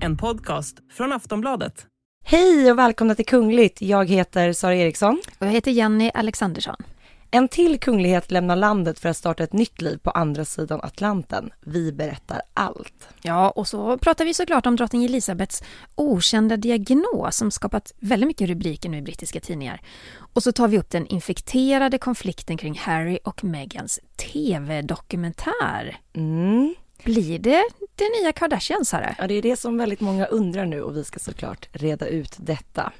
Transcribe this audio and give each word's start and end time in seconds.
En 0.00 0.16
podcast 0.16 0.76
från 0.92 1.12
Aftonbladet. 1.12 1.86
Hej 2.24 2.70
och 2.72 2.78
välkomna 2.78 3.14
till 3.14 3.26
Kungligt. 3.26 3.82
Jag 3.82 4.10
heter 4.10 4.52
Sara 4.52 4.76
Eriksson. 4.76 5.20
Och 5.38 5.46
jag 5.46 5.52
heter 5.52 5.70
Jenny 5.70 6.10
Alexandersson. 6.14 6.76
En 7.30 7.48
till 7.48 7.80
kunglighet 7.80 8.30
lämnar 8.30 8.56
landet 8.56 8.98
för 8.98 9.08
att 9.08 9.16
starta 9.16 9.44
ett 9.44 9.52
nytt 9.52 9.80
liv 9.80 9.98
på 10.02 10.10
andra 10.10 10.44
sidan 10.44 10.80
Atlanten. 10.82 11.50
Vi 11.60 11.92
berättar 11.92 12.42
allt. 12.54 13.08
Ja, 13.22 13.50
och 13.50 13.68
så 13.68 13.98
pratar 13.98 14.24
vi 14.24 14.34
såklart 14.34 14.66
om 14.66 14.76
drottning 14.76 15.04
Elisabeths 15.04 15.62
okända 15.94 16.56
diagnos 16.56 17.36
som 17.36 17.50
skapat 17.50 17.92
väldigt 17.98 18.26
mycket 18.26 18.48
rubriker 18.48 18.88
nu 18.88 18.98
i 18.98 19.02
brittiska 19.02 19.40
tidningar. 19.40 19.80
Och 20.32 20.42
så 20.42 20.52
tar 20.52 20.68
vi 20.68 20.78
upp 20.78 20.90
den 20.90 21.06
infekterade 21.06 21.98
konflikten 21.98 22.56
kring 22.56 22.78
Harry 22.78 23.18
och 23.24 23.44
Meghans 23.44 24.00
TV-dokumentär. 24.16 25.96
Mm. 26.12 26.74
Blir 27.04 27.38
det 27.38 27.64
det 27.94 28.08
nya 28.22 28.32
Kardashian, 28.32 28.84
Sara? 28.84 29.14
Ja, 29.18 29.26
det 29.26 29.34
är 29.34 29.42
det 29.42 29.56
som 29.56 29.78
väldigt 29.78 30.00
många 30.00 30.26
undrar 30.26 30.66
nu 30.66 30.82
och 30.82 30.96
vi 30.96 31.04
ska 31.04 31.18
såklart 31.18 31.68
reda 31.72 32.06
ut 32.06 32.36
detta. 32.38 32.92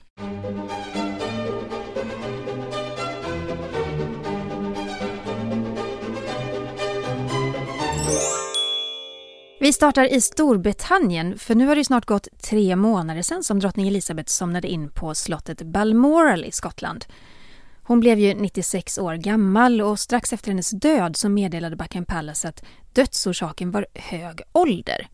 Vi 9.60 9.72
startar 9.72 10.14
i 10.14 10.20
Storbritannien, 10.20 11.38
för 11.38 11.54
nu 11.54 11.66
har 11.66 11.76
det 11.76 11.84
snart 11.84 12.06
gått 12.06 12.28
tre 12.42 12.76
månader 12.76 13.22
sedan 13.22 13.44
som 13.44 13.60
drottning 13.60 13.88
Elizabeth 13.88 14.30
somnade 14.30 14.68
in 14.68 14.90
på 14.90 15.14
slottet 15.14 15.62
Balmoral 15.62 16.44
i 16.44 16.52
Skottland. 16.52 17.04
Hon 17.88 18.00
blev 18.00 18.18
ju 18.18 18.34
96 18.34 18.98
år 18.98 19.14
gammal 19.14 19.80
och 19.80 20.00
strax 20.00 20.32
efter 20.32 20.48
hennes 20.48 20.70
död 20.70 21.16
så 21.16 21.28
meddelade 21.28 21.76
Buckingham 21.76 22.04
Palace 22.04 22.48
att 22.48 22.64
dödsorsaken 22.92 23.70
var 23.70 23.86
hög 23.94 24.40
ålder. 24.52 25.08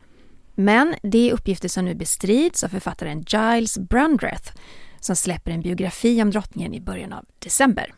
Men 0.54 0.94
det 1.02 1.30
är 1.30 1.32
uppgifter 1.32 1.68
som 1.68 1.84
nu 1.84 1.94
bestrids 1.94 2.64
av 2.64 2.68
författaren 2.68 3.24
Giles 3.28 3.78
Brandreth 3.78 4.52
som 5.00 5.16
släpper 5.16 5.50
en 5.50 5.60
biografi 5.60 6.22
om 6.22 6.30
drottningen 6.30 6.74
i 6.74 6.80
början 6.80 7.12
av 7.12 7.24
december. 7.38 7.94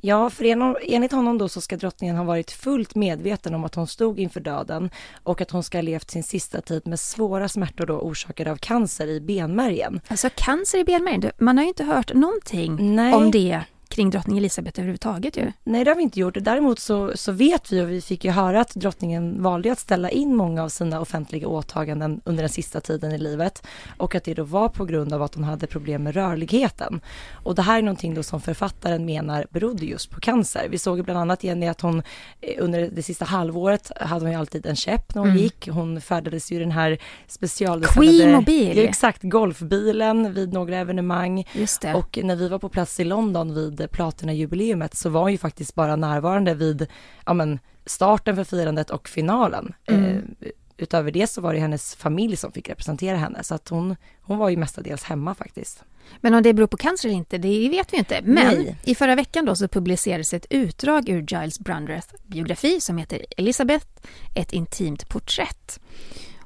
Ja, 0.00 0.30
för 0.30 0.44
enligt 0.92 1.12
honom 1.12 1.38
då 1.38 1.48
så 1.48 1.60
ska 1.60 1.76
drottningen 1.76 2.16
ha 2.16 2.24
varit 2.24 2.50
fullt 2.50 2.94
medveten 2.94 3.54
om 3.54 3.64
att 3.64 3.74
hon 3.74 3.86
stod 3.86 4.18
inför 4.18 4.40
döden 4.40 4.90
och 5.22 5.40
att 5.40 5.50
hon 5.50 5.62
ska 5.62 5.78
ha 5.78 5.82
levt 5.82 6.10
sin 6.10 6.22
sista 6.22 6.60
tid 6.60 6.86
med 6.86 7.00
svåra 7.00 7.48
smärtor 7.48 7.86
då 7.86 7.94
orsakade 7.94 8.50
av 8.50 8.56
cancer 8.56 9.06
i 9.06 9.20
benmärgen. 9.20 10.00
Alltså 10.08 10.28
cancer 10.34 10.78
i 10.78 10.84
benmärgen, 10.84 11.32
man 11.38 11.56
har 11.58 11.64
ju 11.64 11.68
inte 11.68 11.84
hört 11.84 12.14
någonting 12.14 12.96
Nej. 12.96 13.14
om 13.14 13.30
det 13.30 13.64
kring 13.98 14.10
drottning 14.10 14.38
Elizabeth 14.38 14.80
överhuvudtaget 14.80 15.36
ju. 15.36 15.52
Nej, 15.64 15.84
det 15.84 15.90
har 15.90 15.96
vi 15.96 16.02
inte 16.02 16.20
gjort. 16.20 16.36
Däremot 16.40 16.78
så, 16.78 17.12
så 17.14 17.32
vet 17.32 17.72
vi 17.72 17.82
och 17.82 17.90
vi 17.90 18.00
fick 18.00 18.24
ju 18.24 18.30
höra 18.30 18.60
att 18.60 18.74
drottningen 18.74 19.42
valde 19.42 19.72
att 19.72 19.78
ställa 19.78 20.10
in 20.10 20.36
många 20.36 20.62
av 20.62 20.68
sina 20.68 21.00
offentliga 21.00 21.48
åtaganden 21.48 22.20
under 22.24 22.42
den 22.42 22.50
sista 22.50 22.80
tiden 22.80 23.12
i 23.12 23.18
livet 23.18 23.66
och 23.96 24.14
att 24.14 24.24
det 24.24 24.34
då 24.34 24.44
var 24.44 24.68
på 24.68 24.84
grund 24.84 25.12
av 25.12 25.22
att 25.22 25.34
hon 25.34 25.44
hade 25.44 25.66
problem 25.66 26.02
med 26.02 26.14
rörligheten. 26.14 27.00
Och 27.32 27.54
det 27.54 27.62
här 27.62 27.78
är 27.78 27.82
någonting 27.82 28.14
då 28.14 28.22
som 28.22 28.40
författaren 28.40 29.04
menar 29.04 29.46
berodde 29.50 29.86
just 29.86 30.10
på 30.10 30.20
cancer. 30.20 30.68
Vi 30.70 30.78
såg 30.78 31.04
bland 31.04 31.20
annat 31.20 31.44
Jenny 31.44 31.66
att 31.66 31.80
hon 31.80 32.02
eh, 32.40 32.54
under 32.58 32.90
det 32.92 33.02
sista 33.02 33.24
halvåret 33.24 33.92
hade 34.00 34.24
hon 34.24 34.32
ju 34.32 34.38
alltid 34.38 34.66
en 34.66 34.76
käpp 34.76 35.14
när 35.14 35.22
hon 35.22 35.30
mm. 35.30 35.42
gick. 35.42 35.68
Hon 35.68 36.00
färdades 36.00 36.52
ju 36.52 36.58
den 36.58 36.70
här 36.70 36.98
specialdesignade... 37.26 38.18
Queen-mobil! 38.18 38.76
Ja, 38.76 38.82
exakt, 38.82 39.22
golfbilen 39.22 40.34
vid 40.34 40.52
några 40.52 40.76
evenemang. 40.76 41.44
Just 41.52 41.80
det. 41.80 41.94
Och 41.94 42.18
när 42.22 42.36
vi 42.36 42.48
var 42.48 42.58
på 42.58 42.68
plats 42.68 43.00
i 43.00 43.04
London 43.04 43.54
vid 43.54 43.87
Platina-jubileumet 43.88 44.94
så 44.94 45.08
var 45.08 45.20
hon 45.20 45.32
ju 45.32 45.38
faktiskt 45.38 45.74
bara 45.74 45.96
närvarande 45.96 46.54
vid 46.54 46.86
ja, 47.26 47.34
men, 47.34 47.58
starten 47.86 48.36
för 48.36 48.44
firandet 48.44 48.90
och 48.90 49.08
finalen. 49.08 49.74
Mm. 49.86 50.04
Eh, 50.40 50.48
utöver 50.76 51.10
det 51.10 51.26
så 51.26 51.40
var 51.40 51.54
det 51.54 51.60
hennes 51.60 51.94
familj 51.94 52.36
som 52.36 52.52
fick 52.52 52.68
representera 52.68 53.16
henne 53.16 53.44
så 53.44 53.54
att 53.54 53.68
hon, 53.68 53.96
hon 54.20 54.38
var 54.38 54.48
ju 54.48 54.56
mestadels 54.56 55.04
hemma 55.04 55.34
faktiskt. 55.34 55.84
Men 56.20 56.34
om 56.34 56.42
det 56.42 56.54
beror 56.54 56.66
på 56.66 56.76
cancer 56.76 57.08
eller 57.08 57.16
inte, 57.18 57.38
det 57.38 57.68
vet 57.68 57.92
vi 57.92 57.96
inte. 57.96 58.20
Men 58.22 58.54
Nej. 58.54 58.76
i 58.84 58.94
förra 58.94 59.14
veckan 59.14 59.44
då 59.44 59.54
så 59.54 59.68
publicerades 59.68 60.34
ett 60.34 60.46
utdrag 60.50 61.08
ur 61.08 61.26
Giles 61.28 61.60
Brandreth 61.60 62.14
biografi 62.26 62.80
som 62.80 62.98
heter 62.98 63.26
Elizabeth, 63.36 63.86
ett 64.34 64.52
intimt 64.52 65.08
porträtt. 65.08 65.80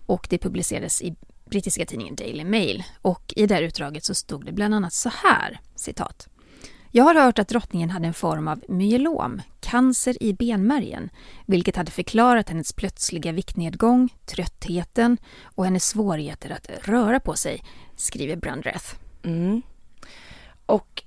Och 0.06 0.26
det 0.30 0.38
publicerades 0.38 1.02
i 1.02 1.14
brittiska 1.44 1.86
tidningen 1.86 2.14
Daily 2.14 2.44
Mail. 2.44 2.84
Och 3.02 3.32
i 3.36 3.46
det 3.46 3.54
här 3.54 3.62
utdraget 3.62 4.04
så 4.04 4.14
stod 4.14 4.44
det 4.44 4.52
bland 4.52 4.74
annat 4.74 4.92
så 4.92 5.10
här, 5.24 5.60
citat. 5.74 6.28
Jag 6.94 7.04
har 7.04 7.14
hört 7.14 7.38
att 7.38 7.48
drottningen 7.48 7.90
hade 7.90 8.06
en 8.06 8.14
form 8.14 8.48
av 8.48 8.62
myelom, 8.68 9.42
cancer 9.60 10.22
i 10.22 10.32
benmärgen, 10.32 11.10
vilket 11.46 11.76
hade 11.76 11.90
förklarat 11.90 12.48
hennes 12.48 12.72
plötsliga 12.72 13.32
viktnedgång, 13.32 14.08
tröttheten 14.26 15.18
och 15.44 15.64
hennes 15.64 15.88
svårigheter 15.88 16.50
att 16.50 16.88
röra 16.88 17.20
på 17.20 17.34
sig, 17.34 17.62
skriver 17.96 18.36
Brandreth. 18.36 18.94
Mm. 19.22 19.62
Och 20.66 21.02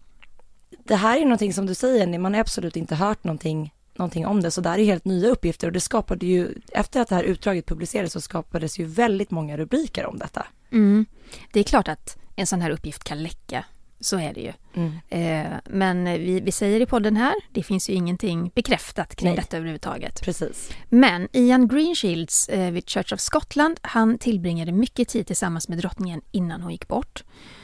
det 0.83 0.95
här 0.95 1.17
är 1.17 1.21
någonting 1.21 1.53
som 1.53 1.65
du 1.65 1.75
säger, 1.75 2.19
man 2.19 2.33
har 2.33 2.41
absolut 2.41 2.75
inte 2.75 2.95
hört 2.95 3.23
någonting, 3.23 3.73
någonting 3.95 4.25
om 4.25 4.41
det, 4.41 4.51
så 4.51 4.61
det 4.61 4.69
här 4.69 4.79
är 4.79 4.85
helt 4.85 5.05
nya 5.05 5.29
uppgifter 5.29 5.67
och 5.67 5.73
det 5.73 5.81
skapade 5.81 6.25
ju, 6.25 6.55
efter 6.71 7.01
att 7.01 7.09
det 7.09 7.15
här 7.15 7.23
utdraget 7.23 7.65
publicerades 7.65 8.13
så 8.13 8.21
skapades 8.21 8.79
ju 8.79 8.85
väldigt 8.85 9.31
många 9.31 9.57
rubriker 9.57 10.05
om 10.05 10.17
detta. 10.17 10.45
Mm. 10.71 11.05
Det 11.53 11.59
är 11.59 11.63
klart 11.63 11.87
att 11.87 12.17
en 12.35 12.47
sån 12.47 12.61
här 12.61 12.69
uppgift 12.69 13.03
kan 13.03 13.23
läcka 13.23 13.65
så 14.05 14.19
är 14.19 14.33
det 14.33 14.41
ju. 14.41 14.53
Mm. 14.73 14.93
Eh, 15.09 15.57
men 15.65 16.05
vi, 16.05 16.39
vi 16.39 16.51
säger 16.51 16.81
i 16.81 16.85
podden 16.85 17.15
här, 17.15 17.33
det 17.51 17.63
finns 17.63 17.89
ju 17.89 17.93
ingenting 17.93 18.51
bekräftat 18.55 19.15
kring 19.15 19.29
Nej. 19.29 19.35
detta 19.35 19.57
överhuvudtaget. 19.57 20.21
Precis. 20.21 20.69
Men 20.89 21.27
Ian 21.31 21.67
Greenshields 21.67 22.49
eh, 22.49 22.71
vid 22.71 22.89
Church 22.89 23.13
of 23.13 23.19
Scotland, 23.19 23.79
han 23.81 24.17
tillbringade 24.17 24.71
mycket 24.71 25.07
tid 25.07 25.27
tillsammans 25.27 25.69
med 25.69 25.77
drottningen 25.77 26.21
innan 26.31 26.61
hon 26.61 26.71
gick 26.71 26.87
bort. 26.87 27.23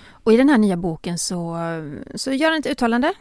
Och 0.10 0.34
i 0.34 0.38
den 0.38 0.50
här 0.50 0.58
nya 0.58 0.78
boken 0.78 1.18
så, 1.18 1.58
så 2.16 2.32
gör 2.32 2.50
han 2.50 2.60
ett 2.60 2.66
uttalande. 2.66 3.14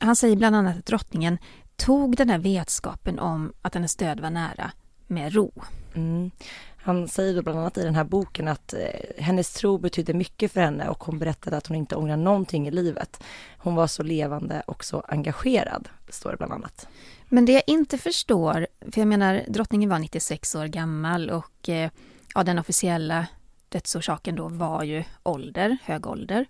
Han 0.00 0.16
säger 0.16 0.36
bland 0.36 0.56
annat 0.56 0.78
att 0.78 0.86
drottningen 0.86 1.38
tog 1.76 2.16
den 2.16 2.30
här 2.30 2.38
vetskapen 2.38 3.18
om 3.18 3.52
att 3.62 3.74
hennes 3.74 3.96
död 3.96 4.20
var 4.20 4.30
nära 4.30 4.72
med 5.06 5.34
ro. 5.34 5.52
Mm. 5.94 6.30
Han 6.76 7.08
säger 7.08 7.34
då 7.34 7.42
bland 7.42 7.58
annat 7.58 7.78
i 7.78 7.82
den 7.82 7.94
här 7.94 8.04
boken 8.04 8.48
att 8.48 8.72
eh, 8.72 8.78
hennes 9.18 9.52
tro 9.52 9.78
betydde 9.78 10.14
mycket 10.14 10.52
för 10.52 10.60
henne 10.60 10.88
och 10.88 11.04
hon 11.04 11.18
berättade 11.18 11.56
att 11.56 11.66
hon 11.66 11.76
inte 11.76 11.96
ångrar 11.96 12.16
någonting 12.16 12.68
i 12.68 12.70
livet. 12.70 13.22
Hon 13.58 13.74
var 13.74 13.86
så 13.86 14.02
levande 14.02 14.62
och 14.66 14.84
så 14.84 15.00
engagerad, 15.08 15.88
står 16.08 16.30
det 16.30 16.36
bland 16.36 16.52
annat. 16.52 16.88
Men 17.28 17.44
det 17.44 17.52
jag 17.52 17.62
inte 17.66 17.98
förstår, 17.98 18.66
för 18.92 19.00
jag 19.00 19.08
menar 19.08 19.44
drottningen 19.48 19.90
var 19.90 19.98
96 19.98 20.54
år 20.54 20.66
gammal 20.66 21.30
och 21.30 21.68
eh, 21.68 21.90
ja, 22.34 22.44
den 22.44 22.58
officiella 22.58 23.26
dödsorsaken 23.68 24.34
då 24.34 24.48
var 24.48 24.82
ju 24.82 25.04
ålder, 25.22 25.78
hög 25.84 26.06
ålder. 26.06 26.46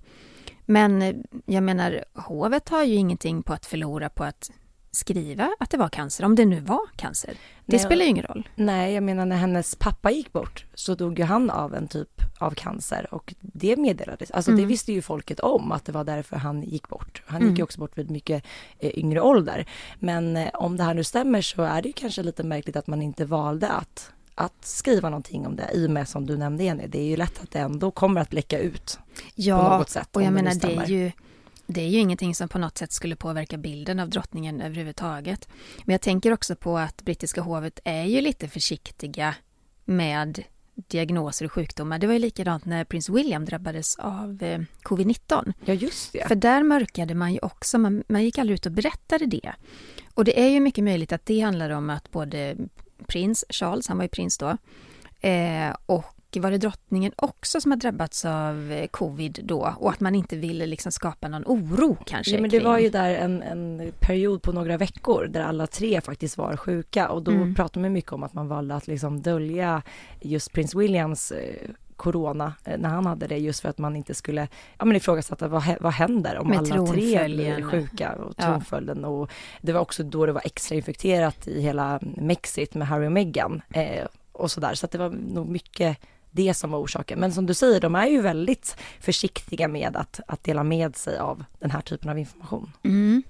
Men 0.65 1.03
eh, 1.03 1.15
jag 1.47 1.63
menar, 1.63 2.05
hovet 2.15 2.69
har 2.69 2.85
ju 2.85 2.95
ingenting 2.95 3.43
på 3.43 3.53
att 3.53 3.67
förlora 3.67 4.09
på 4.09 4.25
att 4.25 4.51
skriva 4.97 5.51
att 5.59 5.71
det 5.71 5.77
var 5.77 5.89
cancer, 5.89 6.25
om 6.25 6.35
det 6.35 6.45
nu 6.45 6.61
var 6.61 6.87
cancer. 6.97 7.31
Det 7.67 7.77
nej, 7.77 7.79
spelar 7.79 8.05
ju 8.05 8.11
ingen 8.11 8.25
roll. 8.25 8.49
Nej, 8.55 8.95
jag 8.95 9.03
menar 9.03 9.27
när 9.27 9.37
hennes 9.37 9.75
pappa 9.75 10.11
gick 10.11 10.33
bort 10.33 10.65
så 10.75 10.95
dog 10.95 11.19
ju 11.19 11.25
han 11.25 11.51
av 11.51 11.75
en 11.75 11.89
typ 11.89 12.23
av 12.39 12.51
cancer 12.51 13.15
och 13.15 13.35
det 13.41 13.77
meddelades, 13.77 14.31
alltså 14.31 14.51
mm. 14.51 14.61
det 14.61 14.67
visste 14.67 14.93
ju 14.93 15.03
folket 15.03 15.41
om 15.41 15.73
att 15.73 15.85
det 15.85 15.93
var 15.93 16.05
därför 16.05 16.37
han 16.37 16.63
gick 16.63 16.89
bort. 16.89 17.23
Han 17.27 17.37
mm. 17.37 17.51
gick 17.51 17.59
ju 17.59 17.65
också 17.65 17.81
bort 17.81 17.99
vid 17.99 18.11
mycket 18.11 18.45
eh, 18.79 18.99
yngre 18.99 19.21
ålder. 19.21 19.67
Men 19.99 20.37
eh, 20.37 20.49
om 20.55 20.77
det 20.77 20.85
här 20.85 20.95
nu 20.95 21.05
stämmer 21.05 21.43
så 21.43 21.63
är 21.63 21.83
det 21.83 21.89
ju 21.89 21.93
kanske 21.93 22.23
lite 22.23 22.43
märkligt 22.43 22.77
att 22.77 22.87
man 22.87 23.03
inte 23.03 23.25
valde 23.25 23.69
att 23.69 24.13
att 24.39 24.65
skriva 24.65 25.11
någonting 25.11 25.47
om 25.47 25.57
det 25.57 25.71
i 25.75 25.87
och 25.87 25.91
med 25.91 26.09
som 26.09 26.27
du 26.27 26.37
nämnde 26.37 26.65
Jenny, 26.65 26.87
det 26.87 26.99
är 26.99 27.05
ju 27.05 27.17
lätt 27.17 27.43
att 27.43 27.51
det 27.51 27.59
ändå 27.59 27.91
kommer 27.91 28.21
att 28.21 28.33
läcka 28.33 28.59
ut 28.59 28.99
ja, 29.35 29.71
på 29.71 29.79
något 29.79 29.91
sätt. 29.91 30.17
och 30.17 30.23
jag 30.23 30.33
menar 30.33 30.55
det, 30.55 30.69
det 30.69 30.75
är 30.75 30.87
ju 30.87 31.13
det 31.67 31.81
är 31.81 31.89
ju 31.89 31.99
ingenting 31.99 32.35
som 32.35 32.49
på 32.49 32.59
något 32.59 32.79
sätt 32.79 32.93
skulle 32.93 33.17
påverka 33.17 33.57
bilden 33.57 34.01
av 34.01 34.11
drottningen 34.11 34.61
överhuvudtaget. 34.61 35.49
Men 35.85 35.93
jag 35.93 36.01
tänker 36.01 36.33
också 36.33 36.57
på 36.57 36.79
att 36.79 37.03
brittiska 37.03 37.41
hovet 37.41 37.81
är 37.85 38.05
ju 38.05 38.21
lite 38.21 38.49
försiktiga 38.49 39.35
med 39.85 40.43
diagnoser 40.75 41.45
och 41.45 41.53
sjukdomar. 41.53 41.99
Det 41.99 42.07
var 42.07 42.15
ju 42.15 42.21
likadant 42.21 42.65
när 42.65 42.85
prins 42.85 43.09
William 43.09 43.45
drabbades 43.45 43.97
av 43.97 44.43
eh, 44.43 44.61
covid-19. 44.83 45.53
Ja, 45.65 45.75
just 45.75 46.13
det. 46.13 46.29
För 46.29 46.35
där 46.35 46.63
mörkade 46.63 47.15
man 47.15 47.33
ju 47.33 47.39
också, 47.43 47.79
man, 47.79 48.05
man 48.09 48.25
gick 48.25 48.39
aldrig 48.39 48.55
ut 48.55 48.67
och 48.67 48.73
berättade 48.73 49.27
det. 49.27 49.53
Och 50.15 50.25
det 50.25 50.41
är 50.41 50.49
ju 50.49 50.61
mycket 50.61 50.85
möjligt 50.85 51.13
att 51.13 51.27
det 51.27 51.41
handlar 51.41 51.71
om 51.71 51.91
att 51.91 52.11
både 52.11 52.57
prins 53.07 53.45
Charles, 53.49 53.89
han 53.89 53.97
var 53.97 54.05
ju 54.05 54.09
prins 54.09 54.39
då, 54.39 54.57
eh, 55.29 55.77
och 55.87 56.16
var 56.41 56.51
det 56.51 56.59
drottningen 56.59 57.13
också 57.17 57.61
som 57.61 57.71
har 57.71 57.79
drabbats 57.79 58.25
av 58.25 58.73
eh, 58.73 58.87
covid 58.87 59.41
då 59.45 59.75
och 59.79 59.91
att 59.91 60.01
man 60.01 60.15
inte 60.15 60.37
ville 60.37 60.67
liksom 60.67 60.93
skapa 60.93 61.29
någon 61.29 61.45
oro 61.47 61.97
kanske? 62.07 62.33
Ja, 62.33 62.41
men 62.41 62.51
det 62.51 62.59
kring... 62.59 62.69
var 62.69 62.79
ju 62.79 62.91
där 62.91 63.15
en, 63.15 63.43
en, 63.43 63.93
period 64.01 64.43
på 64.43 64.53
några 64.53 64.77
veckor 64.77 65.27
där 65.27 65.41
alla 65.41 65.67
tre 65.67 66.01
faktiskt 66.01 66.39
var 66.39 66.57
sjuka 66.57 67.09
och 67.09 67.23
då 67.23 67.31
mm. 67.31 67.55
pratade 67.55 67.81
man 67.81 67.93
mycket 67.93 68.13
om 68.13 68.23
att 68.23 68.35
man 68.35 68.49
valde 68.49 68.75
att 68.75 68.87
liksom 68.87 69.23
dölja 69.23 69.83
just 70.21 70.53
prins 70.53 70.75
Williams 70.75 71.33
eh, 71.33 71.71
corona 71.97 72.53
eh, 72.65 72.79
när 72.79 72.89
han 72.89 73.07
hade 73.07 73.27
det 73.27 73.39
just 73.39 73.61
för 73.61 73.69
att 73.69 73.79
man 73.79 73.97
inte 73.97 74.15
skulle 74.15 74.49
ja, 74.79 74.85
men 74.85 74.97
ifrågasätta 74.97 75.49
vad, 75.49 75.63
vad 75.81 75.93
händer 75.93 76.39
om 76.39 76.49
Med 76.49 76.59
alla 76.59 76.87
tre 76.87 77.25
blir 77.25 77.63
sjuka 77.63 78.13
och 78.13 78.37
tronföljden 78.37 78.99
ja. 79.03 79.09
och 79.09 79.31
det 79.61 79.73
var 79.73 79.81
också 79.81 80.03
då 80.03 80.27
det 80.27 80.33
var 80.33 80.43
extra 80.45 80.77
infekterat 80.77 81.49
i 81.49 81.61
hela 81.61 82.01
Mexit 82.17 82.75
med 82.75 82.89
Harry 82.89 83.07
och 83.07 83.13
Meghan 83.13 83.63
eh, 83.71 84.07
och 84.33 84.51
sådär 84.51 84.75
så 84.75 84.87
att 84.87 84.93
det 84.93 84.99
var 84.99 85.11
nog 85.11 85.49
mycket 85.49 85.99
det 86.37 86.55
som 86.55 86.71
var 86.71 86.79
orsaken. 86.79 87.21
Men 87.21 87.33
som 87.33 87.47
du 87.47 87.55
säger, 87.55 87.81
de 87.81 87.95
är 87.95 88.07
ju 88.07 88.21
väldigt 88.21 88.77
försiktiga 89.01 89.69
med 89.69 89.97
att, 89.97 90.21
att 90.27 90.45
dela 90.45 90.65
med 90.65 90.97
sig 90.97 91.19
av 91.19 91.45
den 91.59 91.71
här 91.71 91.81
typen 91.81 92.11
av 92.11 92.19
information. 92.19 92.73
Mm. 92.83 93.23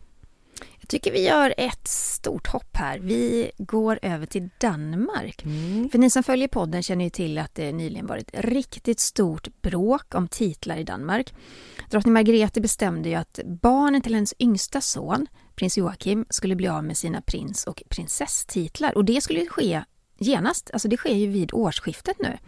Jag 0.80 0.88
tycker 0.88 1.12
vi 1.12 1.26
gör 1.26 1.54
ett 1.56 1.88
stort 1.88 2.46
hopp 2.46 2.76
här. 2.76 2.98
Vi 2.98 3.50
går 3.58 3.98
över 4.02 4.26
till 4.26 4.50
Danmark. 4.60 5.44
Mm. 5.44 5.88
För 5.90 5.98
ni 5.98 6.10
som 6.10 6.22
följer 6.22 6.48
podden 6.48 6.82
känner 6.82 7.04
ju 7.04 7.10
till 7.10 7.38
att 7.38 7.54
det 7.54 7.72
nyligen 7.72 8.06
varit 8.06 8.30
riktigt 8.32 9.00
stort 9.00 9.48
bråk 9.62 10.14
om 10.14 10.28
titlar 10.28 10.76
i 10.76 10.84
Danmark. 10.84 11.34
Drottning 11.90 12.14
Margrethe 12.14 12.60
bestämde 12.60 13.08
ju 13.08 13.14
att 13.14 13.40
barnen 13.44 14.02
till 14.02 14.14
hennes 14.14 14.34
yngsta 14.38 14.80
son, 14.80 15.26
prins 15.54 15.78
Joakim, 15.78 16.26
skulle 16.30 16.56
bli 16.56 16.68
av 16.68 16.84
med 16.84 16.96
sina 16.96 17.20
prins 17.20 17.64
och 17.66 17.82
prinsesstitlar. 17.88 18.96
Och 18.96 19.04
det 19.04 19.20
skulle 19.20 19.46
ske 19.46 19.82
genast, 20.18 20.70
alltså 20.72 20.88
det 20.88 20.96
sker 20.96 21.14
ju 21.14 21.26
vid 21.26 21.50
årsskiftet 21.52 22.16
nu. 22.18 22.38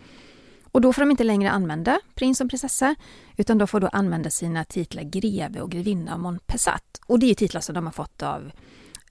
Och 0.72 0.80
då 0.80 0.92
får 0.92 1.02
de 1.02 1.10
inte 1.10 1.24
längre 1.24 1.50
använda 1.50 2.00
prins 2.14 2.40
och 2.40 2.50
prinsessa, 2.50 2.94
utan 3.36 3.58
de 3.58 3.68
får 3.68 3.80
då 3.80 3.88
använda 3.88 4.30
sina 4.30 4.64
titlar 4.64 5.02
greve 5.02 5.60
och 5.60 5.70
grevinna 5.70 6.14
av 6.14 6.20
Montpessat. 6.20 7.00
Och 7.06 7.18
det 7.18 7.30
är 7.30 7.34
titlar 7.34 7.60
som 7.60 7.74
de 7.74 7.84
har 7.84 7.92
fått 7.92 8.22
av 8.22 8.50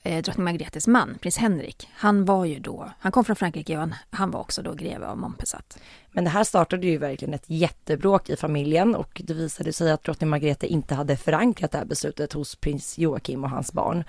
eh, 0.07 0.21
drottning 0.21 0.43
Margretes 0.43 0.87
man, 0.87 1.17
prins 1.21 1.37
Henrik. 1.37 1.89
Han 1.93 2.25
var 2.25 2.45
ju 2.45 2.59
då, 2.59 2.91
han 2.99 3.11
kom 3.11 3.25
från 3.25 3.35
Frankrike 3.35 3.73
och 3.73 3.79
han, 3.79 3.95
han 4.09 4.31
var 4.31 4.39
också 4.39 4.61
då 4.61 4.73
greve 4.73 5.07
av 5.07 5.17
Montpessat. 5.17 5.79
Men 6.11 6.23
det 6.23 6.29
här 6.29 6.43
startade 6.43 6.87
ju 6.87 6.97
verkligen 6.97 7.33
ett 7.33 7.43
jättebråk 7.47 8.29
i 8.29 8.35
familjen 8.35 8.95
och 8.95 9.21
det 9.25 9.33
visade 9.33 9.73
sig 9.73 9.91
att 9.91 10.03
drottning 10.03 10.29
Margrethe 10.29 10.67
inte 10.67 10.95
hade 10.95 11.17
förankrat 11.17 11.71
det 11.71 11.77
här 11.77 11.85
beslutet 11.85 12.33
hos 12.33 12.55
prins 12.55 12.97
Joakim 12.97 13.43
och 13.43 13.49
hans 13.49 13.73
barn. 13.73 14.03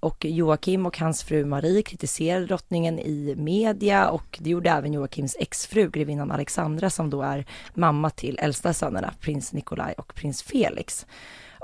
Och 0.00 0.24
Joakim 0.24 0.86
och 0.86 0.98
hans 0.98 1.22
fru 1.22 1.44
Marie 1.44 1.82
kritiserade 1.82 2.46
drottningen 2.46 2.98
i 2.98 3.34
media 3.36 4.08
och 4.08 4.38
det 4.40 4.50
gjorde 4.50 4.70
även 4.70 4.92
Joakims 4.92 5.36
exfru, 5.38 5.90
grevinnan 5.90 6.30
Alexandra, 6.30 6.90
som 6.90 7.10
då 7.10 7.22
är 7.22 7.46
mamma 7.74 8.10
till 8.10 8.38
äldsta 8.42 8.72
sönerna, 8.72 9.12
prins 9.20 9.52
Nikolaj 9.52 9.94
och 9.98 10.14
prins 10.14 10.42
Felix. 10.42 11.06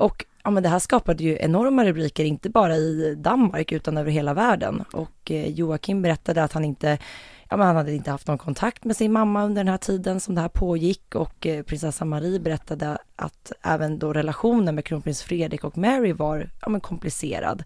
Och 0.00 0.24
ja, 0.44 0.50
men 0.50 0.62
det 0.62 0.68
här 0.68 0.78
skapade 0.78 1.24
ju 1.24 1.38
enorma 1.40 1.84
rubriker, 1.84 2.24
inte 2.24 2.50
bara 2.50 2.76
i 2.76 3.14
Danmark 3.18 3.72
utan 3.72 3.96
över 3.96 4.10
hela 4.10 4.34
världen. 4.34 4.84
Och 4.92 5.30
eh, 5.30 5.48
Joakim 5.48 6.02
berättade 6.02 6.44
att 6.44 6.52
han 6.52 6.64
inte 6.64 6.98
ja, 7.50 7.56
men 7.56 7.66
han 7.66 7.76
hade 7.76 7.92
inte 7.92 8.10
haft 8.10 8.26
någon 8.26 8.38
kontakt 8.38 8.84
med 8.84 8.96
sin 8.96 9.12
mamma 9.12 9.44
under 9.44 9.64
den 9.64 9.68
här 9.70 9.78
tiden 9.78 10.20
som 10.20 10.34
det 10.34 10.40
här 10.40 10.48
pågick 10.48 11.14
och 11.14 11.46
eh, 11.46 11.62
prinsessa 11.62 12.04
Marie 12.04 12.40
berättade 12.40 12.98
att 13.16 13.52
även 13.62 13.98
då 13.98 14.12
relationen 14.12 14.74
med 14.74 14.84
kronprins 14.84 15.22
Fredrik 15.22 15.64
och 15.64 15.78
Mary 15.78 16.12
var 16.12 16.50
ja, 16.60 16.68
men 16.68 16.80
komplicerad. 16.80 17.62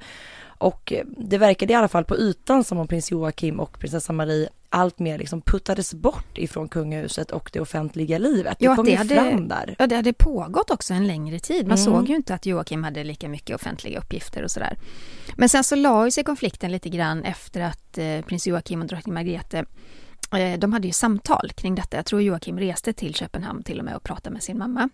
Och 0.58 0.92
eh, 0.92 1.04
det 1.06 1.38
verkade 1.38 1.72
i 1.72 1.76
alla 1.76 1.88
fall 1.88 2.04
på 2.04 2.16
ytan 2.16 2.64
som 2.64 2.78
om 2.78 2.88
prins 2.88 3.10
Joakim 3.10 3.60
och 3.60 3.78
prinsessa 3.78 4.12
Marie 4.12 4.48
allt 4.75 4.99
mer 4.99 5.19
liksom 5.19 5.41
puttades 5.41 5.94
bort 5.94 6.38
ifrån 6.38 6.69
kungahuset 6.69 7.31
och 7.31 7.50
det 7.53 7.61
offentliga 7.61 8.19
livet. 8.19 8.59
Det 8.59 8.65
ja, 8.65 8.76
kom 8.76 8.87
det 8.87 8.94
hade, 8.94 9.15
fram 9.15 9.49
där. 9.49 9.76
Ja, 9.79 9.87
det 9.87 9.97
hade 9.97 10.12
pågått 10.12 10.71
också 10.71 10.94
en 10.94 11.06
längre 11.06 11.38
tid. 11.38 11.67
Man 11.67 11.79
mm. 11.79 11.85
såg 11.85 12.09
ju 12.09 12.17
inte 12.17 12.35
att 12.35 12.47
Joakim 12.47 12.85
hade 12.85 13.05
lika 13.05 13.29
mycket 13.29 13.56
offentliga 13.56 13.99
uppgifter 13.99 14.43
och 14.43 14.50
sådär. 14.50 14.79
Men 15.37 15.49
sen 15.49 15.65
så 15.65 15.76
la 15.76 16.05
ju 16.05 16.11
sig 16.11 16.25
konflikten 16.25 16.73
lite 16.73 16.88
grann 16.88 17.25
efter 17.25 17.61
att 17.61 17.99
eh, 17.99 18.21
prins 18.21 18.47
Joakim 18.47 18.81
och 18.81 18.87
drottning 18.87 19.15
Margrethe 19.15 19.65
eh, 20.32 20.59
de 20.59 20.73
hade 20.73 20.87
ju 20.87 20.93
samtal 20.93 21.50
kring 21.55 21.75
detta. 21.75 21.97
Jag 21.97 22.06
tror 22.06 22.23
Joakim 22.23 22.59
reste 22.59 22.93
till 22.93 23.15
Köpenhamn 23.15 23.62
till 23.62 23.79
och 23.79 23.85
med 23.85 23.97
och 23.97 24.03
pratade 24.03 24.31
med 24.31 24.43
sin 24.43 24.59
mamma. 24.59 24.88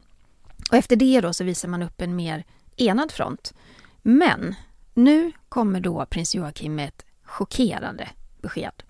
Och 0.71 0.77
efter 0.77 0.97
det 0.97 1.21
då 1.21 1.33
så 1.33 1.45
visar 1.45 1.69
man 1.69 1.83
upp 1.83 2.01
en 2.01 2.17
mer 2.17 2.45
enad 2.77 3.13
front. 3.13 3.55
Men 4.03 4.55
nu 4.95 5.33
kommer 5.49 5.81
då 5.81 6.07
prins 6.07 6.35
Joakim 6.35 6.75
med 6.75 6.89
ett 6.89 7.05
chockerande 7.25 8.09
besked. 8.43 8.83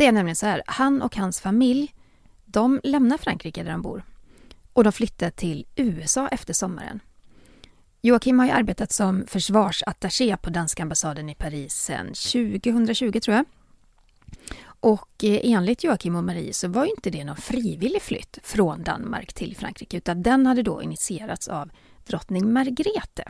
Det 0.00 0.06
är 0.06 0.12
nämligen 0.12 0.36
så 0.36 0.46
här, 0.46 0.62
han 0.66 1.02
och 1.02 1.16
hans 1.16 1.40
familj, 1.40 1.94
de 2.44 2.80
lämnar 2.84 3.18
Frankrike 3.18 3.62
där 3.62 3.70
de 3.70 3.82
bor 3.82 4.04
och 4.72 4.84
de 4.84 4.92
flyttar 4.92 5.30
till 5.30 5.66
USA 5.76 6.28
efter 6.28 6.52
sommaren. 6.52 7.00
Joakim 8.00 8.38
har 8.38 8.46
ju 8.46 8.52
arbetat 8.52 8.92
som 8.92 9.24
försvarsattaché 9.26 10.36
på 10.36 10.50
danska 10.50 10.82
ambassaden 10.82 11.28
i 11.28 11.34
Paris 11.34 11.74
sedan 11.74 12.06
2020 12.06 13.20
tror 13.20 13.36
jag. 13.36 13.44
Och 14.62 15.24
eh, 15.24 15.40
enligt 15.42 15.84
Joakim 15.84 16.16
och 16.16 16.24
Marie 16.24 16.52
så 16.52 16.68
var 16.68 16.84
inte 16.84 17.10
det 17.10 17.24
någon 17.24 17.36
frivillig 17.36 18.02
flytt 18.02 18.38
från 18.42 18.82
Danmark 18.82 19.32
till 19.32 19.56
Frankrike 19.56 19.96
utan 19.96 20.22
den 20.22 20.46
hade 20.46 20.62
då 20.62 20.82
initierats 20.82 21.48
av 21.48 21.70
drottning 22.06 22.52
Margrethe 22.52 23.24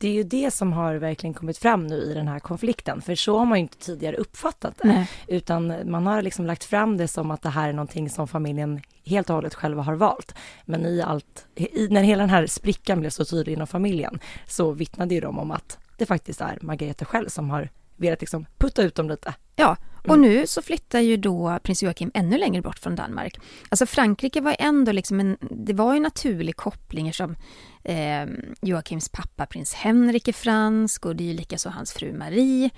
det 0.00 0.08
är 0.08 0.12
ju 0.12 0.22
det 0.22 0.50
som 0.50 0.72
har 0.72 0.94
verkligen 0.94 1.34
kommit 1.34 1.58
fram 1.58 1.86
nu 1.86 1.96
i 1.96 2.14
den 2.14 2.28
här 2.28 2.38
konflikten, 2.38 3.00
för 3.02 3.14
så 3.14 3.38
har 3.38 3.46
man 3.46 3.58
ju 3.58 3.62
inte 3.62 3.78
tidigare 3.78 4.16
uppfattat 4.16 4.78
det, 4.82 4.88
Nej. 4.88 5.10
utan 5.26 5.90
man 5.90 6.06
har 6.06 6.22
liksom 6.22 6.46
lagt 6.46 6.64
fram 6.64 6.96
det 6.96 7.08
som 7.08 7.30
att 7.30 7.42
det 7.42 7.48
här 7.48 7.68
är 7.68 7.72
någonting 7.72 8.10
som 8.10 8.28
familjen 8.28 8.80
helt 9.04 9.30
och 9.30 9.36
hållet 9.36 9.54
själva 9.54 9.82
har 9.82 9.94
valt. 9.94 10.34
Men 10.64 10.86
i 10.86 11.02
allt, 11.02 11.46
i, 11.54 11.88
när 11.88 12.02
hela 12.02 12.22
den 12.22 12.30
här 12.30 12.46
sprickan 12.46 13.00
blev 13.00 13.10
så 13.10 13.24
tydlig 13.24 13.52
inom 13.52 13.66
familjen, 13.66 14.20
så 14.46 14.72
vittnade 14.72 15.14
ju 15.14 15.20
de 15.20 15.38
om 15.38 15.50
att 15.50 15.78
det 15.96 16.06
faktiskt 16.06 16.40
är 16.40 16.58
Margareta 16.60 17.04
själv 17.04 17.28
som 17.28 17.50
har 17.50 17.68
velat 18.00 18.20
liksom 18.20 18.46
putta 18.58 18.82
ut 18.82 18.94
dem 18.94 19.08
lite. 19.08 19.34
Ja, 19.56 19.76
och 20.02 20.14
mm. 20.14 20.20
nu 20.20 20.46
så 20.46 20.62
flyttar 20.62 21.00
ju 21.00 21.16
då 21.16 21.58
prins 21.62 21.82
Joakim 21.82 22.10
ännu 22.14 22.38
längre 22.38 22.62
bort 22.62 22.78
från 22.78 22.96
Danmark. 22.96 23.38
Alltså 23.68 23.86
Frankrike 23.86 24.40
var 24.40 24.56
ändå 24.58 24.92
liksom 24.92 25.20
en, 25.20 25.36
det 25.40 25.72
var 25.72 25.94
ju 25.94 26.00
naturlig 26.00 26.56
koppling 26.56 27.12
som 27.12 27.36
eh, 27.84 28.26
Joakims 28.62 29.08
pappa 29.08 29.46
prins 29.46 29.74
Henrik 29.74 30.28
är 30.28 30.32
fransk 30.32 31.06
och 31.06 31.16
det 31.16 31.24
är 31.24 31.28
ju 31.28 31.34
likaså 31.34 31.68
hans 31.68 31.92
fru 31.92 32.12
Marie. 32.12 32.70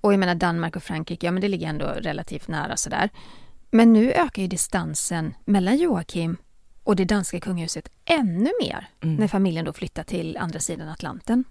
Och 0.00 0.12
jag 0.12 0.20
menar 0.20 0.34
Danmark 0.34 0.76
och 0.76 0.82
Frankrike, 0.82 1.26
ja 1.26 1.32
men 1.32 1.40
det 1.40 1.48
ligger 1.48 1.68
ändå 1.68 1.86
relativt 1.86 2.48
nära 2.48 2.76
sådär. 2.76 3.10
Men 3.70 3.92
nu 3.92 4.12
ökar 4.12 4.42
ju 4.42 4.48
distansen 4.48 5.34
mellan 5.44 5.76
Joakim 5.76 6.36
och 6.84 6.96
det 6.96 7.04
danska 7.04 7.40
kungahuset 7.40 7.90
ännu 8.04 8.50
mer 8.62 8.88
mm. 9.00 9.16
när 9.16 9.28
familjen 9.28 9.64
då 9.64 9.72
flyttar 9.72 10.02
till 10.02 10.36
andra 10.36 10.60
sidan 10.60 10.88
Atlanten. 10.88 11.44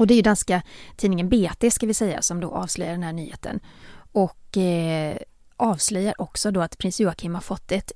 Och 0.00 0.06
det 0.06 0.14
är 0.14 0.16
ju 0.16 0.22
danska 0.22 0.62
tidningen 0.96 1.28
BT 1.28 1.70
ska 1.70 1.86
vi 1.86 1.94
säga 1.94 2.22
som 2.22 2.40
då 2.40 2.50
avslöjar 2.50 2.92
den 2.92 3.02
här 3.02 3.12
nyheten. 3.12 3.60
Och 4.12 4.56
eh, 4.56 5.16
avslöjar 5.56 6.14
också 6.18 6.50
då 6.50 6.60
att 6.60 6.78
prins 6.78 7.00
Joakim 7.00 7.34
har 7.34 7.40
fått 7.40 7.72
ett 7.72 7.92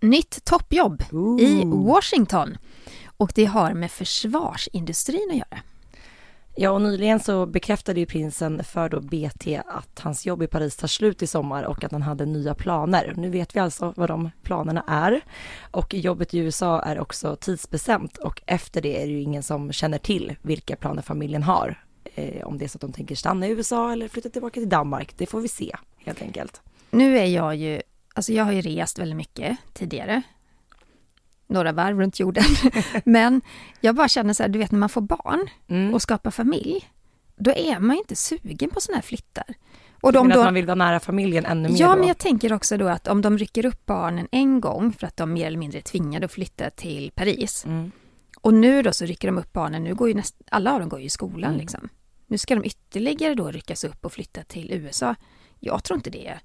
nytt 0.00 0.44
toppjobb 0.44 1.04
Ooh. 1.12 1.42
i 1.42 1.62
Washington. 1.64 2.56
Och 3.16 3.32
det 3.34 3.44
har 3.44 3.74
med 3.74 3.90
försvarsindustrin 3.90 5.28
att 5.30 5.36
göra. 5.36 5.62
Ja, 6.60 6.70
och 6.70 6.82
nyligen 6.82 7.20
så 7.20 7.46
bekräftade 7.46 8.00
ju 8.00 8.06
prinsen 8.06 8.64
för 8.64 8.88
då 8.88 9.00
BT 9.00 9.60
att 9.66 10.00
hans 10.00 10.26
jobb 10.26 10.42
i 10.42 10.46
Paris 10.46 10.76
tar 10.76 10.88
slut 10.88 11.22
i 11.22 11.26
sommar 11.26 11.62
och 11.62 11.84
att 11.84 11.92
han 11.92 12.02
hade 12.02 12.26
nya 12.26 12.54
planer. 12.54 13.14
Nu 13.16 13.30
vet 13.30 13.56
vi 13.56 13.60
alltså 13.60 13.94
vad 13.96 14.10
de 14.10 14.30
planerna 14.42 14.84
är. 14.86 15.20
Och 15.70 15.94
jobbet 15.94 16.34
i 16.34 16.38
USA 16.38 16.82
är 16.82 17.00
också 17.00 17.36
tidsbestämt 17.36 18.16
och 18.16 18.42
efter 18.46 18.82
det 18.82 19.02
är 19.02 19.06
det 19.06 19.12
ju 19.12 19.20
ingen 19.20 19.42
som 19.42 19.72
känner 19.72 19.98
till 19.98 20.36
vilka 20.42 20.76
planer 20.76 21.02
familjen 21.02 21.42
har. 21.42 21.84
Eh, 22.14 22.46
om 22.46 22.58
det 22.58 22.64
är 22.64 22.68
så 22.68 22.76
att 22.76 22.80
de 22.80 22.92
tänker 22.92 23.14
stanna 23.14 23.46
i 23.46 23.50
USA 23.50 23.92
eller 23.92 24.08
flytta 24.08 24.28
tillbaka 24.28 24.60
till 24.60 24.68
Danmark, 24.68 25.14
det 25.18 25.26
får 25.26 25.40
vi 25.40 25.48
se 25.48 25.76
helt 25.96 26.22
enkelt. 26.22 26.60
Nu 26.90 27.18
är 27.18 27.26
jag 27.26 27.56
ju, 27.56 27.80
alltså 28.14 28.32
jag 28.32 28.44
har 28.44 28.52
ju 28.52 28.60
rest 28.60 28.98
väldigt 28.98 29.16
mycket 29.16 29.56
tidigare 29.74 30.22
några 31.48 31.72
varv 31.72 31.98
runt 32.00 32.20
jorden. 32.20 32.44
Men 33.04 33.40
jag 33.80 33.94
bara 33.94 34.08
känner 34.08 34.34
så 34.34 34.42
här, 34.42 34.50
du 34.50 34.58
vet 34.58 34.72
när 34.72 34.78
man 34.78 34.88
får 34.88 35.00
barn 35.00 35.48
mm. 35.68 35.94
och 35.94 36.02
skapar 36.02 36.30
familj, 36.30 36.90
då 37.36 37.50
är 37.50 37.80
man 37.80 37.96
inte 37.96 38.16
sugen 38.16 38.70
på 38.70 38.80
sådana 38.80 38.96
här 38.96 39.02
flyttar. 39.02 39.54
Och 40.00 40.12
de 40.12 40.28
då, 40.28 40.38
att 40.38 40.44
man 40.44 40.54
vill 40.54 40.66
vara 40.66 40.74
nära 40.74 41.00
familjen 41.00 41.46
ännu 41.46 41.68
mer 41.68 41.80
Ja, 41.80 41.90
då? 41.90 41.96
men 41.98 42.08
jag 42.08 42.18
tänker 42.18 42.52
också 42.52 42.76
då 42.76 42.88
att 42.88 43.08
om 43.08 43.22
de 43.22 43.38
rycker 43.38 43.66
upp 43.66 43.86
barnen 43.86 44.28
en 44.30 44.60
gång 44.60 44.92
för 44.92 45.06
att 45.06 45.16
de 45.16 45.32
mer 45.32 45.46
eller 45.46 45.58
mindre 45.58 45.78
är 45.78 45.82
tvingade 45.82 46.26
att 46.26 46.32
flytta 46.32 46.70
till 46.70 47.12
Paris. 47.14 47.64
Mm. 47.64 47.90
Och 48.40 48.54
nu 48.54 48.82
då 48.82 48.92
så 48.92 49.04
rycker 49.04 49.28
de 49.28 49.38
upp 49.38 49.52
barnen, 49.52 49.84
nu 49.84 49.94
går 49.94 50.08
ju 50.08 50.14
näst, 50.14 50.36
alla 50.50 50.72
av 50.72 50.80
dem 50.80 50.88
går 50.88 51.00
ju 51.00 51.06
i 51.06 51.10
skolan 51.10 51.50
mm. 51.50 51.60
liksom. 51.60 51.88
Nu 52.26 52.38
ska 52.38 52.54
de 52.54 52.64
ytterligare 52.64 53.34
då 53.34 53.50
ryckas 53.50 53.84
upp 53.84 54.04
och 54.04 54.12
flytta 54.12 54.42
till 54.42 54.72
USA. 54.72 55.14
Jag 55.60 55.84
tror 55.84 55.96
inte 55.96 56.10
det 56.10 56.28
är 56.28 56.40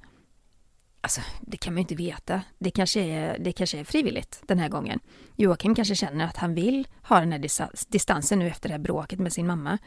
Alltså, 1.03 1.21
det 1.41 1.57
kan 1.57 1.73
man 1.73 1.77
ju 1.77 1.81
inte 1.81 1.95
veta. 1.95 2.41
Det 2.59 2.71
kanske, 2.71 3.01
är, 3.01 3.39
det 3.39 3.51
kanske 3.51 3.79
är 3.79 3.83
frivilligt 3.83 4.43
den 4.47 4.59
här 4.59 4.69
gången. 4.69 4.99
Joakim 5.35 5.75
kanske 5.75 5.95
känner 5.95 6.25
att 6.25 6.37
han 6.37 6.53
vill 6.53 6.87
ha 7.01 7.19
den 7.19 7.31
här 7.31 7.49
distansen 7.91 8.39
nu 8.39 8.47
efter 8.47 8.69
det 8.69 8.73
här 8.73 8.79
bråket 8.79 9.19
med 9.19 9.33
sin 9.33 9.47
mamma. 9.47 9.77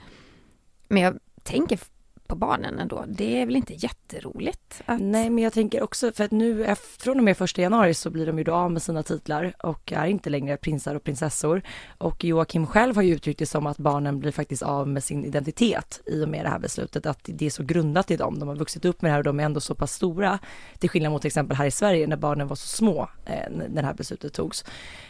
Men 0.88 1.02
jag 1.02 1.18
tänker 1.42 1.80
på 2.28 2.36
barnen 2.36 2.78
ändå. 2.78 3.04
Det 3.08 3.40
är 3.40 3.46
väl 3.46 3.56
inte 3.56 3.74
jätteroligt? 3.74 4.82
Att... 4.86 5.00
Nej, 5.00 5.30
men 5.30 5.44
jag 5.44 5.52
tänker 5.52 5.82
också 5.82 6.12
för 6.12 6.24
att 6.24 6.30
nu 6.30 6.64
eh, 6.64 6.74
från 6.98 7.18
och 7.18 7.24
med 7.24 7.36
första 7.36 7.62
januari 7.62 7.94
så 7.94 8.10
blir 8.10 8.26
de 8.26 8.38
ju 8.38 8.44
då 8.44 8.54
av 8.54 8.72
med 8.72 8.82
sina 8.82 9.02
titlar 9.02 9.54
och 9.58 9.92
är 9.92 10.06
inte 10.06 10.30
längre 10.30 10.56
prinsar 10.56 10.94
och 10.94 11.04
prinsessor. 11.04 11.62
Och 11.98 12.24
Joakim 12.24 12.66
själv 12.66 12.96
har 12.96 13.02
ju 13.02 13.14
uttryckt 13.14 13.38
det 13.38 13.46
som 13.46 13.66
att 13.66 13.78
barnen 13.78 14.18
blir 14.18 14.32
faktiskt 14.32 14.62
av 14.62 14.88
med 14.88 15.04
sin 15.04 15.24
identitet 15.24 16.00
i 16.06 16.24
och 16.24 16.28
med 16.28 16.44
det 16.44 16.48
här 16.48 16.58
beslutet, 16.58 17.06
att 17.06 17.20
det 17.24 17.46
är 17.46 17.50
så 17.50 17.62
grundat 17.62 18.10
i 18.10 18.16
dem. 18.16 18.38
De 18.38 18.48
har 18.48 18.56
vuxit 18.56 18.84
upp 18.84 19.02
med 19.02 19.10
det 19.10 19.12
här 19.12 19.18
och 19.18 19.24
de 19.24 19.40
är 19.40 19.44
ändå 19.44 19.60
så 19.60 19.74
pass 19.74 19.92
stora, 19.92 20.38
till 20.78 20.90
skillnad 20.90 21.12
mot 21.12 21.22
till 21.22 21.28
exempel 21.28 21.56
här 21.56 21.66
i 21.66 21.70
Sverige 21.70 22.06
när 22.06 22.16
barnen 22.16 22.48
var 22.48 22.56
så 22.56 22.66
små 22.66 23.08
eh, 23.26 23.50
när 23.50 23.82
det 23.82 23.86
här 23.86 23.94
beslutet 23.94 24.32
togs. 24.32 24.64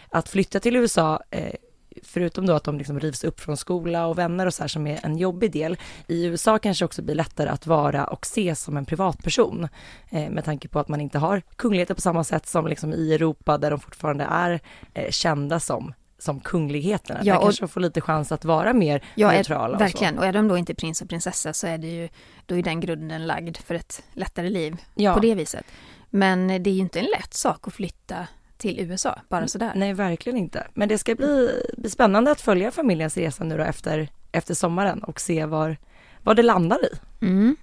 Att 0.09 0.29
flytta 0.29 0.61
till 0.61 0.77
USA 0.77 1.23
eh, 1.31 1.55
förutom 2.03 2.47
då 2.47 2.53
att 2.53 2.65
de 2.65 2.79
liksom 2.79 3.01
rivs 3.01 3.25
upp 3.25 3.41
från 3.41 3.57
skola 3.57 4.07
och 4.07 4.19
vänner 4.19 4.47
och 4.47 4.55
så 4.55 4.63
här 4.63 4.69
som 4.69 4.87
är 4.87 5.01
en 5.03 5.19
jobbig 5.19 5.53
del, 5.53 5.77
i 6.07 6.25
USA 6.25 6.59
kanske 6.59 6.85
också 6.85 7.03
blir 7.03 7.15
lättare 7.15 7.49
att 7.49 7.67
vara 7.67 8.05
och 8.05 8.25
ses 8.25 8.63
som 8.63 8.77
en 8.77 8.85
privatperson. 8.85 9.69
Eh, 10.11 10.31
med 10.31 10.45
tanke 10.45 10.69
på 10.69 10.79
att 10.79 10.89
man 10.89 11.01
inte 11.01 11.19
har 11.19 11.43
kungligheter 11.57 11.95
på 11.95 12.01
samma 12.01 12.25
sätt 12.25 12.47
som 12.47 12.67
liksom 12.67 12.93
i 12.93 13.15
Europa 13.15 13.59
där 13.59 13.71
de 13.71 13.81
fortfarande 13.81 14.25
är 14.25 14.61
eh, 14.95 15.11
kända 15.11 15.61
som 15.61 15.95
som 16.19 16.41
kungligheterna. 16.41 17.21
Ja, 17.23 17.35
Där 17.35 17.41
kanske 17.41 17.63
de 17.63 17.69
får 17.69 17.81
lite 17.81 18.01
chans 18.01 18.33
att 18.33 18.45
vara 18.45 18.73
mer 18.73 19.05
ja, 19.15 19.31
neutrala. 19.31 19.75
Är, 19.75 19.79
verkligen, 19.79 20.15
och, 20.15 20.21
och 20.21 20.27
är 20.27 20.33
de 20.33 20.49
då 20.49 20.59
inte 20.59 20.75
prins 20.75 21.03
och 21.03 21.09
prinsessa 21.09 21.53
så 21.53 21.67
är 21.67 21.79
det 21.79 21.87
ju, 21.87 22.09
då 22.47 22.57
är 22.57 22.63
den 22.63 22.81
grunden 22.81 23.27
lagd 23.27 23.57
för 23.57 23.75
ett 23.75 24.03
lättare 24.13 24.51
liv 24.51 24.77
ja. 24.95 25.15
på 25.15 25.21
det 25.21 25.35
viset. 25.35 25.67
Men 26.11 26.49
det 26.49 26.71
är 26.71 26.75
ju 26.75 26.81
inte 26.81 26.99
en 27.01 27.07
lätt 27.19 27.35
sak 27.35 27.69
att 27.69 27.75
flytta 27.75 28.27
till 28.59 28.81
USA, 28.81 29.19
bara 29.29 29.49
sådär. 29.49 29.73
Nej, 29.75 29.95
verkligen 29.95 30.39
inte. 30.39 30.67
Men 30.75 30.89
det 30.89 30.99
ska 30.99 31.15
bli, 31.15 31.63
bli 31.77 31.91
spännande 31.91 32.31
att 32.31 32.41
följa 32.41 32.71
familjens 32.71 33.17
resa 33.17 33.45
nu 33.45 33.57
då 33.57 33.63
efter, 33.63 34.09
efter 34.33 34.55
sommaren 34.55 35.03
och 35.03 35.21
se 35.21 35.47
var, 35.47 35.77
vad 36.23 36.37
det 36.37 36.43
landar 36.43 36.79
i. 36.85 36.99
Mm. 37.27 37.57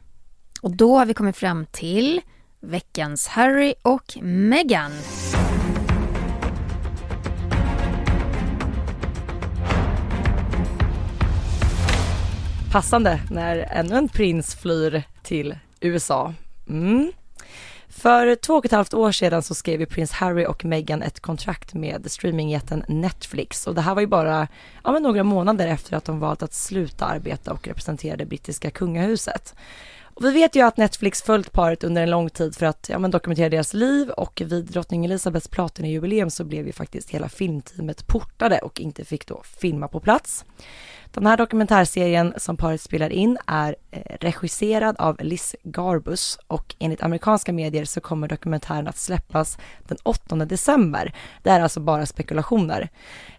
Och 0.61 0.71
då 0.71 0.97
har 0.97 1.05
vi 1.05 1.13
kommit 1.13 1.37
fram 1.37 1.65
till 1.65 2.21
veckans 2.59 3.27
Harry 3.27 3.73
och 3.81 4.17
Meghan. 4.21 4.91
Passande 12.71 13.19
när 13.31 13.57
ännu 13.57 13.95
en 13.95 14.09
prins 14.09 14.55
flyr 14.55 15.03
till 15.23 15.57
USA. 15.81 16.33
Mm. 16.69 17.11
För 18.03 18.35
två 18.35 18.53
och 18.53 18.65
ett 18.65 18.71
halvt 18.71 18.93
år 18.93 19.11
sedan 19.11 19.43
så 19.43 19.55
skrev 19.55 19.79
ju 19.79 19.85
prins 19.85 20.11
Harry 20.11 20.45
och 20.45 20.65
Meghan 20.65 21.01
ett 21.01 21.19
kontrakt 21.19 21.73
med 21.73 22.11
streamingjätten 22.11 22.83
Netflix 22.87 23.67
och 23.67 23.75
det 23.75 23.81
här 23.81 23.95
var 23.95 24.01
ju 24.01 24.07
bara 24.07 24.47
ja, 24.83 24.91
men 24.91 25.03
några 25.03 25.23
månader 25.23 25.67
efter 25.67 25.97
att 25.97 26.05
de 26.05 26.19
valt 26.19 26.43
att 26.43 26.53
sluta 26.53 27.05
arbeta 27.05 27.53
och 27.53 27.67
representera 27.67 28.17
det 28.17 28.25
brittiska 28.25 28.71
kungahuset. 28.71 29.55
Och 30.15 30.25
vi 30.25 30.31
vet 30.31 30.55
ju 30.55 30.61
att 30.61 30.77
Netflix 30.77 31.21
följt 31.21 31.51
paret 31.51 31.83
under 31.83 32.03
en 32.03 32.09
lång 32.09 32.29
tid 32.29 32.55
för 32.55 32.65
att 32.65 32.89
ja, 32.89 32.99
men 32.99 33.11
dokumentera 33.11 33.49
deras 33.49 33.73
liv 33.73 34.09
och 34.09 34.41
vid 34.45 34.65
drottning 34.65 35.05
Elizabeths 35.05 35.47
platinajubileum 35.47 36.29
så 36.29 36.43
blev 36.43 36.65
ju 36.65 36.73
faktiskt 36.73 37.09
hela 37.09 37.29
filmteamet 37.29 38.07
portade 38.07 38.59
och 38.59 38.79
inte 38.79 39.05
fick 39.05 39.27
då 39.27 39.41
filma 39.43 39.87
på 39.87 39.99
plats. 39.99 40.45
Den 41.13 41.25
här 41.25 41.37
dokumentärserien 41.37 42.33
som 42.37 42.57
paret 42.57 42.81
spelar 42.81 43.09
in 43.09 43.37
är 43.47 43.75
eh, 43.91 44.17
regisserad 44.19 44.95
av 44.99 45.17
Liz 45.19 45.55
Garbus 45.63 46.39
och 46.47 46.75
enligt 46.79 47.03
amerikanska 47.03 47.53
medier 47.53 47.85
så 47.85 48.01
kommer 48.01 48.27
dokumentären 48.27 48.87
att 48.87 48.97
släppas 48.97 49.57
den 49.87 49.97
8 50.03 50.35
december. 50.35 51.13
Det 51.43 51.49
är 51.49 51.59
alltså 51.59 51.79
bara 51.79 52.05
spekulationer. 52.05 52.89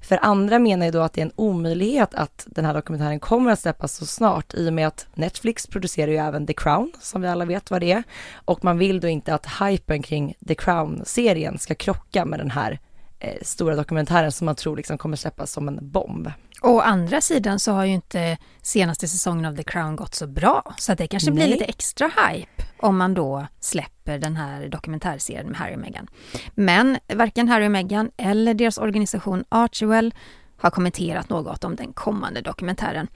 För 0.00 0.18
andra 0.22 0.58
menar 0.58 0.86
ju 0.86 0.92
då 0.92 1.00
att 1.00 1.12
det 1.12 1.20
är 1.20 1.24
en 1.26 1.32
omöjlighet 1.36 2.14
att 2.14 2.46
den 2.46 2.64
här 2.64 2.74
dokumentären 2.74 3.20
kommer 3.20 3.50
att 3.50 3.60
släppas 3.60 3.96
så 3.96 4.06
snart 4.06 4.54
i 4.54 4.68
och 4.68 4.72
med 4.72 4.86
att 4.86 5.06
Netflix 5.14 5.66
producerar 5.66 6.10
ju 6.10 6.16
även 6.16 6.46
The 6.46 6.54
Crown 6.64 6.92
som 7.00 7.22
vi 7.22 7.28
alla 7.28 7.44
vet 7.44 7.70
vad 7.70 7.80
det 7.80 7.92
är 7.92 8.02
och 8.44 8.64
man 8.64 8.78
vill 8.78 9.00
då 9.00 9.08
inte 9.08 9.34
att 9.34 9.46
hypen 9.60 10.02
kring 10.02 10.34
The 10.48 10.54
Crown-serien 10.54 11.58
ska 11.58 11.74
krocka 11.74 12.24
med 12.24 12.38
den 12.38 12.50
här 12.50 12.78
eh, 13.18 13.38
stora 13.42 13.76
dokumentären 13.76 14.32
som 14.32 14.44
man 14.44 14.54
tror 14.54 14.76
liksom 14.76 14.98
kommer 14.98 15.16
släppas 15.16 15.52
som 15.52 15.68
en 15.68 15.78
bomb. 15.90 16.30
Å 16.62 16.80
andra 16.80 17.20
sidan 17.20 17.60
så 17.60 17.72
har 17.72 17.84
ju 17.84 17.92
inte 17.92 18.38
senaste 18.62 19.08
säsongen 19.08 19.44
av 19.44 19.56
The 19.56 19.62
Crown 19.62 19.96
gått 19.96 20.14
så 20.14 20.26
bra, 20.26 20.74
så 20.78 20.94
det 20.94 21.06
kanske 21.06 21.30
Nej. 21.30 21.44
blir 21.44 21.54
lite 21.54 21.64
extra 21.64 22.06
hype 22.06 22.62
om 22.80 22.96
man 22.96 23.14
då 23.14 23.46
släpper 23.60 24.18
den 24.18 24.36
här 24.36 24.68
dokumentärserien 24.68 25.46
med 25.46 25.56
Harry 25.56 25.74
och 25.74 25.78
Meghan. 25.78 26.06
Men 26.54 26.98
varken 27.14 27.48
Harry 27.48 27.66
och 27.66 27.70
Meghan 27.70 28.10
eller 28.16 28.54
deras 28.54 28.78
organisation 28.78 29.44
Archewell 29.48 30.14
har 30.56 30.70
kommenterat 30.70 31.28
något 31.28 31.64
om 31.64 31.76
den 31.76 31.92
kommande 31.92 32.40
dokumentären. 32.40 33.08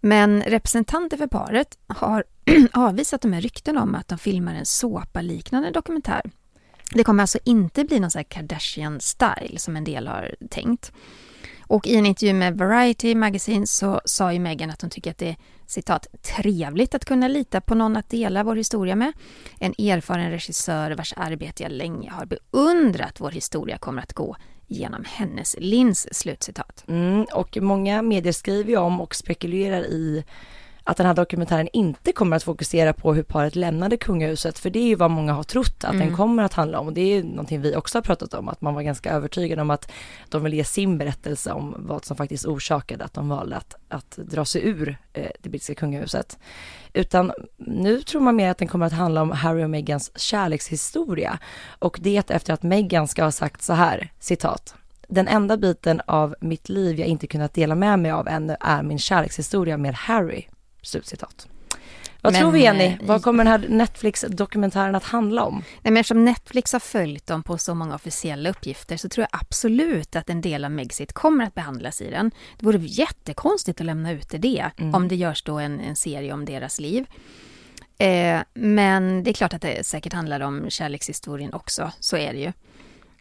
Men 0.00 0.42
representanter 0.42 1.16
för 1.16 1.26
paret 1.26 1.78
har 1.86 2.24
avvisat 2.72 3.20
de 3.20 3.32
här 3.32 3.40
ryktena 3.40 3.82
om 3.82 3.94
att 3.94 4.08
de 4.08 4.18
filmar 4.18 4.54
en 4.54 4.66
såpa-liknande 4.66 5.70
dokumentär. 5.70 6.22
Det 6.94 7.04
kommer 7.04 7.22
alltså 7.22 7.38
inte 7.44 7.84
bli 7.84 8.00
någon 8.00 8.10
sån 8.10 8.18
här 8.18 8.24
Kardashian-style 8.24 9.58
som 9.58 9.76
en 9.76 9.84
del 9.84 10.06
har 10.06 10.34
tänkt. 10.50 10.92
Och 11.68 11.86
i 11.86 11.96
en 11.96 12.06
intervju 12.06 12.34
med 12.34 12.58
Variety 12.58 13.14
Magazine 13.14 13.66
så 13.66 14.00
sa 14.04 14.32
ju 14.32 14.38
Meghan 14.38 14.70
att 14.70 14.80
hon 14.82 14.90
tycker 14.90 15.10
att 15.10 15.18
det 15.18 15.28
är 15.28 15.36
citat 15.66 16.06
trevligt 16.22 16.94
att 16.94 17.04
kunna 17.04 17.28
lita 17.28 17.60
på 17.60 17.74
någon 17.74 17.96
att 17.96 18.10
dela 18.10 18.44
vår 18.44 18.56
historia 18.56 18.96
med. 18.96 19.12
En 19.58 19.74
erfaren 19.78 20.30
regissör 20.30 20.90
vars 20.90 21.14
arbete 21.16 21.62
jag 21.62 21.72
länge 21.72 22.10
har 22.10 22.26
beundrat 22.26 23.20
vår 23.20 23.30
historia 23.30 23.78
kommer 23.78 24.02
att 24.02 24.12
gå 24.12 24.36
genom 24.68 25.04
hennes 25.06 25.56
lins. 25.58 26.14
Slutcitat. 26.14 26.84
Mm, 26.88 27.26
och 27.34 27.56
många 27.60 28.02
medier 28.02 28.32
skriver 28.32 28.70
ju 28.70 28.76
om 28.76 29.00
och 29.00 29.14
spekulerar 29.14 29.82
i 29.82 30.24
att 30.88 30.96
den 30.96 31.06
här 31.06 31.14
dokumentären 31.14 31.68
inte 31.72 32.12
kommer 32.12 32.36
att 32.36 32.42
fokusera 32.42 32.92
på 32.92 33.14
hur 33.14 33.22
paret 33.22 33.56
lämnade 33.56 33.96
kungahuset, 33.96 34.58
för 34.58 34.70
det 34.70 34.78
är 34.78 34.86
ju 34.86 34.94
vad 34.94 35.10
många 35.10 35.32
har 35.32 35.42
trott 35.42 35.84
att 35.84 35.94
mm. 35.94 36.06
den 36.06 36.16
kommer 36.16 36.42
att 36.42 36.52
handla 36.52 36.80
om. 36.80 36.86
Och 36.86 36.92
det 36.92 37.00
är 37.00 37.16
ju 37.16 37.22
någonting 37.22 37.60
vi 37.60 37.76
också 37.76 37.98
har 37.98 38.02
pratat 38.02 38.34
om, 38.34 38.48
att 38.48 38.60
man 38.60 38.74
var 38.74 38.82
ganska 38.82 39.10
övertygad 39.10 39.58
om 39.58 39.70
att 39.70 39.90
de 40.28 40.42
vill 40.42 40.54
ge 40.54 40.64
sin 40.64 40.98
berättelse 40.98 41.52
om 41.52 41.74
vad 41.78 42.04
som 42.04 42.16
faktiskt 42.16 42.46
orsakade 42.46 43.04
att 43.04 43.14
de 43.14 43.28
valde 43.28 43.56
att, 43.56 43.74
att 43.88 44.16
dra 44.16 44.44
sig 44.44 44.68
ur 44.68 44.96
eh, 45.12 45.30
det 45.40 45.48
brittiska 45.48 45.74
kungahuset. 45.74 46.38
Utan 46.92 47.32
nu 47.56 48.02
tror 48.02 48.20
man 48.20 48.36
mer 48.36 48.50
att 48.50 48.58
den 48.58 48.68
kommer 48.68 48.86
att 48.86 48.92
handla 48.92 49.22
om 49.22 49.30
Harry 49.30 49.64
och 49.64 49.70
Meghans 49.70 50.18
kärlekshistoria. 50.18 51.38
Och 51.78 51.98
det 52.02 52.30
efter 52.30 52.52
att 52.52 52.62
Meghan 52.62 53.08
ska 53.08 53.24
ha 53.24 53.32
sagt 53.32 53.62
så 53.62 53.72
här, 53.72 54.12
citat. 54.18 54.74
Den 55.08 55.28
enda 55.28 55.56
biten 55.56 56.00
av 56.06 56.34
mitt 56.40 56.68
liv 56.68 56.98
jag 56.98 57.08
inte 57.08 57.26
kunnat 57.26 57.54
dela 57.54 57.74
med 57.74 57.98
mig 57.98 58.10
av 58.10 58.28
ännu 58.28 58.56
är 58.60 58.82
min 58.82 58.98
kärlekshistoria 58.98 59.76
med 59.76 59.94
Harry. 59.94 60.44
Slutcitat. 60.82 61.48
Vad 62.20 62.32
men, 62.32 62.42
tror 62.42 62.52
vi 62.52 62.62
Jenny? 62.62 62.84
Eh, 62.84 62.96
Vad 63.00 63.22
kommer 63.22 63.44
den 63.44 63.52
här 63.52 63.68
Netflix-dokumentären 63.68 64.94
att 64.94 65.04
handla 65.04 65.44
om? 65.44 65.54
Nej, 65.54 65.92
men 65.92 65.96
eftersom 65.96 66.24
Netflix 66.24 66.72
har 66.72 66.80
följt 66.80 67.26
dem 67.26 67.42
på 67.42 67.58
så 67.58 67.74
många 67.74 67.94
officiella 67.94 68.50
uppgifter 68.50 68.96
så 68.96 69.08
tror 69.08 69.26
jag 69.30 69.40
absolut 69.40 70.16
att 70.16 70.30
en 70.30 70.40
del 70.40 70.64
av 70.64 70.70
Megxit 70.70 71.12
kommer 71.12 71.44
att 71.44 71.54
behandlas 71.54 72.00
i 72.00 72.10
den. 72.10 72.30
Det 72.58 72.66
vore 72.66 72.78
jättekonstigt 72.78 73.80
att 73.80 73.86
lämna 73.86 74.12
ut 74.12 74.28
det 74.28 74.70
mm. 74.76 74.94
om 74.94 75.08
det 75.08 75.16
görs 75.16 75.42
då 75.42 75.58
en, 75.58 75.80
en 75.80 75.96
serie 75.96 76.32
om 76.32 76.44
deras 76.44 76.80
liv. 76.80 77.06
Eh, 77.98 78.40
men 78.54 79.22
det 79.24 79.30
är 79.30 79.34
klart 79.34 79.54
att 79.54 79.62
det 79.62 79.86
säkert 79.86 80.12
handlar 80.12 80.40
om 80.40 80.70
kärlekshistorien 80.70 81.54
också, 81.54 81.92
så 82.00 82.16
är 82.16 82.32
det 82.32 82.38
ju. 82.38 82.52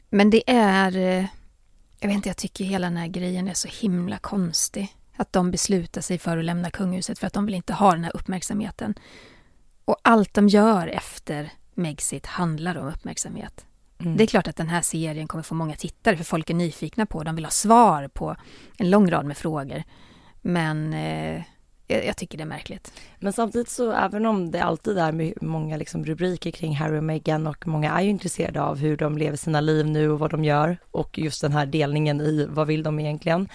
Men 0.10 0.30
det 0.30 0.50
är... 0.50 0.98
Eh, 0.98 1.26
jag 2.00 2.08
vet 2.08 2.16
inte, 2.16 2.30
jag 2.30 2.38
tycker 2.38 2.64
hela 2.64 2.88
den 2.88 2.98
här 2.98 3.08
grejen 3.08 3.48
är 3.48 3.54
så 3.54 3.68
himla 3.82 4.18
konstig 4.18 4.96
att 5.18 5.34
de 5.34 5.52
beslutar 5.52 6.02
sig 6.02 6.18
för 6.18 6.38
att 6.38 6.46
lämna 6.46 6.72
kungahuset 6.72 7.20
för 7.20 7.28
att 7.28 7.34
de 7.34 7.46
vill 7.46 7.56
inte 7.56 7.74
ha 7.74 7.92
den 7.92 8.04
här 8.04 8.16
uppmärksamheten. 8.16 8.94
Och 9.86 9.98
allt 10.02 10.34
de 10.34 10.48
gör 10.48 10.88
efter 10.88 11.52
Megxit 11.74 12.26
handlar 12.26 12.78
om 12.78 12.88
uppmärksamhet. 12.88 13.66
Mm. 14.00 14.18
Det 14.18 14.24
är 14.24 14.28
klart 14.28 14.48
att 14.48 14.56
den 14.56 14.68
här 14.68 14.82
serien 14.82 15.28
kommer 15.28 15.44
få 15.44 15.56
många 15.56 15.76
tittare 15.76 16.18
för 16.18 16.24
folk 16.24 16.50
är 16.50 16.54
nyfikna 16.54 17.06
på 17.06 17.24
De 17.24 17.36
vill 17.36 17.46
ha 17.46 17.52
svar 17.52 18.08
på 18.08 18.36
en 18.78 18.90
lång 18.90 19.12
rad 19.12 19.26
med 19.26 19.38
frågor. 19.38 19.84
Men 20.42 20.94
eh, 20.94 21.44
jag, 21.88 22.18
tycker 22.18 22.38
det 22.38 22.44
är 22.44 22.46
märkligt. 22.46 22.94
Men 23.20 23.34
samtidigt 23.34 23.70
så 23.70 23.92
även 23.92 24.26
om 24.26 24.52
det 24.52 24.62
alltid 24.62 24.98
är 24.98 25.44
många 25.46 25.78
liksom 25.78 26.06
rubriker 26.06 26.52
kring 26.52 26.76
Harry 26.76 27.00
och 27.00 27.04
Meghan 27.04 27.48
och 27.48 27.68
många 27.68 27.92
är 27.92 28.02
ju 28.02 28.10
intresserade 28.10 28.62
av 28.62 28.78
hur 28.78 28.98
de 28.98 29.18
lever 29.18 29.38
sina 29.38 29.62
liv 29.62 29.86
nu 29.86 30.10
och 30.10 30.20
vad 30.20 30.32
de 30.32 30.44
gör 30.44 30.78
och 30.92 31.20
just 31.20 31.42
den 31.42 31.52
här 31.52 31.66
delningen 31.66 32.22
i 32.22 32.46
vad 32.50 32.68
vill 32.68 32.84
de 32.84 33.00
egentligen 33.00 33.50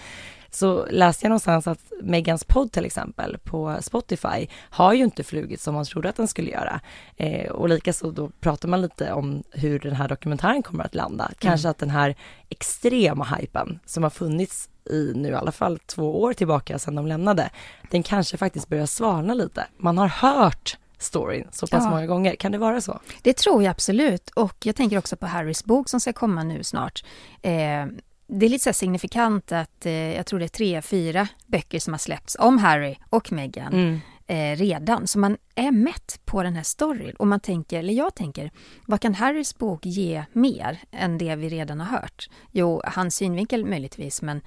så 0.55 0.85
läste 0.89 1.25
jag 1.25 1.29
någonstans 1.29 1.67
att 1.67 1.79
Megans 2.01 2.43
podd 2.43 2.71
till 2.71 2.85
exempel 2.85 3.37
på 3.43 3.77
Spotify 3.81 4.47
har 4.69 4.93
ju 4.93 5.03
inte 5.03 5.23
flugit 5.23 5.61
som 5.61 5.73
man 5.73 5.85
trodde 5.85 6.09
att 6.09 6.15
den 6.15 6.27
skulle 6.27 6.51
göra. 6.51 6.81
Eh, 7.17 7.51
och 7.51 7.69
likaså 7.69 8.11
då 8.11 8.29
pratar 8.39 8.69
man 8.69 8.81
lite 8.81 9.13
om 9.13 9.43
hur 9.51 9.79
den 9.79 9.95
här 9.95 10.07
dokumentären 10.07 10.63
kommer 10.63 10.83
att 10.83 10.95
landa. 10.95 11.31
Kanske 11.39 11.67
mm. 11.67 11.71
att 11.71 11.77
den 11.77 11.89
här 11.89 12.15
extrema 12.49 13.25
hypen 13.25 13.79
som 13.85 14.03
har 14.03 14.09
funnits 14.09 14.69
i 14.89 15.11
nu 15.15 15.29
i 15.29 15.33
alla 15.33 15.51
fall 15.51 15.79
två 15.79 16.21
år 16.21 16.33
tillbaka 16.33 16.79
sedan 16.79 16.95
de 16.95 17.07
lämnade, 17.07 17.49
den 17.91 18.03
kanske 18.03 18.37
faktiskt 18.37 18.69
börjar 18.69 18.85
svalna 18.85 19.33
lite. 19.33 19.67
Man 19.77 19.97
har 19.97 20.07
hört 20.07 20.77
storyn 20.97 21.47
så 21.51 21.67
pass 21.67 21.83
ja. 21.83 21.89
många 21.89 22.07
gånger. 22.07 22.35
Kan 22.35 22.51
det 22.51 22.57
vara 22.57 22.81
så? 22.81 22.99
Det 23.21 23.37
tror 23.37 23.63
jag 23.63 23.71
absolut 23.71 24.29
och 24.29 24.65
jag 24.65 24.75
tänker 24.75 24.97
också 24.97 25.15
på 25.15 25.25
Harrys 25.25 25.65
bok 25.65 25.89
som 25.89 25.99
ska 25.99 26.13
komma 26.13 26.43
nu 26.43 26.63
snart. 26.63 27.03
Eh, 27.41 27.85
det 28.27 28.45
är 28.45 28.49
lite 28.49 28.63
så 28.63 28.73
signifikant 28.73 29.51
att 29.51 29.85
eh, 29.85 30.15
jag 30.15 30.25
tror 30.25 30.39
det 30.39 30.45
är 30.45 30.47
tre, 30.47 30.81
fyra 30.81 31.27
böcker 31.45 31.79
som 31.79 31.93
har 31.93 31.97
släppts 31.97 32.37
om 32.39 32.57
Harry 32.57 32.95
och 33.09 33.31
Meghan 33.31 33.73
mm. 33.73 33.99
eh, 34.27 34.57
redan. 34.57 35.07
Så 35.07 35.19
man 35.19 35.37
är 35.55 35.71
mätt 35.71 36.19
på 36.25 36.43
den 36.43 36.55
här 36.55 36.63
storyn 36.63 37.15
och 37.15 37.27
man 37.27 37.39
tänker, 37.39 37.79
eller 37.79 37.93
jag 37.93 38.15
tänker, 38.15 38.51
vad 38.85 39.01
kan 39.01 39.13
Harrys 39.13 39.57
bok 39.57 39.85
ge 39.85 40.25
mer 40.33 40.79
än 40.91 41.17
det 41.17 41.35
vi 41.35 41.49
redan 41.49 41.79
har 41.79 41.97
hört? 41.97 42.29
Jo, 42.51 42.81
hans 42.85 43.15
synvinkel 43.15 43.65
möjligtvis, 43.65 44.21
men 44.21 44.41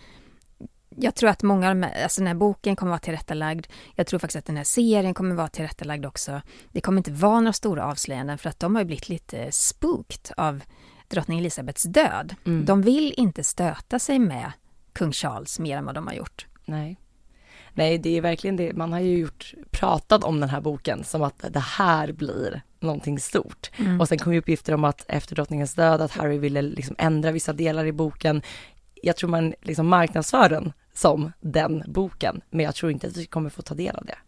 jag 0.96 1.14
tror 1.14 1.30
att 1.30 1.42
många 1.42 1.68
av 1.68 1.74
de 1.74 1.82
här, 1.82 2.02
alltså 2.02 2.20
den 2.20 2.26
här 2.26 2.34
boken 2.34 2.76
kommer 2.76 2.90
vara 2.90 2.98
tillrättalagd. 2.98 3.66
Jag 3.94 4.06
tror 4.06 4.20
faktiskt 4.20 4.36
att 4.36 4.46
den 4.46 4.56
här 4.56 4.64
serien 4.64 5.14
kommer 5.14 5.34
vara 5.34 5.48
tillrättalagd 5.48 6.06
också. 6.06 6.40
Det 6.72 6.80
kommer 6.80 6.98
inte 6.98 7.12
vara 7.12 7.40
några 7.40 7.52
stora 7.52 7.84
avslöjanden 7.84 8.38
för 8.38 8.48
att 8.48 8.60
de 8.60 8.76
har 8.76 8.84
blivit 8.84 9.08
lite 9.08 9.52
spooked 9.52 10.32
av 10.36 10.62
drottning 11.08 11.38
Elisabeths 11.38 11.82
död. 11.82 12.34
Mm. 12.44 12.64
De 12.64 12.82
vill 12.82 13.14
inte 13.16 13.44
stöta 13.44 13.98
sig 13.98 14.18
med 14.18 14.52
kung 14.92 15.12
Charles 15.12 15.58
mer 15.58 15.76
än 15.76 15.84
vad 15.84 15.94
de 15.94 16.06
har 16.06 16.14
gjort. 16.14 16.46
Nej. 16.64 16.96
Nej, 17.72 17.98
det 17.98 18.16
är 18.16 18.20
verkligen 18.20 18.56
det. 18.56 18.72
Man 18.72 18.92
har 18.92 19.00
ju 19.00 19.18
gjort, 19.18 19.54
pratat 19.70 20.24
om 20.24 20.40
den 20.40 20.48
här 20.48 20.60
boken 20.60 21.04
som 21.04 21.22
att 21.22 21.44
det 21.50 21.60
här 21.60 22.12
blir 22.12 22.62
någonting 22.80 23.18
stort. 23.18 23.70
Mm. 23.76 24.00
Och 24.00 24.08
sen 24.08 24.18
kom 24.18 24.32
ju 24.32 24.38
uppgifter 24.38 24.74
om 24.74 24.84
att 24.84 25.04
efter 25.08 25.34
drottningens 25.34 25.74
död 25.74 26.00
att 26.00 26.12
Harry 26.12 26.38
ville 26.38 26.62
liksom 26.62 26.96
ändra 26.98 27.30
vissa 27.32 27.52
delar 27.52 27.84
i 27.86 27.92
boken. 27.92 28.42
Jag 29.02 29.16
tror 29.16 29.30
man 29.30 29.54
liksom 29.62 29.86
marknadsför 29.86 30.48
den 30.48 30.72
som 30.94 31.32
den 31.40 31.82
boken, 31.86 32.40
men 32.50 32.64
jag 32.64 32.74
tror 32.74 32.92
inte 32.92 33.06
att 33.06 33.16
vi 33.16 33.26
kommer 33.26 33.50
få 33.50 33.62
ta 33.62 33.74
del 33.74 33.96
av 33.96 34.04
det. 34.04 34.18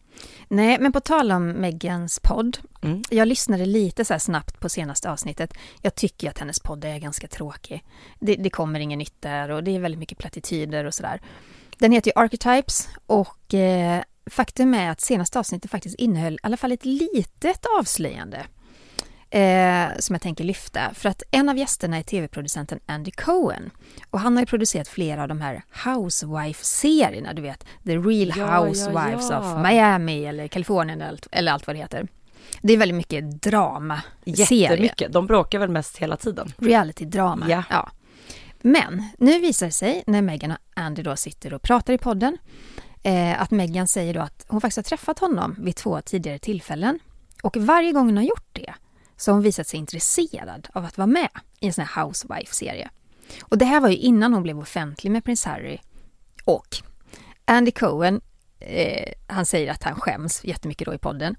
Nej, 0.49 0.79
men 0.81 0.93
på 0.93 1.01
tal 1.01 1.33
om 1.33 1.49
Megans 1.49 2.21
podd. 2.21 2.59
Mm. 2.83 3.03
Jag 3.11 3.29
lyssnade 3.29 3.67
lite 3.67 4.05
så 4.05 4.19
snabbt 4.19 4.61
på 4.61 4.69
senaste 4.69 5.11
avsnittet. 5.11 5.55
Jag 5.83 5.95
tycker 5.95 6.31
att 6.31 6.39
hennes 6.39 6.61
podd 6.61 6.85
är 6.85 6.99
ganska 6.99 7.29
tråkig. 7.29 7.85
Det, 8.21 8.35
det 8.35 8.51
kommer 8.51 8.81
ingen 8.81 8.99
nytt 8.99 9.23
där 9.23 9.51
och 9.51 9.65
det 9.65 9.77
är 9.77 9.81
väldigt 9.81 9.99
mycket 9.99 10.19
plattityder 10.19 10.85
och 10.85 10.95
sådär. 10.95 11.21
Den 11.79 11.93
heter 11.93 12.11
ju 12.11 12.23
Archetypes 12.23 12.89
och 13.07 13.55
eh, 13.55 14.03
faktum 14.31 14.75
är 14.75 14.91
att 14.91 15.01
senaste 15.01 15.39
avsnittet 15.39 15.71
faktiskt 15.71 15.99
innehöll 15.99 16.35
i 16.35 16.39
alla 16.43 16.57
fall 16.57 16.73
ett 16.73 16.85
litet 16.85 17.67
avslöjande. 17.79 18.47
Eh, 19.31 19.89
som 19.99 20.15
jag 20.15 20.23
tänker 20.23 20.45
lyfta. 20.45 20.95
För 20.95 21.09
att 21.09 21.23
en 21.31 21.49
av 21.49 21.57
gästerna 21.59 21.97
är 21.97 22.03
tv-producenten 22.03 22.81
Andy 22.87 23.11
Cohen. 23.11 23.71
Och 24.11 24.21
han 24.21 24.37
har 24.37 24.43
ju 24.43 24.47
producerat 24.47 24.89
flera 24.89 25.23
av 25.23 25.29
de 25.29 25.41
här 25.41 25.63
Housewife-serierna, 25.85 27.33
du 27.33 27.43
vet. 27.43 27.65
The 27.85 27.97
Real 27.97 28.33
ja, 28.37 28.59
Housewives 28.59 29.31
ja, 29.31 29.43
ja. 29.43 29.55
of 29.55 29.67
Miami 29.67 30.25
eller 30.25 30.49
Kalifornien 30.49 31.01
eller 31.01 31.11
allt, 31.11 31.29
eller 31.31 31.53
allt 31.53 31.67
vad 31.67 31.77
det 31.77 31.81
heter. 31.81 32.09
Det 32.63 32.73
är 32.73 32.77
väldigt 32.77 32.97
mycket 32.97 33.43
drama. 33.43 34.03
Jättemycket. 34.25 35.13
De 35.13 35.27
bråkar 35.27 35.59
väl 35.59 35.69
mest 35.69 35.99
hela 35.99 36.17
tiden. 36.17 36.53
Reality-drama. 36.59 37.47
Ja. 37.49 37.65
ja. 37.71 37.91
Men 38.61 39.05
nu 39.19 39.41
visar 39.41 39.67
det 39.67 39.73
sig 39.73 40.05
när 40.07 40.23
Meghan 40.23 40.51
och 40.51 40.59
Andy 40.75 41.03
då 41.03 41.17
sitter 41.17 41.55
och 41.55 41.63
pratar 41.63 41.93
i 41.93 41.99
podden 41.99 42.37
eh, 43.03 43.43
att 43.43 43.51
Meghan 43.51 43.87
säger 43.87 44.15
då 44.15 44.21
att 44.21 44.45
hon 44.49 44.61
faktiskt 44.61 44.77
har 44.77 44.83
träffat 44.83 45.19
honom 45.19 45.57
vid 45.59 45.77
två 45.77 46.01
tidigare 46.01 46.39
tillfällen. 46.39 46.99
Och 47.43 47.57
varje 47.57 47.93
gång 47.93 48.07
hon 48.07 48.17
har 48.17 48.25
gjort 48.25 48.49
det 48.53 48.75
så 49.19 49.31
har 49.31 49.35
hon 49.35 49.43
visat 49.43 49.67
sig 49.67 49.81
intresserad 49.81 50.69
av 50.73 50.85
att 50.85 50.99
vara 50.99 51.07
med 51.07 51.29
i 51.61 51.67
en 51.67 51.73
sån 51.73 51.85
här 51.85 52.05
Housewife-serie. 52.05 52.91
Och 53.43 53.59
det 53.59 53.65
här 53.65 53.81
var 53.81 53.89
ju 53.89 53.97
innan 53.97 54.35
hon 54.35 54.43
blev 54.43 54.59
offentlig 54.59 55.11
med 55.11 55.25
prins 55.25 55.45
Harry. 55.45 55.79
Och 56.45 56.77
Andy 57.45 57.71
Cohen, 57.71 58.21
eh, 58.61 59.13
han 59.27 59.47
säger 59.47 59.73
att 59.73 59.83
han 59.83 59.95
skäms 59.95 60.45
jättemycket 60.45 60.87
då 60.87 60.95
i 60.95 60.99
podden. 60.99 61.37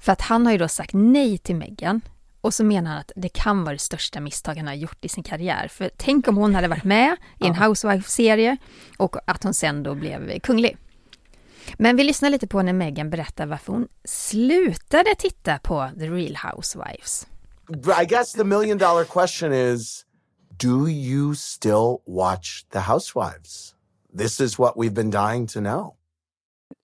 För 0.00 0.12
att 0.12 0.20
han 0.20 0.46
har 0.46 0.52
ju 0.52 0.58
då 0.58 0.68
sagt 0.68 0.90
nej 0.94 1.38
till 1.38 1.56
Meghan 1.56 2.00
och 2.40 2.54
så 2.54 2.64
menar 2.64 2.90
han 2.90 3.00
att 3.00 3.12
det 3.16 3.28
kan 3.28 3.64
vara 3.64 3.72
det 3.72 3.78
största 3.78 4.20
misstag 4.20 4.54
han 4.54 4.66
har 4.66 4.74
gjort 4.74 5.04
i 5.04 5.08
sin 5.08 5.24
karriär. 5.24 5.68
För 5.68 5.90
tänk 5.96 6.28
om 6.28 6.36
hon 6.36 6.54
hade 6.54 6.68
varit 6.68 6.84
med 6.84 7.16
i 7.40 7.46
en 7.46 7.54
Housewife-serie 7.54 8.56
och 8.96 9.16
att 9.26 9.44
hon 9.44 9.54
sen 9.54 9.82
då 9.82 9.94
blev 9.94 10.38
kunglig. 10.38 10.76
Men 11.78 11.96
vi 11.96 12.04
lyssnar 12.04 12.30
lite 12.30 12.46
på 12.46 12.62
när 12.62 12.72
Meghan 12.72 13.10
berättar 13.10 13.46
varför 13.46 13.72
hon 13.72 13.88
slutade 14.04 15.14
titta 15.14 15.58
på 15.58 15.90
The 15.98 16.10
Real 16.10 16.36
Housewives. 16.36 17.26
I 18.02 18.06
guess 18.06 18.32
the 18.32 18.44
million 18.44 18.78
dollar 18.78 19.04
question 19.04 19.52
is 19.52 20.04
Do 20.56 20.88
you 20.88 21.34
still 21.34 21.98
watch 22.06 22.64
The 22.72 22.78
Housewives? 22.78 23.74
This 24.18 24.40
is 24.40 24.58
what 24.58 24.76
we've 24.76 24.94
been 24.94 25.10
dying 25.10 25.46
to 25.46 25.60
know. 25.60 25.94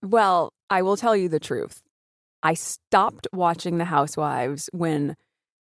Well, 0.02 0.50
I 0.70 0.82
will 0.82 0.96
tell 0.96 1.16
you 1.16 1.28
the 1.28 1.40
truth. 1.40 1.80
I 2.42 2.54
stopped 2.54 3.26
watching 3.32 3.78
The 3.78 3.86
Housewives 3.86 4.68
when 4.72 5.16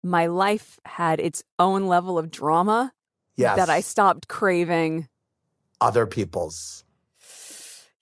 my 0.04 0.28
life 0.28 0.80
had 0.86 1.20
its 1.20 1.44
own 1.58 1.88
level 1.88 2.18
of 2.18 2.30
drama 2.30 2.92
yes. 3.36 3.58
that 3.58 3.70
I 3.70 3.82
stopped 3.82 4.28
craving 4.28 5.08
other 5.82 6.06
people's. 6.06 6.84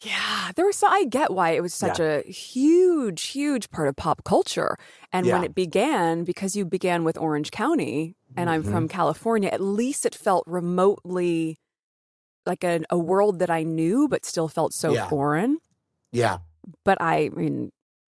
Yeah, 0.06 0.52
there 0.56 0.66
was. 0.66 0.76
So, 0.76 0.88
I 0.88 1.06
get 1.06 1.32
why 1.32 1.52
it 1.52 1.62
was 1.62 1.74
such 1.74 2.00
yeah. 2.00 2.18
a 2.18 2.32
huge, 2.32 3.24
huge 3.24 3.72
part 3.72 3.88
of 3.88 3.96
pop 3.96 4.24
culture. 4.24 4.78
And 5.12 5.26
yeah. 5.26 5.34
when 5.34 5.44
it 5.44 5.56
began, 5.56 6.24
because 6.24 6.56
you 6.56 6.64
began 6.66 7.04
with 7.04 7.18
Orange 7.18 7.50
County, 7.52 8.16
and 8.38 8.48
mm-hmm. 8.48 8.50
I'm 8.50 8.64
from 8.64 8.88
California, 8.88 9.50
at 9.52 9.62
least 9.62 10.06
it 10.06 10.14
felt 10.14 10.44
remotely 10.46 11.58
like 12.46 12.64
a, 12.64 12.82
a 12.90 12.98
world 12.98 13.40
that 13.40 13.50
I 13.50 13.64
knew, 13.64 14.08
but 14.08 14.26
still 14.26 14.48
felt 14.48 14.74
so 14.74 14.94
yeah. 14.94 15.08
foreign. 15.08 15.58
Yeah. 16.12 16.38
But 16.84 17.02
I, 17.02 17.16
I 17.26 17.30
mean, 17.30 17.72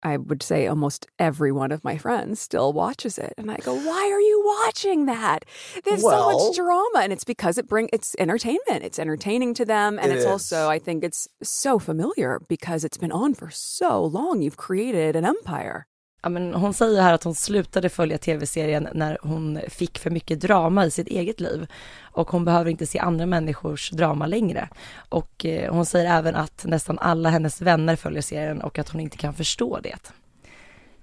I 0.04 0.18
would 0.18 0.44
say 0.44 0.68
almost 0.68 1.08
every 1.18 1.52
one 1.52 1.72
of 1.72 1.84
my 1.84 1.98
friends 1.98 2.40
still 2.40 2.72
watches 2.74 3.18
it. 3.18 3.34
And 3.38 3.50
I 3.52 3.58
go, 3.58 3.74
why 3.74 4.12
are 4.12 4.22
you 4.22 4.44
watching 4.46 5.06
that? 5.08 5.46
There's 5.84 6.04
well, 6.04 6.40
so 6.40 6.48
much 6.48 6.56
drama. 6.56 7.00
And 7.00 7.12
it's 7.12 7.24
because 7.24 7.58
it 7.58 7.68
bring 7.68 7.90
it's 7.92 8.16
entertainment. 8.20 8.84
It's 8.84 9.00
entertaining 9.00 9.54
to 9.56 9.66
them. 9.66 9.98
And 10.00 10.12
it 10.12 10.16
it's 10.16 10.26
is. 10.26 10.32
also, 10.32 10.70
I 10.70 10.80
think 10.80 11.04
it's 11.04 11.28
so 11.42 11.80
familiar 11.80 12.40
because 12.48 12.84
it's 12.84 12.98
been 12.98 13.12
on 13.12 13.34
for 13.34 13.50
so 13.50 14.04
long. 14.04 14.42
You've 14.42 14.58
created 14.58 15.16
an 15.16 15.26
empire. 15.26 15.88
Ja, 16.22 16.30
men 16.30 16.54
hon 16.54 16.74
säger 16.74 17.02
här 17.02 17.14
att 17.14 17.24
hon 17.24 17.36
slutade 17.36 17.90
följa 17.90 18.18
tv-serien 18.18 18.88
när 18.94 19.18
hon 19.22 19.60
fick 19.70 19.98
för 19.98 20.10
mycket 20.10 20.40
drama 20.40 20.86
i 20.86 20.92
sitt 20.92 21.08
eget 21.08 21.40
liv 21.40 21.68
och 22.02 22.30
hon 22.30 22.46
behöver 22.46 22.72
inte 22.72 22.86
se 22.86 23.00
andra 23.00 23.26
människors 23.26 23.90
drama 23.90 24.28
längre. 24.28 24.70
Och 25.10 25.46
eh, 25.46 25.74
hon 25.74 25.86
säger 25.86 26.18
även 26.18 26.36
att 26.36 26.66
nästan 26.66 27.00
alla 27.00 27.30
hennes 27.30 27.62
vänner 27.62 27.96
följer 27.96 28.22
serien 28.22 28.62
och 28.62 28.80
att 28.80 28.90
hon 28.90 29.02
inte 29.02 29.18
kan 29.18 29.34
förstå 29.34 29.80
det. 29.80 30.12